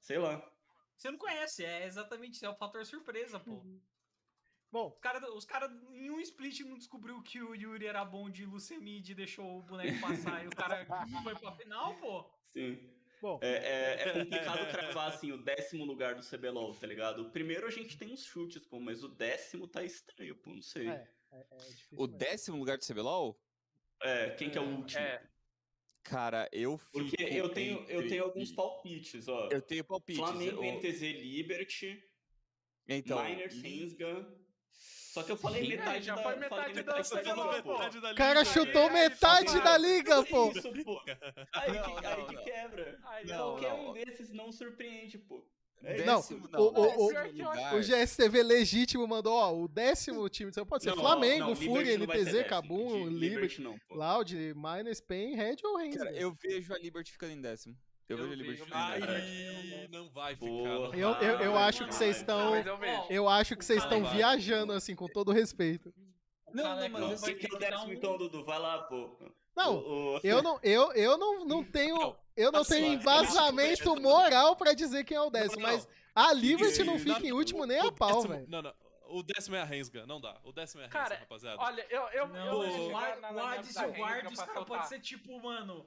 [0.00, 0.50] Sei lá.
[0.96, 3.62] Você não conhece, é exatamente isso, é o fator surpresa, pô.
[4.76, 8.28] Bom, Os caras os cara, em um split não descobriu que o Yuri era bom
[8.28, 10.84] de Lucemid e deixou o boneco passar e o cara
[11.24, 12.30] foi pra final, pô.
[12.50, 12.78] Sim.
[13.22, 13.38] bom.
[13.40, 17.22] É, é, é complicado cravar, assim, o décimo lugar do CBLOL, tá ligado?
[17.22, 20.60] O primeiro a gente tem uns chutes, pô, mas o décimo tá estranho, pô, não
[20.60, 20.88] sei.
[20.90, 21.98] É, é, é difícil.
[21.98, 22.18] O mesmo.
[22.18, 23.40] décimo lugar do CBLOL?
[24.02, 25.00] É, quem que é o último?
[25.00, 25.26] É,
[26.02, 29.48] Cara, eu fico Porque eu tenho, eu entre- tenho alguns palpites, ó.
[29.50, 30.20] Eu tenho palpites.
[30.22, 32.04] Flamengo, o- NTZ, Liberty,
[32.86, 34.45] Então, Miners, Rensga.
[35.16, 38.00] Só que eu falei Sim, metade já da, foi metade metade da da liga, metade
[38.02, 38.52] da O cara liga.
[38.52, 40.50] chutou aí, metade aí, da liga, pô.
[40.50, 41.00] Isso, pô.
[41.54, 42.44] Aí, Não, que, aí não, que não.
[42.44, 42.98] quebra.
[43.06, 43.88] Aí, Não, Qualquer não.
[43.88, 45.42] um desses não surpreende, pô.
[45.82, 47.76] É Não, Décimo, o- o- o- décimo o.
[47.76, 50.52] O GSTV legítimo mandou, ó, o décimo time.
[50.52, 52.44] Você pode ser Não, Flamengo, não, Fúria, não décimo.
[52.44, 53.76] Cabum, Liberty, Liberty não.
[53.90, 55.96] Loud, Miners, Pain, Red ou Reigns.
[55.96, 57.74] Cara, eu vejo a Liberty ficando em décimo.
[58.08, 59.88] Eu, Eu vejo a Liberty vejo ficando em Ai, décimo.
[59.90, 60.46] não vai ficar.
[60.46, 60.96] Porra.
[60.96, 62.52] Eu- eu- eu Não, acho não que vocês estão-
[63.10, 65.92] eu acho que vocês estão viajando, assim, com todo respeito.
[66.52, 68.44] Não, não, mas Não, eu vai sei que que o décimo então, Dudu.
[68.44, 69.10] Vai lá, pô.
[69.56, 72.16] Não, O- o- eu não, eu, eu não, não tenho.
[72.36, 76.84] Eu não assim, tenho embasamento moral pra dizer quem é o décimo, mas a Liberty
[76.84, 78.46] não fica em último nem a pau, velho.
[78.48, 78.72] Não, não.
[79.08, 80.36] O décimo é a Rensga, não dá.
[80.44, 81.62] O décimo é a Rensga, Cara, rapaziada.
[81.62, 82.52] Olha, eu, eu, Não, eu
[82.88, 84.66] o na- o na minha Hades e da o Renga Guard, os pra caras podem
[84.66, 84.86] soltar.
[84.88, 85.86] ser tipo, mano.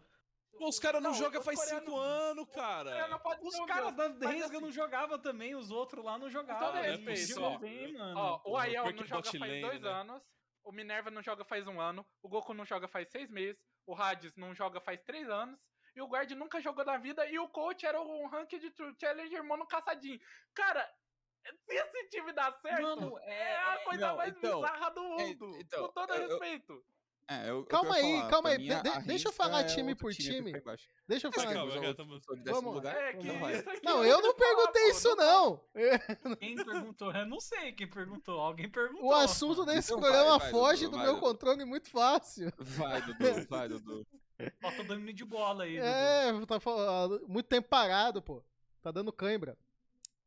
[0.57, 3.19] Pô, os caras não, Não, jogam faz coreanos- cinco anos, Eu cara.
[3.41, 6.67] Os caras da Resga assim- não jogavam também, os outros lá não jogavam.
[6.73, 7.57] todo Eles respeito, podiam ó.
[7.57, 8.19] ver, mano.
[8.19, 9.89] Ó, o Aiel não joga faz lane, dois né?
[9.89, 10.21] anos,
[10.63, 13.95] o Minerva não joga faz um ano, o Goku não joga faz seis meses, o
[13.95, 15.57] Hades não joga faz três anos,
[15.95, 19.43] e o Guard nunca jogou na vida, e o Coach era um Ranked True Challenger
[19.43, 20.19] mono caçadinho.
[20.53, 20.91] Cara,
[21.65, 24.99] se esse time dá certo, Mano, é, a é- coisa não, mais então, bizarra do
[24.99, 26.85] é, mundo, então, com todo eu- eu- respeito.
[27.31, 29.61] É, eu- eu Calma quero aí, falar, calma pra aí, mim, de- deixa eu falar
[29.61, 30.51] é time por time.
[30.51, 30.89] embaixo.
[31.07, 31.53] Deixa eu falar.
[31.53, 32.71] calma, décimo Vamos lá.
[32.73, 32.95] lugar?
[32.97, 35.61] É que Não aqui Não, é eu não falar, perguntei pô, isso, não.
[36.39, 37.11] Quem perguntou?
[37.13, 38.39] Eu não sei quem perguntou.
[38.39, 39.05] Alguém perguntou.
[39.09, 41.25] O assunto desse Então programa vai, vai, foge Dudu, do vai, meu Dudu.
[41.27, 42.51] controle muito fácil.
[42.57, 43.17] Vai, Dudu,
[43.49, 44.07] vai, Dudu.
[44.59, 45.85] Falta domínio de bola aí, Dudu.
[45.87, 48.43] É, tá fal- muito tempo parado, pô.
[48.81, 49.55] Tá dando cãibra.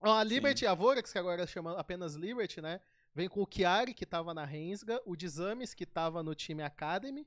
[0.00, 2.80] Ó, a Liberty, a Vorax, que agora chama apenas Liberty, né?
[3.14, 7.26] Vem com o Chiari, que tava na Rensga, o Dizames, que tava no time Academy.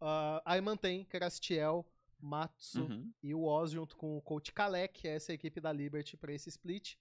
[0.00, 1.86] ah, aí mantém Crastiel,
[2.20, 3.12] Matsu Uhum.
[3.22, 6.32] e o Oz junto com o Coach Kalec, que é essa equipe da Liberty pra
[6.32, 6.96] esse split.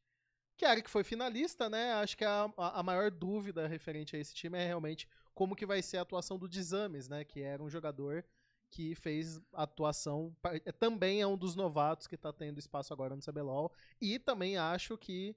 [0.58, 1.94] Chiari que foi finalista, né?
[1.94, 5.66] Acho que a, a a maior dúvida referente a esse time é realmente como que
[5.66, 7.24] vai ser a atuação do Dizames, né?
[7.26, 8.24] Que era um jogador
[8.70, 10.36] que fez atuação.
[10.46, 13.72] é, Também é um dos novatos que tá tendo espaço agora no CBLOL.
[14.00, 15.36] E também acho que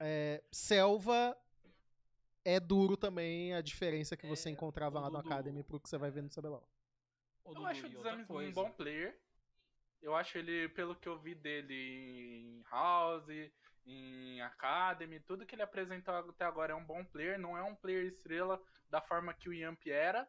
[0.00, 1.36] é, Selva
[2.44, 5.80] é duro também a diferença que você É, encontrava o lá no Dudu- Academy pro
[5.80, 6.66] que você vai ver no CBLOL.
[7.44, 9.18] Eu Dudu, acho o Desames um bom player.
[10.00, 13.28] Eu acho ele, pelo que eu vi dele em House,
[13.86, 17.38] em Academy, tudo que ele apresentou até agora é um bom player.
[17.38, 18.60] Não é um player estrela
[18.90, 20.28] da forma que o Yamp era.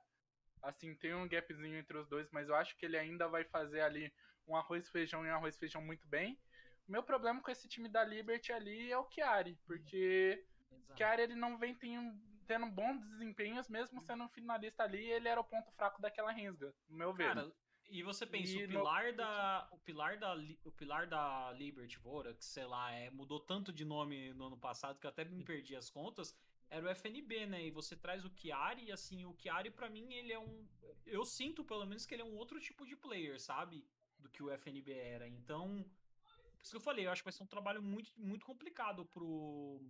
[0.61, 3.81] Assim, tem um gapzinho entre os dois, mas eu acho que ele ainda vai fazer
[3.81, 4.13] ali
[4.47, 6.39] um arroz e feijão e um arroz feijão muito bem.
[6.87, 10.45] O meu problema com esse time da Liberty ali é o Chiari, porque
[10.75, 10.93] Exato.
[10.93, 15.27] o Chiari ele não vem ten- tendo bons desempenhos, mesmo sendo um finalista ali, ele
[15.27, 17.27] era o ponto fraco daquela Rensga, no meu ver.
[17.27, 17.51] Cara,
[17.89, 19.67] e você pensa, E o no- pilar da.
[19.71, 24.33] O pilar da, o pilar da Liberty Vorax, sei lá, é, mudou tanto de nome
[24.33, 26.35] no ano passado que eu até me perdi as contas.
[26.69, 27.65] Era o FNB, né?
[27.67, 30.67] E você traz o Chiari, e assim, o Chiari pra mim ele é um.
[31.05, 33.85] Eu sinto pelo menos que ele é um outro tipo de player, sabe?
[34.17, 35.27] Do que o FNB era.
[35.27, 35.83] Então.
[35.83, 39.05] Por isso que eu falei, eu acho que vai ser um trabalho muito, muito complicado
[39.07, 39.81] pro,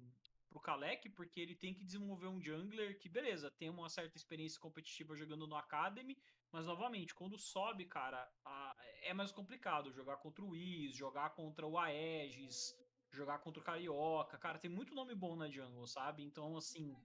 [0.53, 4.59] pro Kalec, porque ele tem que desenvolver um jungler que, beleza, tem uma certa experiência
[4.61, 6.15] competitiva jogando no Academy,
[6.51, 11.65] mas novamente, quando sobe, cara, a- é mais complicado jogar contra o Wiz, jogar contra
[11.67, 12.73] o Aegis,
[13.11, 14.37] jogar contra o Carioca.
[14.37, 16.23] Cara, tem muito nome bom na jungle, sabe?
[16.23, 16.95] Então, assim.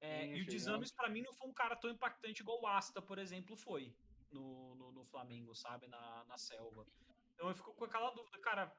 [0.00, 0.46] é, Sim, e o.
[0.46, 3.94] Dizames, pra mim, não foi um cara tão impactante igual o Asta, por exemplo, foi
[4.30, 5.86] no, no, no Flamengo, sabe?
[5.86, 6.86] Na, na selva.
[7.34, 8.76] Então eu fico com aquela dúvida, cara.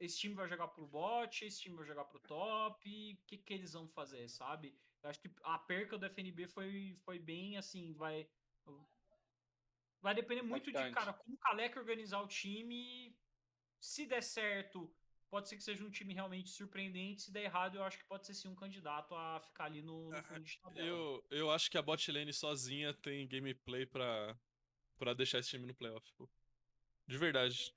[0.00, 3.54] Esse time vai jogar pro bot, esse time vai jogar pro top, o que, que
[3.54, 4.76] eles vão fazer, sabe?
[5.02, 8.28] Eu acho que a perca do FNB foi, foi bem assim, vai.
[10.00, 10.94] Vai depender muito de, Bastante.
[10.94, 13.16] cara, como o Kalec organizar o time.
[13.80, 14.94] Se der certo,
[15.30, 17.22] pode ser que seja um time realmente surpreendente.
[17.22, 20.10] Se der errado, eu acho que pode ser sim um candidato a ficar ali no,
[20.10, 20.86] no fundo de tabela.
[20.86, 24.38] Eu, eu acho que a bot lane sozinha tem gameplay pra,
[24.96, 26.10] pra deixar esse time no playoff.
[26.16, 26.28] pô.
[27.06, 27.74] De verdade.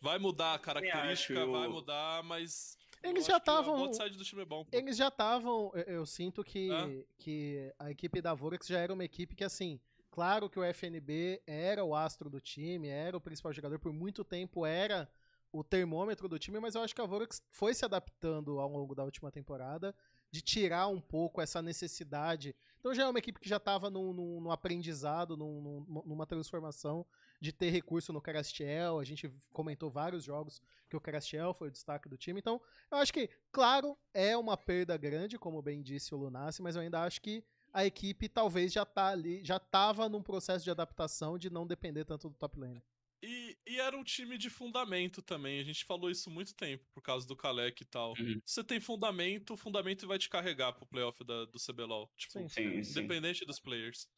[0.00, 1.50] Vai mudar a característica, acho.
[1.52, 2.76] vai mudar, mas.
[3.02, 4.76] eu Eles já que a tavam- bot side do time é.
[4.76, 5.70] Eles já estavam.
[5.74, 6.90] Eu, eu sinto que, Hã?
[7.18, 11.42] que a equipe da Vorax já era uma equipe que, assim, claro que o FNB
[11.46, 15.08] era o astro do time, era o principal jogador, por muito tempo era
[15.52, 18.94] o termômetro do time, mas eu acho que a Vorax foi se adaptando ao longo
[18.94, 19.94] da última temporada
[20.36, 22.54] de tirar um pouco essa necessidade.
[22.78, 26.26] Então já é uma equipe que já estava num, num- num aprendizado, num- num- numa
[26.26, 27.06] transformação
[27.40, 28.98] de ter recurso no Carastiel.
[28.98, 30.60] A gente comentou vários jogos
[30.90, 32.38] que o Carastiel foi o destaque do time.
[32.38, 32.60] Então,
[32.90, 36.82] eu acho que, claro, é uma perda grande, como bem disse o Lunassi, mas eu
[36.82, 37.42] ainda acho que
[37.72, 42.04] a equipe talvez já tá ali, já tava num processo de adaptação de não depender
[42.04, 42.82] tanto do top lane.
[43.76, 45.60] E, era um time de fundamento também.
[45.60, 48.14] A gente falou isso há muito tempo, por causa do Kalec e tal.
[48.18, 48.40] Uhum.
[48.44, 52.10] Você tem fundamento, o fundamento vai te carregar pro playoff da- do CBLOL.
[52.16, 53.00] Tipo, Sim, Sim, sim.
[53.00, 54.08] independente dos players.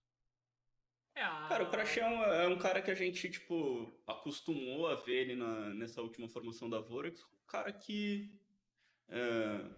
[1.15, 4.95] É, Cara, o Crash é um, é um cara que a gente, tipo, acostumou a
[4.95, 7.21] ver ele na, nessa última formação da Vorax.
[7.25, 8.31] Um cara que
[9.09, 9.69] é,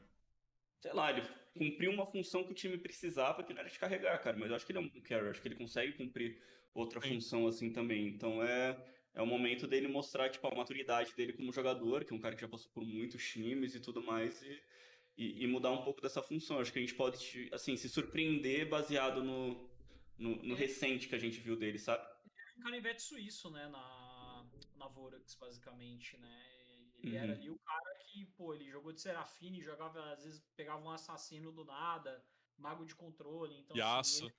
[0.81, 1.23] sei lá, ele
[1.55, 4.36] cumpriu uma função que o time precisava, que não era de carregar, cara.
[4.36, 6.43] Mas eu acho que ele é um carry, acho que ele consegue cumprir
[6.74, 7.15] outra Sim.
[7.15, 8.09] função assim também.
[8.09, 8.77] Então é,
[9.15, 12.35] é o momento dele mostrar, tipo, a maturidade dele como jogador, que é um cara
[12.35, 14.62] que já passou por muitos times e tudo mais, e,
[15.16, 16.59] e, e mudar um pouco dessa função.
[16.59, 19.69] Acho que a gente pode, assim, se surpreender baseado no,
[20.16, 22.09] no, no recente que a gente viu dele, sabe?
[22.57, 24.47] um canivete suíço, né, na,
[24.77, 26.47] na Vorax, basicamente, né?
[27.03, 27.23] Ele Uhum.
[27.23, 30.91] era ali o cara que, pô, ele jogou de Serafine, jogava, às vezes pegava um
[30.91, 32.23] assassino do nada,
[32.59, 34.35] mago de controle, então assim, ele-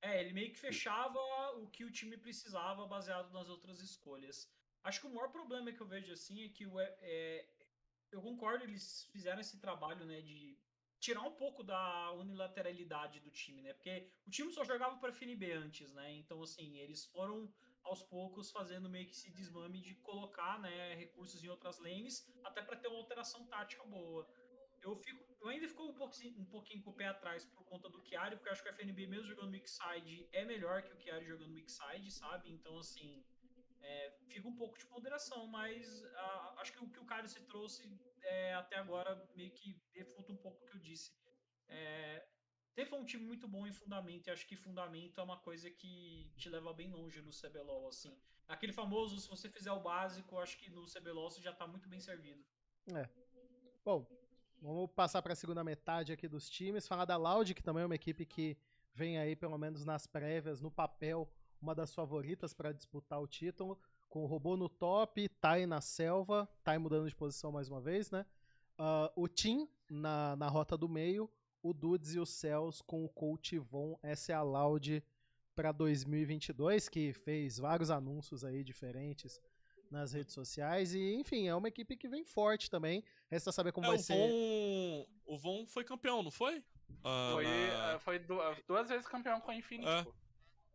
[0.00, 1.18] é, ele meio que fechava
[1.56, 4.50] o que o time precisava baseado nas outras escolhas.
[4.82, 7.48] Acho que o maior problema que eu vejo assim é que o, é,
[8.10, 10.58] eu concordo, eles fizeram esse trabalho, né, de
[11.00, 13.72] tirar um pouco da unilateralidade do time, né?
[13.72, 16.12] Porque o time só jogava para FNB antes, né?
[16.12, 17.52] Então, assim, eles foram
[17.84, 22.62] aos poucos fazendo meio que esse desmame de colocar, né, recursos em outras lanes, até
[22.62, 24.28] para ter uma alteração tática boa.
[24.82, 27.88] Eu fico, eu ainda fico um pouquinho, um pouquinho com o pé atrás por conta
[27.88, 31.24] do Chiari, porque acho que o FNB mesmo jogando Mixside é melhor que o Chiari
[31.24, 32.50] jogando Mixside, sabe?
[32.50, 33.24] Então, assim,
[33.80, 37.40] é, fica um pouco de ponderação, mas ah, acho que o que o Chiari se
[37.46, 37.88] trouxe
[38.22, 41.12] é, até agora meio que refuta um pouco o que eu disse.
[41.68, 42.26] É,
[42.78, 46.30] Teve um time muito bom em fundamento, e acho que fundamento é uma coisa que
[46.36, 48.16] te leva bem longe no CBLOL, assim.
[48.46, 51.88] Aquele famoso, se você fizer o básico, acho que no CBLOL você já tá muito
[51.88, 52.40] bem servido.
[53.84, 54.06] Bom,
[54.60, 56.86] vamos passar para a segunda metade aqui dos times.
[56.86, 58.56] Falar da Loud, que também é uma equipe que
[58.94, 61.30] vem aí, pelo menos nas prévias, no papel,
[61.60, 63.78] uma das favoritas para disputar o título.
[64.08, 68.10] Com o robô no top, Tai na selva, Tai mudando de posição mais uma vez,
[68.10, 68.24] né?
[68.78, 71.30] Ah, o Tim na, na rota do meio,
[71.62, 73.98] o Dudes e o Cels com o Coach Von.
[74.02, 75.02] Essa é a Loud
[75.54, 79.40] para 2022, que fez vários anúncios aí diferentes
[79.90, 80.94] nas redes sociais.
[80.94, 83.02] E, enfim, é uma equipe que vem forte também.
[83.30, 84.14] Resta saber como É, vai o ser.
[84.14, 86.62] Von, o Von foi campeão, não foi?
[87.04, 90.02] Ah, Foi, na- eh, foi du- duas vezes campeão com a Infinity, É.
[90.04, 90.14] pô.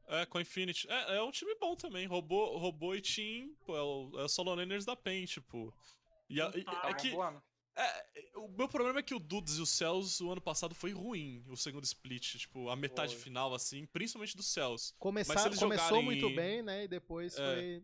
[0.07, 0.88] É, com a Infinity.
[0.90, 2.06] É, é um time bom também.
[2.06, 5.73] Robô, Robô e Team, pô, é o, é o solo laners da PEN, tipo.
[6.30, 7.41] E, a- e- Tá, é que, voando.
[7.76, 10.91] é, o meu problema é que o Dudes e o Cells, o ano passado, foi
[10.91, 12.38] ruim, o segundo split.
[12.38, 13.23] Tipo, a metade Foi.
[13.23, 14.94] final, assim, principalmente do Cells.
[14.99, 16.84] Começar, começou jogarem- muito bem, né?
[16.84, 17.56] E depois É.
[17.56, 17.84] foi.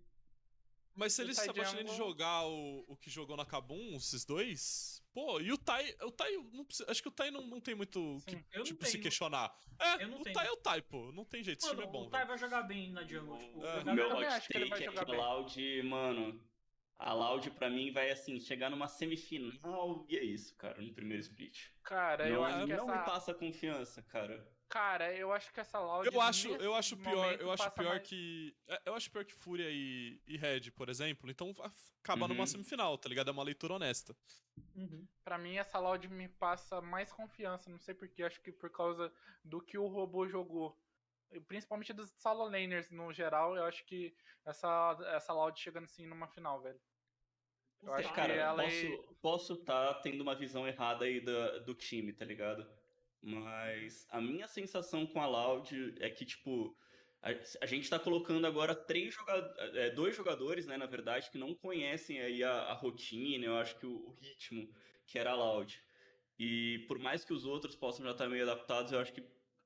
[1.00, 3.46] Mas se O eles se Tai apaixonarem de Jungle- jogar o, o que jogou na
[3.46, 5.02] Kabum, esses dois.
[5.14, 5.84] Pô, e o Tai.
[6.04, 8.46] O tai não precisa- acho que o Tai não, não tem muito que, Sim.
[8.52, 9.52] Eu não tipo, se questionar.
[9.80, 10.34] É, eu não o tenho.
[10.36, 11.12] Tai é o Tai, pô.
[11.12, 12.08] Não tem jeito, esse time é Mano, bom.
[12.08, 13.80] o Tai vai jogar bem na jungle, tipo, É.
[13.80, 15.18] O meu hot que take é jogar que a bem.
[15.18, 16.44] Loud, mano,
[17.00, 21.22] a Loud pra mim vai assim, chegar numa semifinal e é isso, cara, no primeiro
[21.22, 21.68] split.
[21.84, 24.46] Cara, eu não acho que não me passa confiança, cara.
[24.70, 26.08] Cara, eu acho que essa Loud.
[26.14, 28.56] Eu acho, eu acho pior, eu acho pior mais- que.
[28.68, 31.30] é, Eu acho pior que Fúria e, e Red, por exemplo.
[31.30, 31.52] Então
[32.04, 32.46] acaba numa Uhum.
[32.46, 33.30] semifinal, tá ligado?
[33.30, 34.16] É uma leitura honesta.
[34.76, 35.08] Uhum.
[35.24, 37.70] Pra mim, essa Loud me passa mais confiança.
[37.70, 39.12] Não sei porquê, acho que por causa
[39.44, 40.80] do que o robô jogou.
[41.48, 44.16] Principalmente dos solo laners no geral, eu acho que
[44.46, 46.80] essa, essa Loud chegando assim numa final, velho.
[47.82, 48.10] Eu acho Tá.
[48.10, 52.14] que Cara, ela posso é- posso tá tendo uma visão errada aí do, do time,
[52.14, 52.70] tá ligado?
[53.22, 56.76] Mas a minha sensação com a Loud é que, tipo,
[57.22, 57.30] a,
[57.62, 59.34] a gente tá colocando agora três joga
[59.74, 63.78] é, dois jogadores, né, na verdade, que não conhecem aí a, a rotina, eu acho
[63.78, 64.70] que o, o ritmo
[65.06, 65.82] que era a Loud.
[66.38, 69.24] E por mais que os outros possam já estar meio adaptados, eu acho que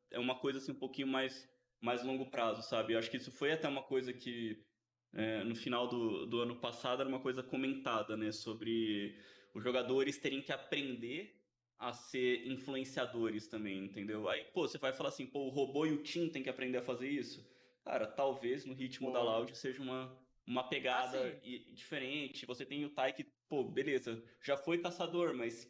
[0.09, 1.47] é uma coisa assim um pouquinho mais,
[1.79, 2.93] mais longo prazo, sabe?
[2.93, 4.65] Eu acho que isso foi até uma coisa que
[5.13, 8.31] é, no final do, do ano passado era uma coisa comentada, né?
[8.31, 9.15] Sobre
[9.53, 11.42] os jogadores terem que aprender
[11.83, 14.29] a ser influenciadores também, entendeu?
[14.29, 16.77] Aí, pô, você vai falar assim, pô, o robô e o Tim tem que aprender
[16.77, 17.45] a fazer isso?
[17.83, 19.25] Cara, talvez no ritmo da Pô.
[19.25, 21.39] Loud seja uma, uma pegada Assim.
[21.43, 22.45] i- diferente.
[22.45, 25.69] Você tem o Tai que, pô, beleza, já foi caçador, mas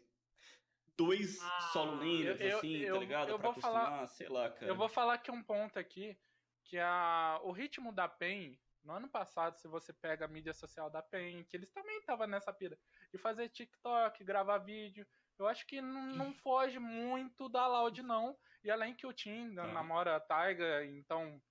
[0.96, 3.30] dois Ah, solo laners, eu- eu- assim, eu- tá ligado?
[3.30, 4.68] eu pra vou falar- sei lá, cara.
[4.68, 6.16] Eu vou falar aqui um ponto aqui,
[6.64, 10.90] que a, o ritmo da PEN, no ano passado, se você pega a mídia social
[10.92, 12.78] da PEN, que eles também estavam nessa pira,
[13.12, 15.08] de fazer TikTok, gravar vídeo,
[15.38, 18.38] eu acho que não, não foge muito da Loud, não.
[18.64, 19.68] E além que o Tim Tá.
[19.68, 21.42] namora a Taiga, então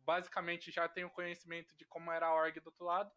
[0.00, 3.10] basicamente já tem o conhecimento de como era a org do outro lado,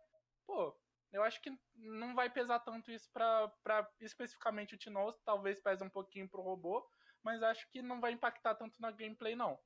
[0.45, 0.75] pô,
[1.11, 5.83] eu acho que não vai pesar tanto isso pra, pra especificamente o Tinoz, talvez pese
[5.83, 6.85] um pouquinho pro robô,
[7.23, 9.59] mas acho que não vai impactar tanto na gameplay, não.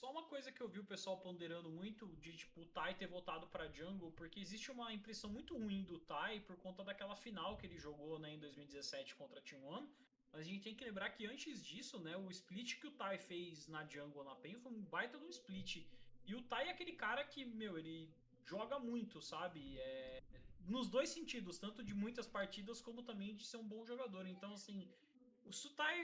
[0.00, 3.06] Só uma coisa que eu vi o pessoal ponderando muito de tipo o Tai ter
[3.06, 7.56] voltado pra Jungle, porque existe uma impressão muito ruim do Tai por conta daquela final
[7.56, 9.88] que ele jogou né, em 2017 contra a Team One.
[10.32, 13.16] Mas a gente tem que lembrar que antes disso, né, o split que o Tai
[13.16, 15.86] fez na Jungle na PEN foi um baita de um split.
[16.26, 18.12] E o Tai é aquele cara que, meu, ele
[18.44, 19.78] joga muito, sabe?
[19.78, 20.22] É,
[20.68, 24.26] nos dois sentidos, tanto de muitas partidas como também de ser um bom jogador.
[24.26, 24.88] Então, assim,
[25.44, 25.96] o Sutai.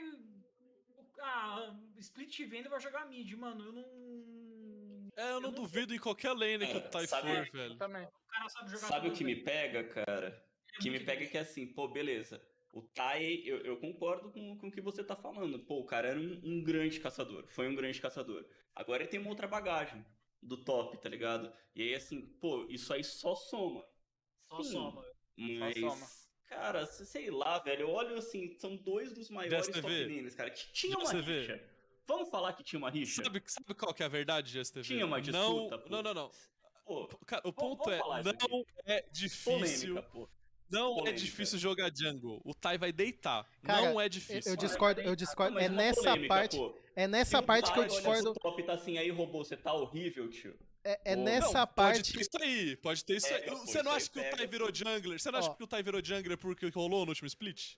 [1.19, 3.63] Ah, Split Venda vai jogar mid, mano.
[3.65, 5.09] Eu não.
[5.15, 7.51] É, eu não Eu não- duvido em qualquer lane que É, o Tai sabe- for,
[7.51, 7.77] velho.
[7.77, 8.03] também.
[8.03, 9.45] O cara sabe jogar Sabe o que me velho.
[9.45, 10.27] pega, cara?
[10.73, 11.31] É O que me pega é difícil.
[11.31, 12.41] que assim, pô, beleza.
[12.73, 15.59] O Tai, eu, eu concordo com, com o que você tá falando.
[15.59, 17.45] Pô, o cara era um, um grande caçador.
[17.49, 18.43] Foi um grande caçador.
[18.73, 20.03] Agora ele tem uma outra bagagem
[20.41, 21.53] do top, tá ligado?
[21.75, 23.85] E aí, assim, pô, isso aí só soma.
[24.49, 24.71] Só Sim.
[24.71, 25.05] soma.
[25.37, 26.07] Mas, soma.
[26.53, 30.05] Cara, se- sei lá, velho, eu olho assim, são dois dos maiores top TV.
[30.15, 30.49] laners, cara.
[30.49, 31.61] que Tinha uma rixa.
[32.05, 33.23] Vamos falar que tinha uma rixa?
[33.23, 34.83] Sabe, sabe qual que é a verdade, GSTV?
[34.85, 35.89] Tinha uma não, disputa, pô.
[35.89, 36.31] não, não, não.
[36.85, 40.29] Pô, Cara, o ponto é, não é difícil, polêmica, pô.
[40.69, 41.13] não é polêmica.
[41.17, 42.41] difícil jogar jungle.
[42.43, 43.49] O Tai vai deitar.
[43.63, 44.51] Cara, não é difícil.
[44.51, 45.57] eu discordo, eu Não, discordo.
[45.59, 46.77] É uma nessa polêmica, parte, pô.
[46.93, 48.33] é nessa Se o parte que eu discordo.
[48.33, 50.59] pro top tá assim, aí, robô, você tá horrível, tio.
[50.83, 52.13] É, é nessa Não, parte.
[52.13, 53.57] Pode ter isso aí, pode ter isso Pega, aí.
[53.59, 55.19] Você não acha que o Tai pega, virou jungler?
[55.19, 57.75] Você não acha que o Tai virou jungler porque rolou no último split?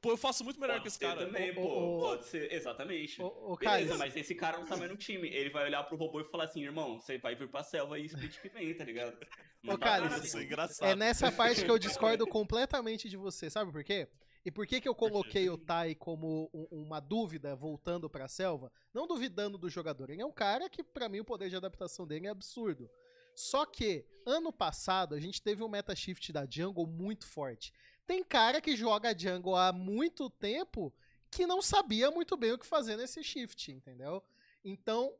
[0.00, 1.26] Pô, eu faço muito melhor Pode que esse ser cara.
[1.26, 1.62] também, pô.
[1.62, 1.98] ô.
[2.00, 3.20] Pode ser, exatamente.
[3.20, 5.28] Ô, ô, Beleza, mas esse cara não tá mais no time.
[5.28, 8.04] Ele vai olhar pro robô e falar assim, irmão, você vai vir pra selva e
[8.06, 9.18] split que vem, tá ligado?
[9.60, 10.88] Não Ô, pra Isso é engraçado.
[10.88, 13.50] é nessa parte que eu discordo completamente de você.
[13.50, 14.06] Sabe por quê?
[14.48, 18.72] E por que, que eu coloquei o Tai como um- uma dúvida voltando pra selva?
[18.94, 20.08] Não duvidando do jogador.
[20.08, 22.88] Ele é um cara que, pra mim, o poder de adaptação dele é absurdo.
[23.34, 27.74] Só que, ano passado, a gente teve um meta shift da jungle muito forte.
[28.06, 30.90] Tem cara que joga jungle há muito tempo
[31.30, 34.24] que não sabia muito bem o que fazer nesse shift, entendeu?
[34.64, 35.12] Então,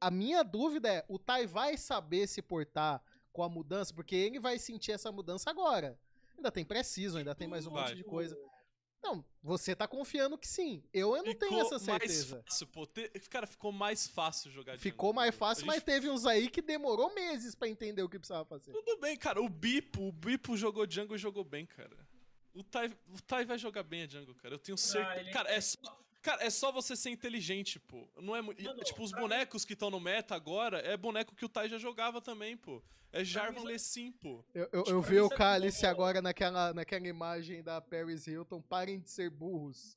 [0.00, 3.02] a minha dúvida é, o Tai vai saber se portar
[3.32, 3.92] com a mudança?
[3.92, 5.98] Porque ele vai sentir essa mudança agora.
[6.36, 7.94] Ainda tem preciso, ainda tem mais um monte Vai.
[7.96, 8.38] de coisa.
[9.06, 10.82] Não, você tá confiando que sim.
[10.92, 12.34] Eu, eu não tenho Ficou essa certeza.
[12.36, 12.86] mais fácil, pô.
[12.86, 14.82] Te- Cara, ficou mais fácil jogar jungle.
[14.82, 18.08] Ficou mais fácil, A mas gente- teve uns aí que demorou meses pra entender o
[18.08, 18.72] que precisava fazer.
[18.72, 19.40] Tudo bem, cara.
[19.40, 21.96] O Bipo, o Bipo jogou jungle e jogou bem, cara.
[22.52, 24.54] O Tai, o tai vai jogar bem a jungle, cara.
[24.54, 25.20] Eu tenho certeza.
[25.20, 25.78] ele- Cara, é só,
[26.22, 28.08] cara, é só você ser inteligente, pô.
[28.20, 28.42] Não é,
[28.82, 32.20] tipo, os bonecos que estão no meta agora é boneco que o Tai já jogava
[32.20, 32.82] também, pô.
[33.20, 34.44] É Jarvan Lessim, pô.
[34.54, 35.88] Eu, eu, Tipo, eu vi o é Cálice bom.
[35.88, 38.60] agora naquela, naquela imagem da Paris Hilton.
[38.60, 39.96] Parem de ser burros.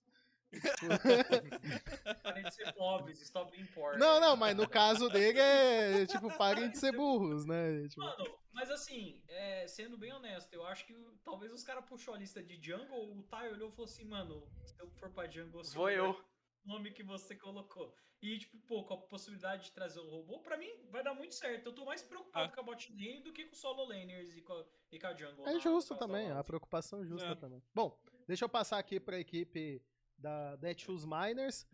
[2.24, 3.98] Parem de ser pobres, stop being poor.
[3.98, 7.88] Não, não, mas no caso dele é tipo, parem de ser burros, né?
[7.88, 12.14] Tipo, Mano, mas assim, é, sendo bem honesto, eu acho que talvez os caras puxou
[12.16, 15.30] a lista de jungle, o Tai olhou e falou assim, mano, se eu for pra
[15.30, 16.12] jungle, Vou eu.
[16.12, 17.94] o nome que você colocou.
[18.22, 21.34] E, tipo, pô, com a possibilidade de trazer o robô, pra mim vai dar muito
[21.34, 21.68] certo.
[21.68, 22.54] Eu tô mais preocupado Ah.
[22.54, 25.08] com a bot lane do que com o solo laners e com a, e com
[25.08, 25.48] a jungle.
[25.48, 27.36] É na- justo também, a preocupação justa É.
[27.36, 27.64] também.
[27.74, 27.98] Bom,
[28.28, 29.82] deixa eu passar aqui pra equipe
[30.18, 31.66] da Netshoes Miners.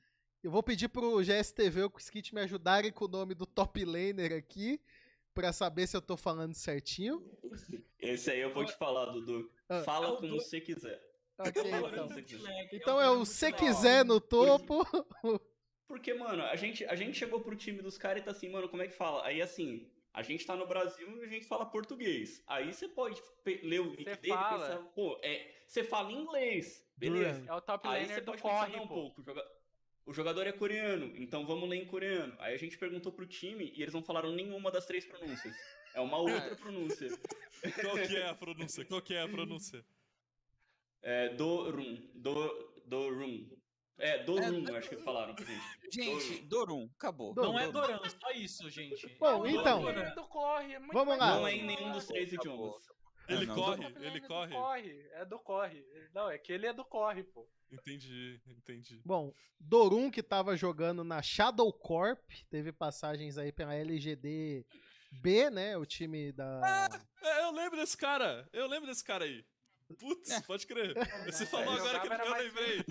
[0.44, 3.84] Eu vou pedir pro GSTV e o Skit me ajudarem com o nome do top
[3.84, 4.80] laner aqui,
[5.34, 7.28] pra saber se eu tô falando certinho.
[8.00, 9.52] Esse aí eu vou te falar, Dudu.
[9.68, 9.82] Ah.
[9.84, 11.02] Fala É o como do- você quiser.
[11.40, 12.08] Ok, É o então.
[12.08, 14.86] Bootleg, Então é o se quiser no topo.
[15.88, 18.68] Porque, mano, a gente, a gente chegou pro time dos caras e tá assim, mano,
[18.70, 19.26] como é que fala?
[19.26, 22.44] Aí, assim, a gente tá no Brasil e a gente fala português.
[22.48, 23.22] Aí você pode
[23.64, 24.60] ler o nick Você dele e fala.
[24.68, 27.45] pensar, pô, é, você fala inglês, beleza.
[27.48, 29.12] É o top Aí você pode pensar, corre, não, pô.
[29.12, 29.52] pô, o, joga-
[30.07, 32.36] o jogador é coreano, então vamos ler em coreano.
[32.40, 35.56] Aí a gente perguntou pro time e eles não falaram nenhuma das três pronúncias.
[35.94, 37.10] É uma outra pronúncia.
[37.82, 38.86] Qual que é a pronúncia?
[38.86, 39.86] Qual que é a pronúncia?
[41.02, 43.48] É do-rum, do, do-rum.
[43.98, 45.62] É, do-rum, É, acho que falaram pra gente.
[45.92, 47.34] Gente, Dorum, acabou.
[47.34, 47.54] Dorum.
[47.54, 49.08] Não é Doran, só isso, gente.
[49.20, 49.82] Bom, É então.
[49.82, 50.00] Doran.
[50.00, 51.36] Laner do corre, é muito Vamos lá.
[51.36, 52.54] Não é em nenhum dos três Acabou.
[52.80, 52.96] idiomas.
[53.28, 54.54] Ele não, corre, ele corre.
[54.54, 55.10] corre.
[55.14, 55.86] É do corre.
[56.14, 57.48] Não, é que ele é do corre, pô.
[57.72, 59.02] Entendi, entendi.
[59.04, 62.20] Bom, Dorum que tava jogando na Shadow Corp,
[62.50, 64.66] teve passagens aí pela LGD
[65.12, 65.76] B, né?
[65.78, 66.90] O time da.
[67.24, 68.48] É, eu lembro desse cara.
[68.54, 69.44] Eu lembro desse cara aí.
[69.99, 70.94] Putz, pode crer.
[71.26, 72.86] Você falou Ele agora que eu mais lembrei.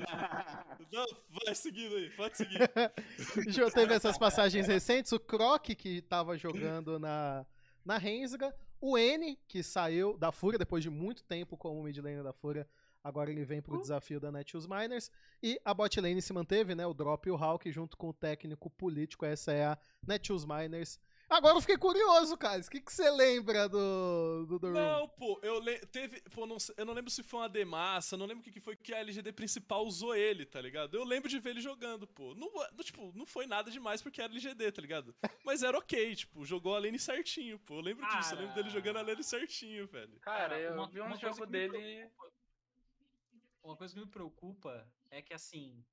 [0.92, 1.06] Não,
[1.44, 2.58] vai seguindo aí, pode seguir.
[3.48, 5.10] Já teve essas passagens recentes.
[5.12, 7.44] O Croc, que tava jogando na,
[7.84, 8.54] na Rensga.
[8.80, 12.68] O N, que saiu da Fúria depois de muito tempo como mid laner da Fúria.
[13.02, 15.10] Agora ele vem pro desafio da Netshoes Miners.
[15.42, 16.86] E a bot lane se manteve, né?
[16.86, 19.26] O Drop e o Hulk, junto com o técnico político.
[19.26, 20.98] Essa é a Netshoes Miners.
[21.34, 22.60] Agora eu fiquei curioso, cara.
[22.60, 24.72] O que, que você lembra do, do, Room?
[24.72, 25.78] Não, pô, eu le...
[25.86, 28.52] teve, pô, não sei- eu não lembro se foi uma demassa, não lembro o que
[28.52, 30.96] que foi que a LGD principal usou ele, tá ligado?
[30.96, 32.36] Eu lembro de ver ele jogando, pô.
[32.36, 35.12] Não, não, tipo, não foi nada demais porque era LGD, tá ligado?
[35.44, 37.74] Mas era ok, tipo, jogou a lane certinho, pô.
[37.78, 40.20] Eu lembro disso, eu lembro dele jogando a lane certinho, velho.
[40.20, 42.08] Cara, eu uma- vi um jogo dele.
[43.60, 45.84] Uma coisa que me preocupa é que, assim,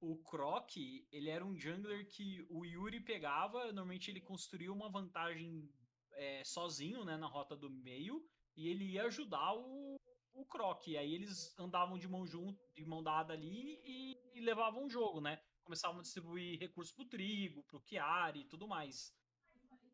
[0.00, 5.70] o Croc, ele era um jungler que o Yuri pegava, normalmente ele construía uma vantagem
[6.14, 9.96] é, sozinho, né, na rota do meio, e ele ia ajudar o,
[10.32, 10.86] o Croc.
[10.88, 14.90] E aí eles andavam de mão junto, de mão dada ali e, e levavam o
[14.90, 15.40] jogo, né?
[15.62, 19.14] Começavam a distribuir recursos pro Trigo, pro Chiari e tudo mais.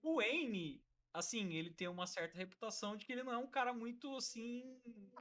[0.03, 3.73] O Wayne, assim, ele tem uma certa reputação de que ele não é um cara
[3.73, 4.63] muito, assim,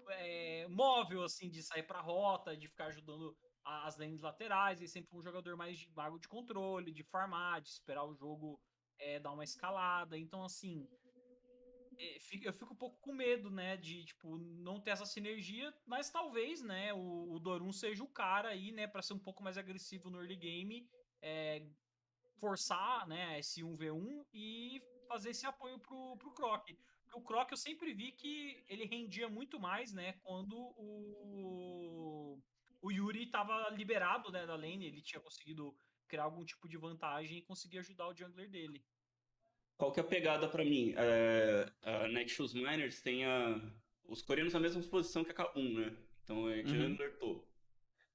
[0.09, 3.35] é, móvel, assim, de sair pra rota, de ficar ajudando
[3.65, 4.79] as lanes laterais.
[4.79, 8.59] Ele sempre um jogador mais de mago de controle, de farmar, de esperar o jogo
[8.97, 10.17] é, dar uma escalada.
[10.17, 10.87] Então, assim,
[11.97, 15.73] é, fi- eu fico um pouco com medo, né, de, tipo, não ter essa sinergia,
[15.85, 19.43] mas talvez, né, o, o Dorun seja o cara aí, né, pra ser um pouco
[19.43, 20.89] mais agressivo no early game,
[21.21, 21.65] é,
[22.39, 26.67] forçar, né, esse 1v1 e fazer esse apoio pro, pro Croc.
[27.13, 32.24] O Croc eu sempre vi que ele rendia muito mais, né, quando o,
[32.85, 35.75] o Yuri tava liberado, né, da lane, ele tinha conseguido
[36.07, 38.85] criar algum tipo de vantagem e conseguir ajudar o jungler dele.
[39.75, 40.93] Qual que é a pegada pra mim?
[40.95, 43.59] É, a Nexus Miners tem a,
[44.03, 45.97] os coreanos na mesma posição que a K1, né?
[46.23, 47.43] Então é Jungler top.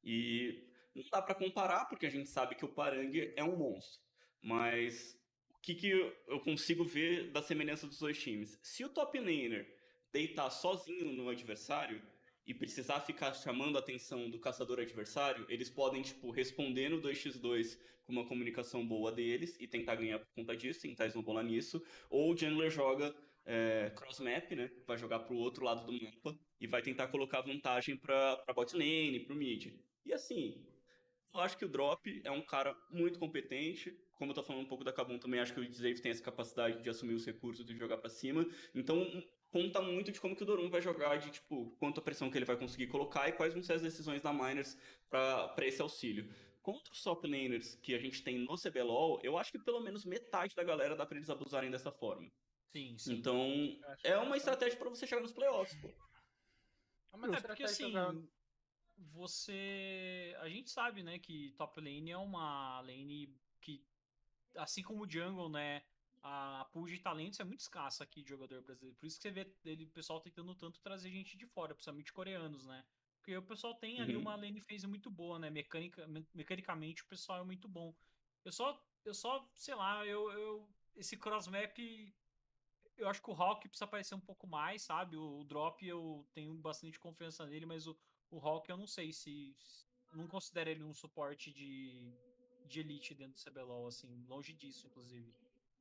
[0.05, 0.65] E
[0.95, 4.01] não dá pra comparar, porque a gente sabe que o Parang é um monstro.
[4.41, 5.21] Mas
[5.53, 5.91] o que, que
[6.27, 8.59] eu consigo ver da semelhança dos dois times?
[8.63, 9.69] Se o top laner
[10.13, 12.01] deitar sozinho no adversário
[12.47, 17.79] e precisar ficar chamando a atenção do caçador adversário, eles podem, tipo, responder no 2x2
[18.05, 21.83] com uma comunicação boa deles e tentar ganhar por conta disso, tentar snowballar nisso.
[22.09, 23.15] Ou o jungler joga
[23.45, 24.71] é, cross-map, né?
[24.87, 28.77] Vai jogar pro outro lado do mapa e vai tentar colocar vantagem pra, pra bot
[28.77, 29.73] lane, pro mid.
[30.05, 30.67] E assim,
[31.33, 33.97] eu acho que o Drop é um cara muito competente.
[34.15, 36.23] Como eu tô falando um pouco da Kabum também, acho que o Dzave tem essa
[36.23, 38.47] capacidade de assumir os recursos e jogar pra cima.
[38.75, 39.07] Então,
[39.51, 42.45] conta muito de como que o Dorum vai jogar, de tipo, quanta pressão que ele
[42.45, 44.77] vai conseguir colocar e quais vão ser as decisões da Miners
[45.09, 46.33] pra pra esse auxílio.
[46.63, 50.05] Contra os top laners que a gente tem no CBLOL, eu acho que pelo menos
[50.05, 52.31] metade da galera dá pra eles abusarem dessa forma.
[52.73, 53.15] Sim, sim.
[53.15, 55.89] Então, é uma estratégia pra você chegar nos playoffs, pô.
[57.13, 57.93] É uma É porque assim,
[58.97, 60.37] você.
[60.41, 63.83] A gente sabe, né, que top lane é uma lane que,
[64.57, 65.83] assim como o jungle, né,
[66.23, 68.97] a pool de talentos é muito escassa aqui de jogador brasileiro.
[68.99, 72.13] Por isso que você vê ele, o pessoal tentando tanto trazer gente de fora, principalmente
[72.13, 72.85] coreanos, né?
[73.19, 74.23] Porque o pessoal tem ali Uhum.
[74.23, 75.51] uma lane phase muito boa, né?
[75.51, 77.95] Mecanica, me- mecanicamente o pessoal é muito bom.
[78.45, 81.79] Eu só, eu só, sei lá, eu, eu esse cross map
[82.97, 85.17] eu acho que o Hawk precisa aparecer um pouco mais, sabe?
[85.17, 87.97] O, o Drop eu tenho bastante confiança nele, mas o,
[88.31, 89.57] o Hawk eu não sei se.
[90.13, 92.13] Não considero ele um suporte de,
[92.67, 95.33] de elite dentro do CBLOL, assim, longe disso, inclusive.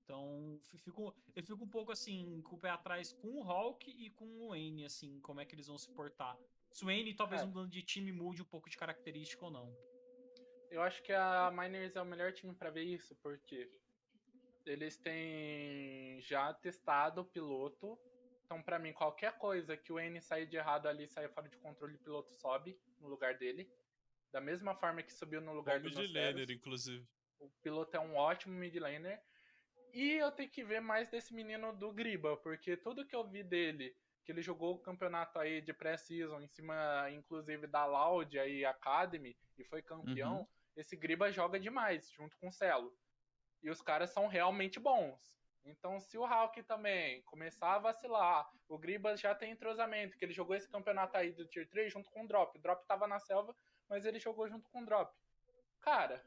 [0.10, 3.88] Então, fi- fico, eu fico um pouco assim, com o pé atrás com o Hawk
[3.92, 6.36] e com o Wayne, assim, como é que eles vão se portar.
[6.72, 7.46] Se o Wayne talvez É.
[7.46, 9.72] mudando de time mude um pouco de característica ou não.
[10.72, 13.70] Eu acho que a Miners é o melhor time pra ver isso, porque
[14.66, 17.96] eles têm já testado o piloto.
[18.46, 21.58] Então, pra mim, qualquer coisa que o N sair de errado ali, sair fora de
[21.58, 23.72] controle, o piloto sobe no lugar dele.
[24.32, 26.34] Da mesma forma que subiu no lugar do Mid Noceros.
[26.34, 27.08] laner, inclusive.
[27.40, 29.24] O piloto é um ótimo mid laner.
[29.94, 33.44] E eu tenho que ver mais desse menino do Griba, porque tudo que eu vi
[33.44, 38.64] dele, que ele jogou o campeonato aí de pré-season em cima, inclusive, da Loud aí
[38.64, 42.96] Academy, e foi campeão, esse Griba joga demais, junto com o Celo.
[43.62, 45.40] E os caras são realmente bons.
[45.66, 50.34] Então, se o Hulk também começar a vacilar, o Griba já tem entrosamento, que ele
[50.34, 52.58] jogou esse campeonato aí do Tier 3 junto com o Drop.
[52.58, 53.56] O Drop tava na selva,
[53.88, 55.14] mas ele jogou junto com o Drop.
[55.82, 56.24] Cara,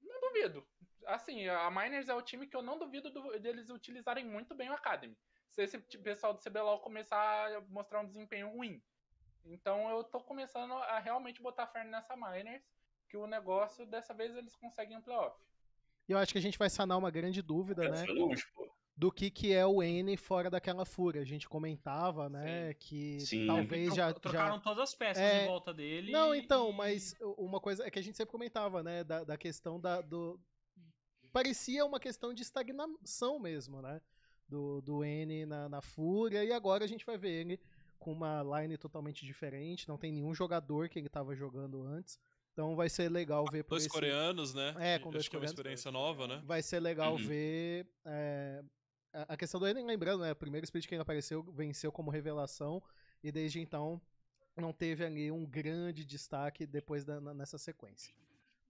[0.00, 0.66] não duvido.
[1.14, 4.70] Assim, a Miners é o time que eu não duvido do- deles utilizarem muito bem
[4.70, 5.16] o Academy.
[5.50, 7.18] Se esse pessoal do CBLOL começar
[7.56, 8.80] a mostrar um desempenho ruim.
[9.44, 12.62] Então eu tô começando a realmente botar fé nessa Miners,
[13.08, 15.36] que o negócio, dessa vez, eles conseguem um playoff.
[16.08, 18.06] E eu acho que a gente vai sanar uma grande dúvida, Cara, né?
[18.54, 18.70] pô.
[18.96, 21.22] Do que, que é o N fora daquela fúria.
[21.22, 22.74] A gente comentava, né?
[22.74, 23.46] Que Sim.
[23.46, 24.12] talvez já.
[24.12, 24.60] Trocaram já...
[24.60, 26.12] todas as peças É, em volta dele.
[26.12, 29.02] Não, então, e- mas uma coisa é que a gente sempre comentava, né?
[29.02, 30.38] Da, da questão da, do.
[31.32, 34.00] Parecia uma questão de estagnação mesmo, né?
[34.48, 37.60] Do, do N na, na Fúria, e agora a gente vai ver ele
[37.98, 39.88] com uma line totalmente diferente.
[39.88, 42.18] Não tem nenhum jogador que ele tava jogando antes.
[42.52, 44.74] Então vai ser legal ver por Dois esse- coreanos, né?
[44.78, 46.42] É, Que com dois Acho que é uma experiência nova, né?
[46.44, 47.18] Vai ser legal Uhum.
[47.26, 47.86] ver.
[48.04, 48.64] é,
[49.12, 50.32] a questão do Eden, lembrando, né?
[50.32, 52.82] O primeiro split que ele apareceu venceu como revelação.
[53.22, 54.00] E desde então
[54.56, 58.12] não teve ali um grande destaque depois da, nessa sequência.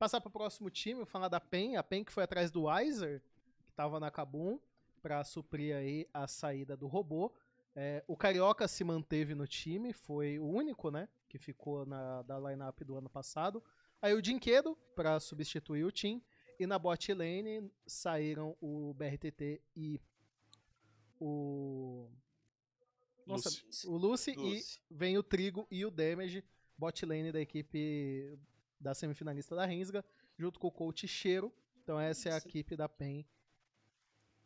[0.01, 1.77] Passar para o próximo time, falar da PEN.
[1.77, 3.21] A PEN que foi atrás do Weiser,
[3.63, 4.59] que estava na Kabum,
[5.03, 7.31] para suprir aí a saída do robô.
[7.77, 11.07] É, o Carioca se manteve no time, foi o único, né?
[11.29, 13.63] Que ficou na da lineup do ano passado.
[14.01, 16.23] Aí o Dinquedo, para substituir o Tim.
[16.59, 20.01] E na bot lane saíram o BRTT e
[21.21, 22.09] o.
[23.27, 23.87] Nossa, Lucy.
[23.87, 24.81] o Lucy, Lucy.
[24.91, 26.43] e vem o Trigo e o Damage,
[26.79, 28.39] bot lane da equipe
[28.81, 30.05] da semifinalista da Rinsga,
[30.39, 31.53] junto com o coach Cheiro.
[31.83, 33.27] Então essa é a equipe da PEN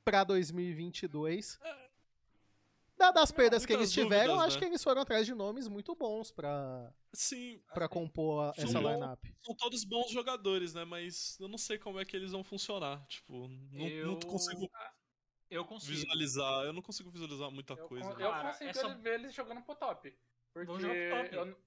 [0.05, 1.59] pra 2022.
[2.97, 4.61] Dadas as perdas que eles tiveram, dúvidas, acho né?
[4.61, 8.79] que eles foram atrás de nomes muito bons pra, Sim, pra compor a- São essa
[8.79, 9.25] lineup.
[9.45, 10.85] são todos bons jogadores, né?
[10.85, 13.05] Mas eu não sei como é que eles vão funcionar.
[13.09, 14.71] Tipo, não, Eu- não consigo
[15.51, 15.93] Eu consigo.
[15.93, 16.65] visualizar.
[16.65, 18.09] Eu não consigo visualizar muita Eu, coisa.
[18.15, 18.25] né?
[18.25, 20.17] eu Cara, consigo essa- ver eles jogando pro top.
[20.53, 21.35] Porque pro top.
[21.35, 21.59] Eu,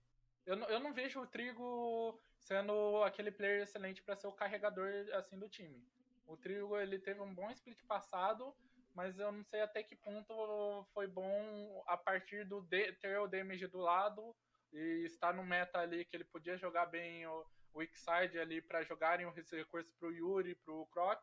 [0.45, 4.89] eu, não- eu não vejo o Trigo sendo aquele player excelente pra ser o carregador
[5.13, 5.83] assim do time.
[6.25, 8.53] O Trigo ele teve um bom split passado,
[8.93, 13.27] mas eu não sei até que ponto foi bom a partir do de- ter o
[13.27, 14.35] damage do lado
[14.73, 18.61] e estar no meta ali que ele podia jogar bem o, o weak side ali
[18.61, 21.21] pra jogarem os recursos pro Yuri, pro Croc,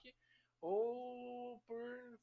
[0.60, 2.18] ou por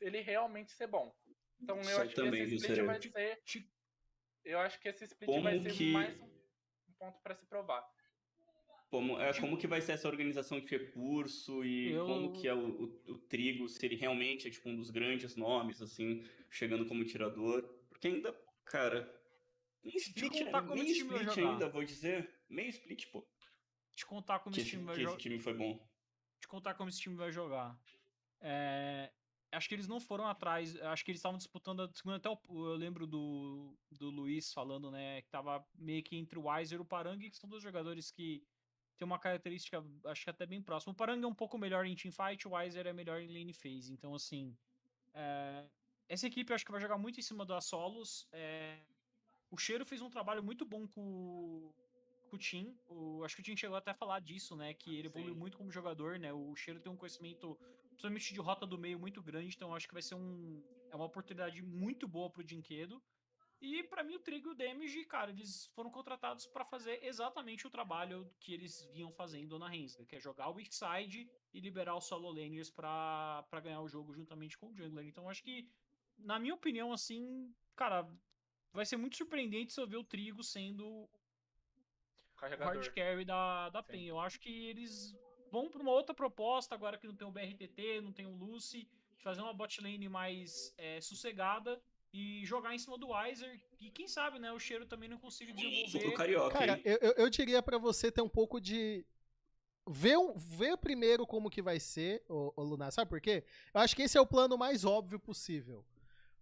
[0.00, 1.14] ele realmente ser bom.
[1.60, 3.42] Então eu acho também, que esse split vai ser.
[4.44, 6.36] Eu acho que esse split Como vai ser que- mais um
[6.88, 7.86] um ponto pra se provar.
[8.88, 12.54] Como, é, como que vai ser essa organização de recurso e Eu- como que é
[12.54, 16.86] o, o, o Trigo, se ele realmente é tipo um dos grandes nomes, assim, chegando
[16.86, 17.62] como tirador.
[17.88, 18.32] Porque ainda,
[18.64, 19.12] cara,
[19.82, 20.68] meio split, contar né?
[20.68, 21.50] como time split jogar.
[21.52, 22.32] ainda, vou dizer.
[22.48, 23.26] Meio split, pô.
[23.94, 25.20] Te contar como Que, esse time vai que esse jogar.
[25.22, 25.88] time foi bom.
[26.40, 27.76] te contar como esse time vai jogar.
[28.40, 29.10] É,
[29.50, 30.76] acho que eles não foram atrás.
[30.82, 32.16] Acho que eles estavam disputando a segunda.
[32.18, 35.22] Até o- eu lembro do, do Luiz falando, né?
[35.22, 38.44] Que tava meio que entre o Weiser e o Parang, que são dois jogadores que
[38.96, 40.92] tem uma característica, acho que até bem próxima.
[40.92, 43.92] O Parang é um pouco melhor em teamfight, o Weiser é melhor em lane phase.
[43.92, 44.56] Então, assim.
[45.14, 45.64] é,
[46.08, 48.28] essa equipe eu acho que vai jogar muito em cima das solos.
[48.32, 48.78] é,
[49.50, 51.72] o Cheiro fez um trabalho muito bom com,
[52.28, 52.76] com o Tim.
[52.88, 54.74] O, acho que o Tim chegou até a falar disso, né?
[54.74, 55.40] Que ele evoluiu Sim.
[55.40, 56.32] muito como jogador, né?
[56.32, 57.58] O Cheiro tem um conhecimento,
[57.88, 59.54] principalmente de rota do meio, muito grande.
[59.54, 63.02] Então acho que vai ser um, é uma oportunidade muito boa pro Dinquedo.
[63.60, 67.66] E pra mim o Trigo e o Damage, cara, eles foram contratados pra fazer exatamente
[67.66, 71.60] o trabalho que eles vinham fazendo na Rensga, que é jogar o weak side e
[71.60, 75.06] liberar os solo laners pra, pra ganhar o jogo juntamente com o jungler.
[75.06, 75.70] Então acho que,
[76.18, 78.06] na minha opinião, assim, cara,
[78.72, 81.10] vai ser muito surpreendente se eu ver o Trigo sendo o
[82.36, 82.74] Carregador.
[82.74, 83.92] hard carry da, da Sim.
[83.92, 84.06] PEN.
[84.08, 85.16] Eu acho que eles
[85.50, 88.86] vão pra uma outra proposta, agora que não tem o BRTT, não tem o Lucy,
[89.16, 91.82] de fazer uma bot lane mais é, sossegada
[92.16, 93.60] e jogar em cima do Weiser.
[93.78, 96.16] E quem sabe, né, o Cheiro também não consiga pro desenvolver.
[96.16, 99.04] Carioca, Cara, eu, eu, eu diria pra você ter um pouco de.
[99.88, 102.90] Ver, ver primeiro como que vai ser, o, Lunar.
[102.90, 103.44] Sabe por quê?
[103.72, 105.84] Eu acho que esse é o plano mais óbvio possível.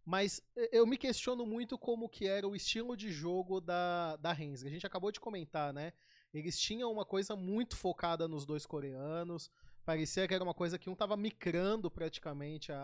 [0.05, 0.41] Mas
[0.71, 4.69] eu me questiono muito como que era o estilo de jogo da, da Rensga.
[4.69, 5.93] A gente acabou de comentar, né?
[6.33, 9.51] Eles tinham uma coisa muito focada nos dois coreanos.
[9.85, 12.79] Parecia que era uma coisa que um tava micrando praticamente a,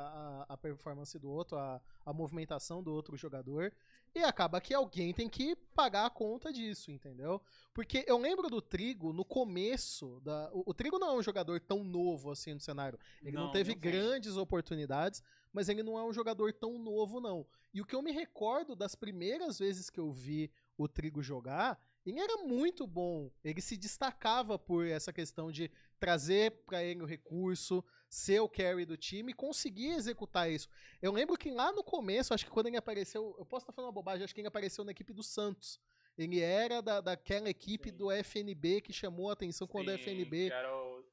[0.48, 3.72] a, a performance do outro, a, a movimentação do outro jogador.
[4.14, 7.40] E acaba que alguém tem que pagar a conta disso, entendeu?
[7.72, 10.20] Porque eu lembro do Trigo no começo.
[10.20, 12.98] Da, o, o Trigo não é um jogador tão novo assim no cenário.
[13.22, 15.22] Ele não, Não, teve não grandes oportunidades,
[15.52, 17.46] mas ele não é um jogador tão novo, não.
[17.72, 21.80] E o que eu me recordo das primeiras vezes que eu vi o Trigo jogar,
[22.04, 23.30] ele era muito bom.
[23.44, 25.70] Ele se destacava por essa questão de
[26.00, 30.68] trazer pra ele o recurso, ser o carry do time e conseguir executar isso.
[31.00, 33.88] Eu lembro que lá no começo, acho que quando ele apareceu, eu posso estar falando
[33.88, 35.78] uma bobagem, acho que ele apareceu na equipe do Santos.
[36.18, 37.96] Ele era da, daquela equipe Sim.
[37.96, 41.04] do FNB que chamou a atenção quando o Sim, FNB era o-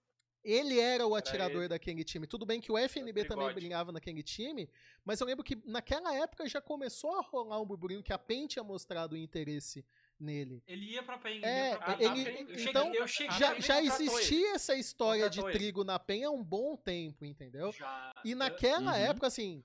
[0.44, 1.68] ele era o Era atirador ele.
[1.68, 2.26] daquele time.
[2.26, 3.54] Tudo bem que o FNB também Trigode.
[3.56, 4.70] brilhava naquele time,
[5.04, 8.48] mas eu lembro que naquela época já começou a rolar um burburinho que a PEN
[8.48, 9.86] tinha mostrado interesse
[10.19, 10.64] nele.
[10.68, 11.41] Ele ia pra PEN.
[11.44, 12.07] É, pra a- PEN.
[12.07, 15.84] a ele- PEN- eu cheguei, então, eu cheguei, Já, já existia essa história de trigo
[15.84, 17.72] na PEN há um bom tempo, entendeu?
[17.72, 18.98] já- E eu- naquela Uhum.
[18.98, 19.64] época, assim.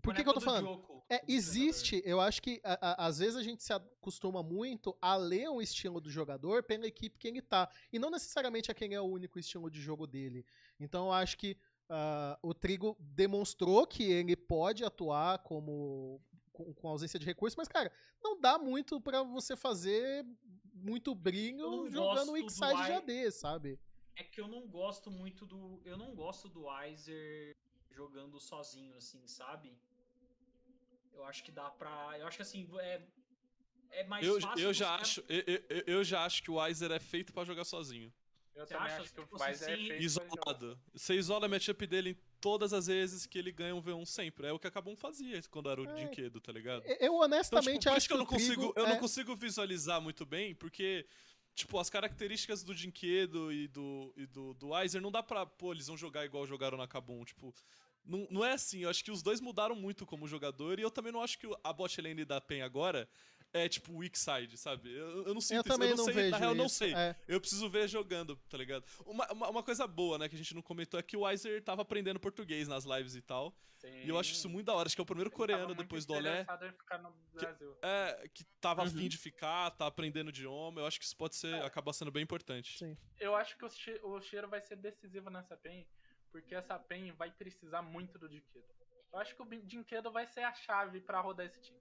[0.00, 0.64] Por que, que eu tô falando?
[0.66, 4.96] Joko, É, existe, eu acho que a- a- às vezes a gente se acostuma muito
[5.02, 7.68] a ler um estilo do jogador pela equipe que ele tá.
[7.92, 10.46] E não necessariamente aquele é o único estilo de jogo dele.
[10.80, 11.58] Então eu acho que
[11.90, 16.18] ah, o Trigo demonstrou que ele pode atuar como
[16.54, 20.24] com, com ausência de recursos, mas, cara, não dá muito pra você fazer
[20.72, 23.78] muito brilho jogando o X-Side de AD, sabe?
[24.16, 25.82] É que eu não gosto muito do.
[25.84, 27.54] Eu não gosto do Weiser
[27.90, 29.76] jogando sozinho, assim, sabe?
[31.12, 32.16] Eu acho que dá pra.
[32.18, 33.02] Eu acho que assim, é.
[33.90, 34.64] É mais Eu, fácil.
[34.64, 37.64] eu já acho, eu, eu- eu já acho que o Weiser é feito pra jogar
[37.64, 38.12] sozinho.
[38.54, 40.04] Eu Você também acha acho que o Weiser é assim, feito pra jogar.
[40.04, 40.80] Isolado.
[40.92, 44.46] Você isola a matchup dele todas as vezes que ele ganha um V1 sempre.
[44.46, 45.94] É o que a Kabum fazia quando era o É.
[45.94, 46.84] Dinquedo, tá ligado?
[46.84, 49.98] Eu Então, honestamente tipo, por acho que eu não consigo, eu é- não consigo visualizar
[49.98, 51.06] muito bem, porque
[51.54, 55.72] tipo, as características do Dinquedo e do, e do, do Weiser não dá pra, pô,
[55.72, 57.54] eles vão jogar igual jogaram na Kabum, tipo...
[58.04, 60.90] Não, não é assim, eu acho que os dois mudaram muito como jogador e eu
[60.90, 63.08] também não acho que a bot lane da PEN agora
[63.54, 64.92] é tipo weak side, sabe?
[64.92, 66.54] Eu, eu não sinto Eu isso, também eu não, não sei, vejo na real eu
[66.56, 66.94] não sei.
[66.94, 67.16] é.
[67.28, 68.84] Eu preciso ver jogando, tá ligado?
[69.06, 71.62] Uma, uma, uma coisa boa, né, que a gente não comentou é que o Weiser
[71.62, 73.56] tava aprendendo português nas lives e tal.
[74.02, 74.86] E eu acho isso muito da hora.
[74.86, 76.46] Acho que é o primeiro coreano depois do Olé.
[77.82, 78.88] É, que tava Uhum.
[78.88, 80.80] afim de ficar, tá aprendendo idioma.
[80.80, 81.64] Eu acho que isso pode ser, É.
[81.66, 82.78] acaba sendo bem importante.
[82.78, 82.96] Sim.
[83.20, 85.86] Eu acho que o, che- o cheiro vai ser decisivo nessa PEN,
[86.32, 88.64] porque essa PEN vai precisar muito do Dinquedo.
[89.12, 91.78] Eu acho que o Dinquedo vai ser a chave pra rodar esse time.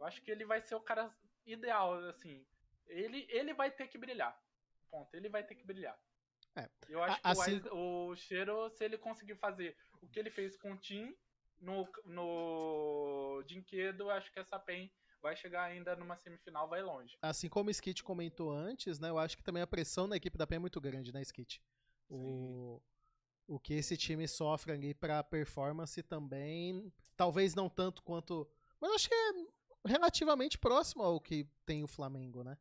[0.00, 1.14] Eu acho que ele vai ser o cara
[1.46, 2.44] ideal, assim.
[2.88, 4.36] Ele, ele vai ter que brilhar.
[4.90, 5.14] Ponto.
[5.14, 5.96] Ele vai ter que brilhar.
[6.56, 6.68] É.
[6.88, 10.30] Eu acho A- que o assim- o cheiro, se ele conseguir fazer o que ele
[10.30, 11.14] fez com o Tim
[11.60, 14.90] no, no Dinquedo, acho que essa PEN
[15.22, 17.16] vai chegar ainda numa semifinal, vai longe.
[17.22, 19.10] Assim como o Skit comentou antes, né?
[19.10, 21.62] Eu acho que também a pressão na equipe da PEN é muito grande, né, Skit?
[22.08, 22.82] O,
[23.46, 28.50] o que esse time sofre ali pra performance também, talvez não tanto quanto.
[28.80, 29.32] Mas acho que é
[29.86, 32.56] relativamente próximo ao que tem o Flamengo, né?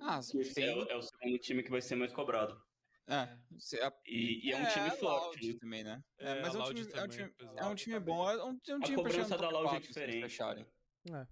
[0.00, 0.64] Ah, Esse tem.
[0.64, 2.60] é, o- é o segundo time que vai ser mais cobrado.
[3.06, 5.52] É, a- E, e é um time a forte.
[5.52, 5.58] Né?
[5.60, 6.02] também, né?
[6.18, 7.60] É, É, mas a é um Loud time, é um também, time, é.
[7.62, 8.28] é um time bom.
[8.30, 10.70] É um, é um time A cobrança da Loud é 4, se eles diferente.
[11.10, 11.26] É.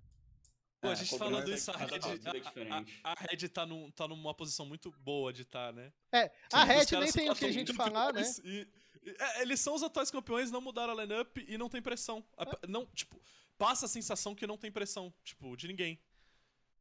[0.80, 3.66] Pô, a É, gente a falando isso, a Red, é a- a, a Red tá,
[3.66, 5.92] num, tá numa posição muito boa de tá, né?
[6.12, 8.22] É, a Sim, os Red nem tem o que a gente falar, né?
[8.44, 8.68] e-
[9.04, 12.24] e- é, eles são os atuais campeões, não mudaram a lineup e não tem pressão.
[12.36, 13.20] A- Não, tipo,
[13.60, 16.00] passa a sensação que não tem pressão, tipo, de ninguém.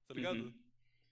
[0.08, 0.38] Tá ligado?
[0.40, 0.54] Uhum.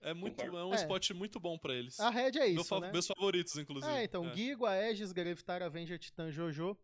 [0.00, 0.76] É muito, é um É.
[0.76, 2.00] spot muito bom pra eles.
[2.00, 2.90] A Red é Meu isso, fa- né?
[2.90, 3.92] Meus favoritos, inclusive.
[3.92, 6.76] É, então, Gigo, Aegis, Gravitar, Avenger, Titã, Jojo,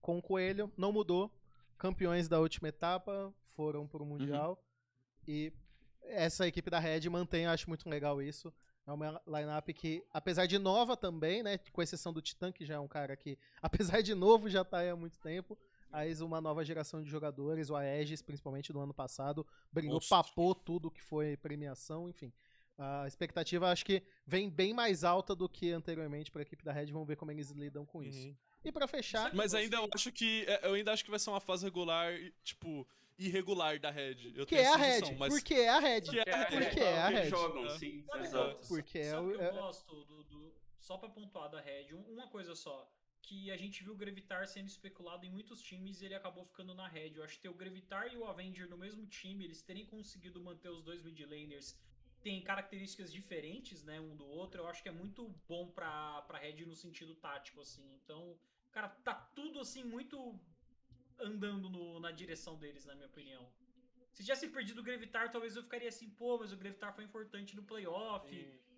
[0.00, 1.32] com o Coelho, não mudou.
[1.78, 4.62] Campeões da última etapa, foram pro Mundial.
[5.26, 5.52] E
[6.02, 8.52] essa equipe da Red mantém, eu acho muito legal isso.
[8.86, 11.58] É uma lineup que, apesar de nova também, né?
[11.72, 13.38] Com exceção do Titã, que já é um cara que,
[13.96, 15.56] apesar de novo, já tá aí há muito tempo.
[15.90, 20.90] Mas uma nova geração de jogadores, o Aegis, principalmente no ano passado, brilhou, papou tudo
[20.90, 22.32] que foi premiação, enfim.
[22.76, 26.72] A expectativa acho que vem bem mais alta do que anteriormente para a equipe da
[26.72, 26.86] Red.
[26.92, 28.28] Vamos ver como eles lidam com isso.
[28.28, 28.36] Uhum.
[28.64, 30.44] E pra fechar, Mas ainda eu acho que.
[30.46, 32.12] é, Eu ainda acho que vai ser uma fase regular,
[32.44, 32.86] tipo,
[33.18, 34.32] irregular da Red.
[34.36, 35.14] Eu que tenho é a Red.
[35.18, 36.00] mas- Porque é a Red.
[36.02, 36.60] Que é a Red.
[36.64, 37.30] Porque é a Eles Red.
[37.30, 37.78] jogam, É.
[37.78, 38.04] sim.
[38.20, 38.68] Exato.
[38.68, 42.12] Porque é o- que eu é- gosto do, do- Só pra pontuar da Red, um-
[42.14, 42.88] uma coisa só.
[43.22, 46.74] Que a gente viu o Gravitar sendo especulado em muitos times e ele acabou ficando
[46.74, 47.12] na Red.
[47.16, 50.40] Eu acho que ter o Gravitar e o Avenger no mesmo time, eles terem conseguido
[50.40, 51.78] manter os dois mid laners,
[52.22, 54.62] tem características diferentes, né, um do outro.
[54.62, 57.84] Eu acho que é muito bom pra, pra Red no sentido tático, assim.
[58.02, 58.38] Então,
[58.70, 60.40] cara, tá tudo assim muito
[61.18, 63.46] andando no- na direção deles, na minha opinião.
[64.12, 67.54] Se tivesse perdido o Gravitar, talvez eu ficaria assim, pô, mas o Gravitar foi importante
[67.54, 68.26] no playoff.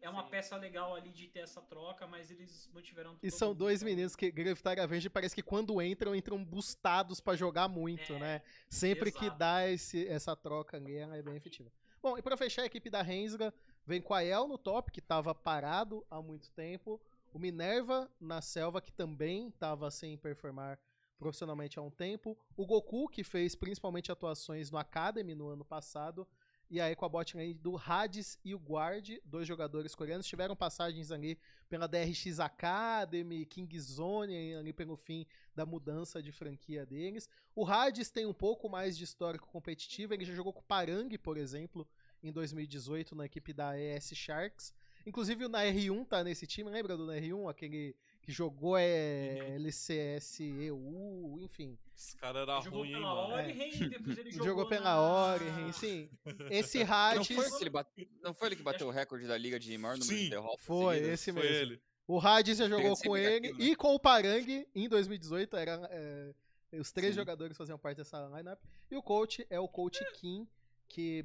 [0.02, 0.30] É uma sim.
[0.30, 3.80] peça legal ali de ter essa troca, mas eles mantiveram E todo são mundo, dois
[3.82, 8.12] então- meninos que Gravitar e Avenger parece que quando entram, entram bustados pra jogar muito,
[8.14, 8.42] É, né?
[8.68, 9.38] Sempre que exato.
[9.38, 11.70] dá esse, essa troca ali, ela é bem efetiva.
[12.02, 13.52] Bom, e pra fechar a equipe da Rensga,
[13.84, 16.98] vem com a El no top, que tava parado há muito tempo.
[17.32, 20.78] O Minerva na selva, que também tava sem performar
[21.18, 22.36] profissionalmente há um tempo.
[22.56, 26.26] O Goku, que fez principalmente atuações no Academy no ano passado.
[26.70, 30.54] E aí com a bot lane do Hades e o Guard, dois jogadores coreanos, tiveram
[30.54, 31.36] passagens ali
[31.68, 37.28] pela DRX Academy, King Zone, ali pelo fim da mudança de franquia deles.
[37.56, 41.08] O Hades tem um pouco mais de histórico competitivo, ele já jogou com o Parang,
[41.18, 41.84] por exemplo,
[42.22, 44.72] em 2018 na equipe da ES Sharks.
[45.04, 47.50] Inclusive o na R1 tá nesse time, lembra do na R1?
[47.50, 47.96] Aquele
[48.30, 51.76] que jogou é, LCS EU, enfim.
[51.96, 53.88] Esse cara era Ele jogou ruim, hein, pela mano.
[53.90, 55.02] Depois ele jogou, Jogou pela na...
[55.32, 56.10] Origin, sim.
[56.48, 59.26] Esse Não Hades foi, ele que ele bate- não foi ele que bateu o recorde
[59.26, 60.64] da liga de maior número Sim, de derrotas?
[60.64, 61.12] foi, seguidas?
[61.20, 61.56] esse Foi mesmo.
[61.56, 61.82] ele.
[62.06, 63.58] O Hades já jogou com ele né?
[63.58, 65.56] e com o Parang em 2018.
[65.56, 66.32] Era, é,
[66.78, 67.20] os três Sim.
[67.20, 68.60] jogadores faziam parte dessa lineup.
[68.90, 70.46] E o coach é o coach Kim,
[70.88, 71.24] que,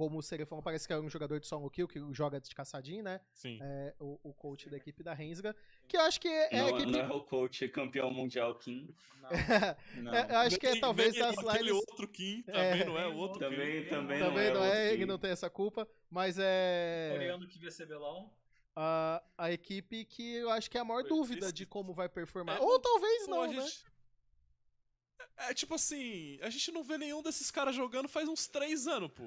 [0.00, 3.04] como o Serefão parece que é um jogador de solo kill, que joga de caçadinho,
[3.04, 3.20] né?
[3.34, 3.58] Sim.
[3.60, 5.54] É o, o coach da equipe da Rensga.
[5.86, 6.90] Que eu acho que é não, a equipe.
[6.90, 8.94] não é o coach campeão mundial Kim.
[9.20, 9.28] Não.
[10.02, 10.14] Não.
[10.14, 12.52] É, eu acho que é Nem- talvez nem das aquele outro Kim É.
[12.70, 13.50] também não é o Nem o outro outro.
[13.50, 13.56] Kim.
[13.60, 17.10] Também, também, Também não não é, é, ele não tem essa culpa, mas é.
[17.12, 18.34] Coreano que via CBLOL.
[18.74, 22.56] a, a equipe que eu acho que é a maior dúvida de como vai performar.
[22.56, 23.60] É, Ou talvez Pô, não, né?
[23.60, 23.84] gente-
[25.36, 28.86] É, é tipo assim, a gente não vê nenhum desses caras jogando faz uns três
[28.86, 29.24] anos, pô.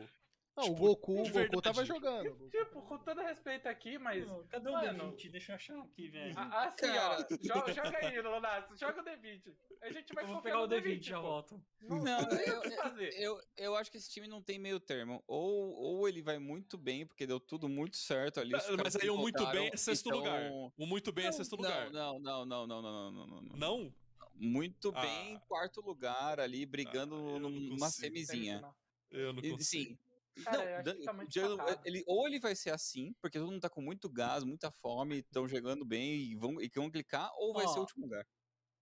[0.55, 2.49] Não, tipo, o Goku, o Goku tava jogando.
[2.49, 4.27] Tipo, com todo respeito aqui, mas.
[4.27, 5.31] Não, cadê o mano, D20?
[5.31, 6.33] Deixa eu achar aqui, velho.
[6.37, 7.17] Ah, ah sim ó.
[7.41, 8.77] Joga, joga aí, Lonato.
[8.77, 9.51] Joga o D20.
[9.81, 11.59] A gente vai eu vou pegar o D20, D20 já volto.
[11.81, 13.09] Não, não eu, fazer.
[13.19, 15.23] Eu, eu, acho que esse time não tem meio termo.
[15.27, 18.51] Ou, ou ele vai muito bem, porque deu tudo muito certo ali.
[18.51, 20.19] Mas aí o muito bem é sexto então...
[20.19, 20.51] lugar.
[20.77, 21.91] O muito bem é não, é sexto não, lugar.
[21.91, 23.41] Não, não, não, não, não, não, não.
[23.41, 23.57] Não?
[23.57, 23.93] não?
[24.35, 25.01] Muito ah.
[25.01, 28.63] bem, quarto lugar ali, brigando ah, numa semizinha.
[29.11, 29.63] Eu não consigo.
[29.63, 29.97] Sim,
[30.43, 34.09] Cara, não, tá ele, ou ele vai ser assim, porque todo mundo tá com muito
[34.09, 37.81] gás, muita fome, estão jogando bem e vão, e vão clicar, ou vai ser o
[37.81, 38.25] último lugar.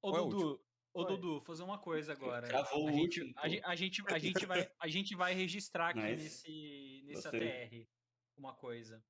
[0.01, 1.07] Ô, Ou é o Dudu, ô, Oi.
[1.07, 2.47] Dudu, fazer uma coisa agora.
[2.57, 6.01] A o gente, último, a, a gente, a gente vai, a gente vai registrar aqui
[6.01, 6.23] Nice.
[6.23, 7.65] nesse, nesse Gostei.
[7.65, 8.01] ATR
[8.41, 9.03] uma coisa.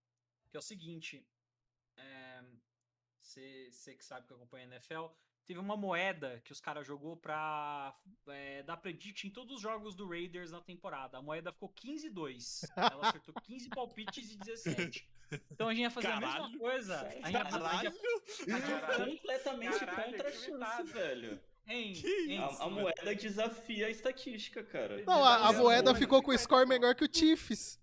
[0.49, 1.25] Que é o seguinte.
[3.21, 5.07] Você que sabe que acompanha a NFL.
[5.51, 7.93] Teve uma moeda que os caras jogou pra
[8.29, 11.17] é, dar predict em todos os jogos do Raiders na temporada.
[11.17, 12.69] A moeda ficou 15-2.
[12.77, 15.05] Ela acertou 15 palpites e 17.
[15.51, 16.57] Então a gente ia fazer a mesma Caralho.
[16.57, 17.01] coisa.
[17.01, 18.79] A gente ia fazer, a gente ia- Caralho!
[18.79, 19.11] Caralho.
[19.17, 21.41] Completamente Caralho, contra a chance, velho.
[21.67, 21.93] Hein,
[22.29, 25.03] hein, A, a moeda desafia a estatística, cara.
[25.03, 27.77] Não, a, a moeda ficou com o 50 score melhor que o Chiefs.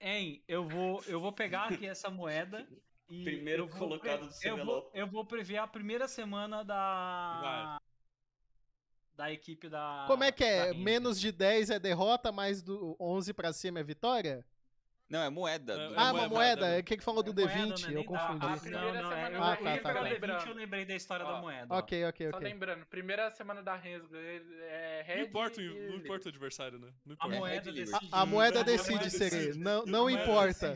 [0.00, 2.66] Hein, eu vou, eu vou pegar aqui essa moeda
[3.08, 4.90] e Primeiro colocado do eu vou, CBLOL.
[4.94, 7.78] eu vou prever a primeira semana da
[9.14, 10.74] da equipe da Como é que é?
[10.74, 14.44] Menos de 10 é derrota, mais do 11 pra cima é vitória?
[15.08, 15.72] Não, é moeda.
[15.74, 16.30] É, do- ah, é uma moeda,
[16.62, 16.66] moeda.
[16.66, 17.86] é O que que falou do É moeda, D20?
[17.86, 17.94] né?
[17.94, 18.04] Eu dá.
[18.08, 18.46] confundi.
[18.46, 20.38] A Não, primeira não, semana é, da eu, Ah, tá, lembrei tá, tá.
[20.44, 21.66] D20, eu lembrei da história da Ó, moeda.
[21.74, 21.78] ó.
[21.78, 22.48] Ok, ok, Só ok.
[22.48, 26.78] lembrando, primeira semana da Rensga é Red Não importa, o- e não importa o adversário,
[26.80, 26.92] né?
[27.04, 27.36] Não A importa.
[27.38, 28.08] moeda Red decide.
[28.10, 29.54] A, a moeda a decide, moeda Serê.
[29.54, 30.74] Não, não A moeda importa.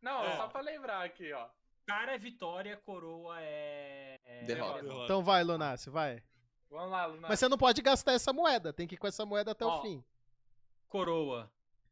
[0.00, 0.36] Não, É.
[0.36, 1.48] só pra lembrar aqui, ó.
[1.86, 4.80] Cara é vitória, coroa é, é Derrota.
[4.82, 5.04] Derrota.
[5.06, 6.22] Então vai, Lunassi, vai.
[6.70, 7.08] Vamos lá.
[7.28, 8.72] Mas você não pode gastar essa moeda.
[8.72, 10.04] Tem que ir com essa moeda até o fim.
[10.88, 11.50] Coroa.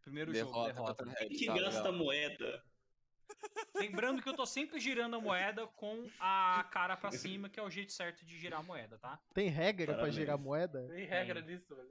[0.09, 1.05] Primeiro jogo, Derrota, derrota.
[1.05, 2.65] contra Red, que tá, gasta moeda?
[3.77, 7.63] Lembrando que eu tô sempre girando a moeda com a cara pra cima, que é
[7.63, 9.21] o jeito certo de girar a moeda, tá?
[9.35, 10.15] Tem regra pra Parabéns.
[10.17, 10.89] girar moeda?
[10.89, 11.91] Tem regra disso, velho.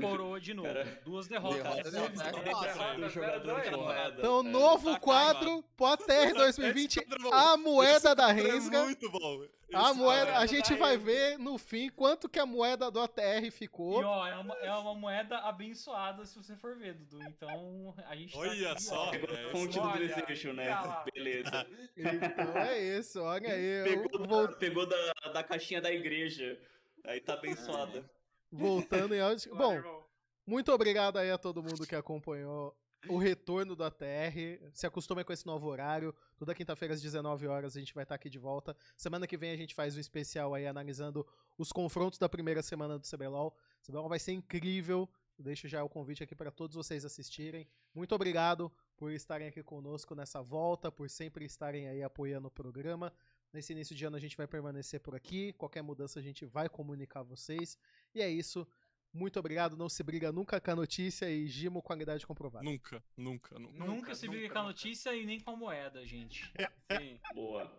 [0.00, 0.66] Coroa de novo.
[0.68, 1.62] Cara, Duas derrotas.
[1.62, 3.76] derrota, derrota, derrota.
[3.76, 4.14] Moeda.
[4.18, 6.96] Então, É, novo tá quadro pro ATR 2020.
[6.96, 7.36] Esse quadro é bom.
[7.36, 8.84] A moeda da é Rensga.
[8.84, 9.46] muito bom.
[9.72, 13.00] A moeda, quadro a é- gente vai ver no fim quanto que a moeda do
[13.00, 14.02] ATR E ficou.
[14.04, 17.22] ó, é uma, é uma moeda abençoada se você for ver, Dudu.
[17.28, 19.12] Então, a gente tá Olha aqui, só.
[19.14, 20.68] É, a fonte do desejo, né?
[20.68, 21.04] tá lá.
[21.12, 21.66] Beleza.
[21.96, 23.84] Então é isso, olha aí.
[23.84, 26.58] Pegou, vou- da, pegou da, da caixinha da igreja.
[27.04, 28.04] Aí tá abençoada.
[28.50, 29.54] Voltando em áudio.
[29.54, 30.04] Bom, irmão.
[30.46, 32.76] muito obrigado aí a todo mundo que acompanhou
[33.08, 34.70] o retorno do ATR.
[34.72, 36.14] Se acostume com esse novo horário.
[36.36, 38.76] Toda quinta-feira às 19 horas a gente vai estar aqui de volta.
[38.96, 41.26] Semana que vem a gente faz um especial aí analisando
[41.58, 43.56] os confrontos da primeira semana do CBLOL.
[43.82, 45.08] O CBLOL vai ser incrível.
[45.38, 47.66] Deixo já o convite aqui para todos vocês assistirem.
[47.92, 53.12] Muito obrigado por estarem aqui conosco nessa volta, por sempre estarem aí apoiando o programa.
[53.52, 55.52] Nesse início de ano a gente vai permanecer por aqui.
[55.54, 57.76] Qualquer mudança a gente vai comunicar a vocês.
[58.14, 58.66] E é isso.
[59.12, 59.76] Muito obrigado.
[59.76, 62.64] Não se briga nunca com a notícia e Gimo qualidade comprovada.
[62.64, 63.78] Nunca, nunca, nunca.
[63.78, 64.72] Nunca, Nunca, se briga nunca, com a nunca.
[64.74, 66.50] notícia e nem com a moeda, gente.
[66.92, 67.20] Sim.
[67.34, 67.70] Boa.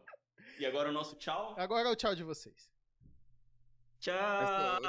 [0.60, 1.56] E agora o nosso tchau?
[1.58, 2.70] Agora é o tchau de vocês.
[4.00, 4.82] Tchau!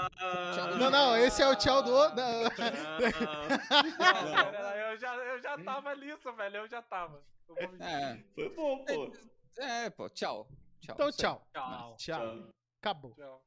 [0.54, 0.76] Tchau.
[0.78, 2.16] Não, não, esse é o tchau do outro.
[2.16, 2.42] não.
[4.90, 6.56] Eu, já, eu já tava nisso, velho.
[6.56, 7.22] Eu já tava.
[7.48, 7.56] Eu.
[7.80, 9.12] É, Foi bom, pô.
[9.58, 10.48] é, pô, tchau.
[10.80, 10.94] Tchau.
[10.94, 11.12] Então.
[11.12, 11.46] Tchau.
[11.52, 11.96] Tchau.
[11.98, 12.48] Tchau.
[12.80, 13.14] Acabou.
[13.14, 13.44] Tchau.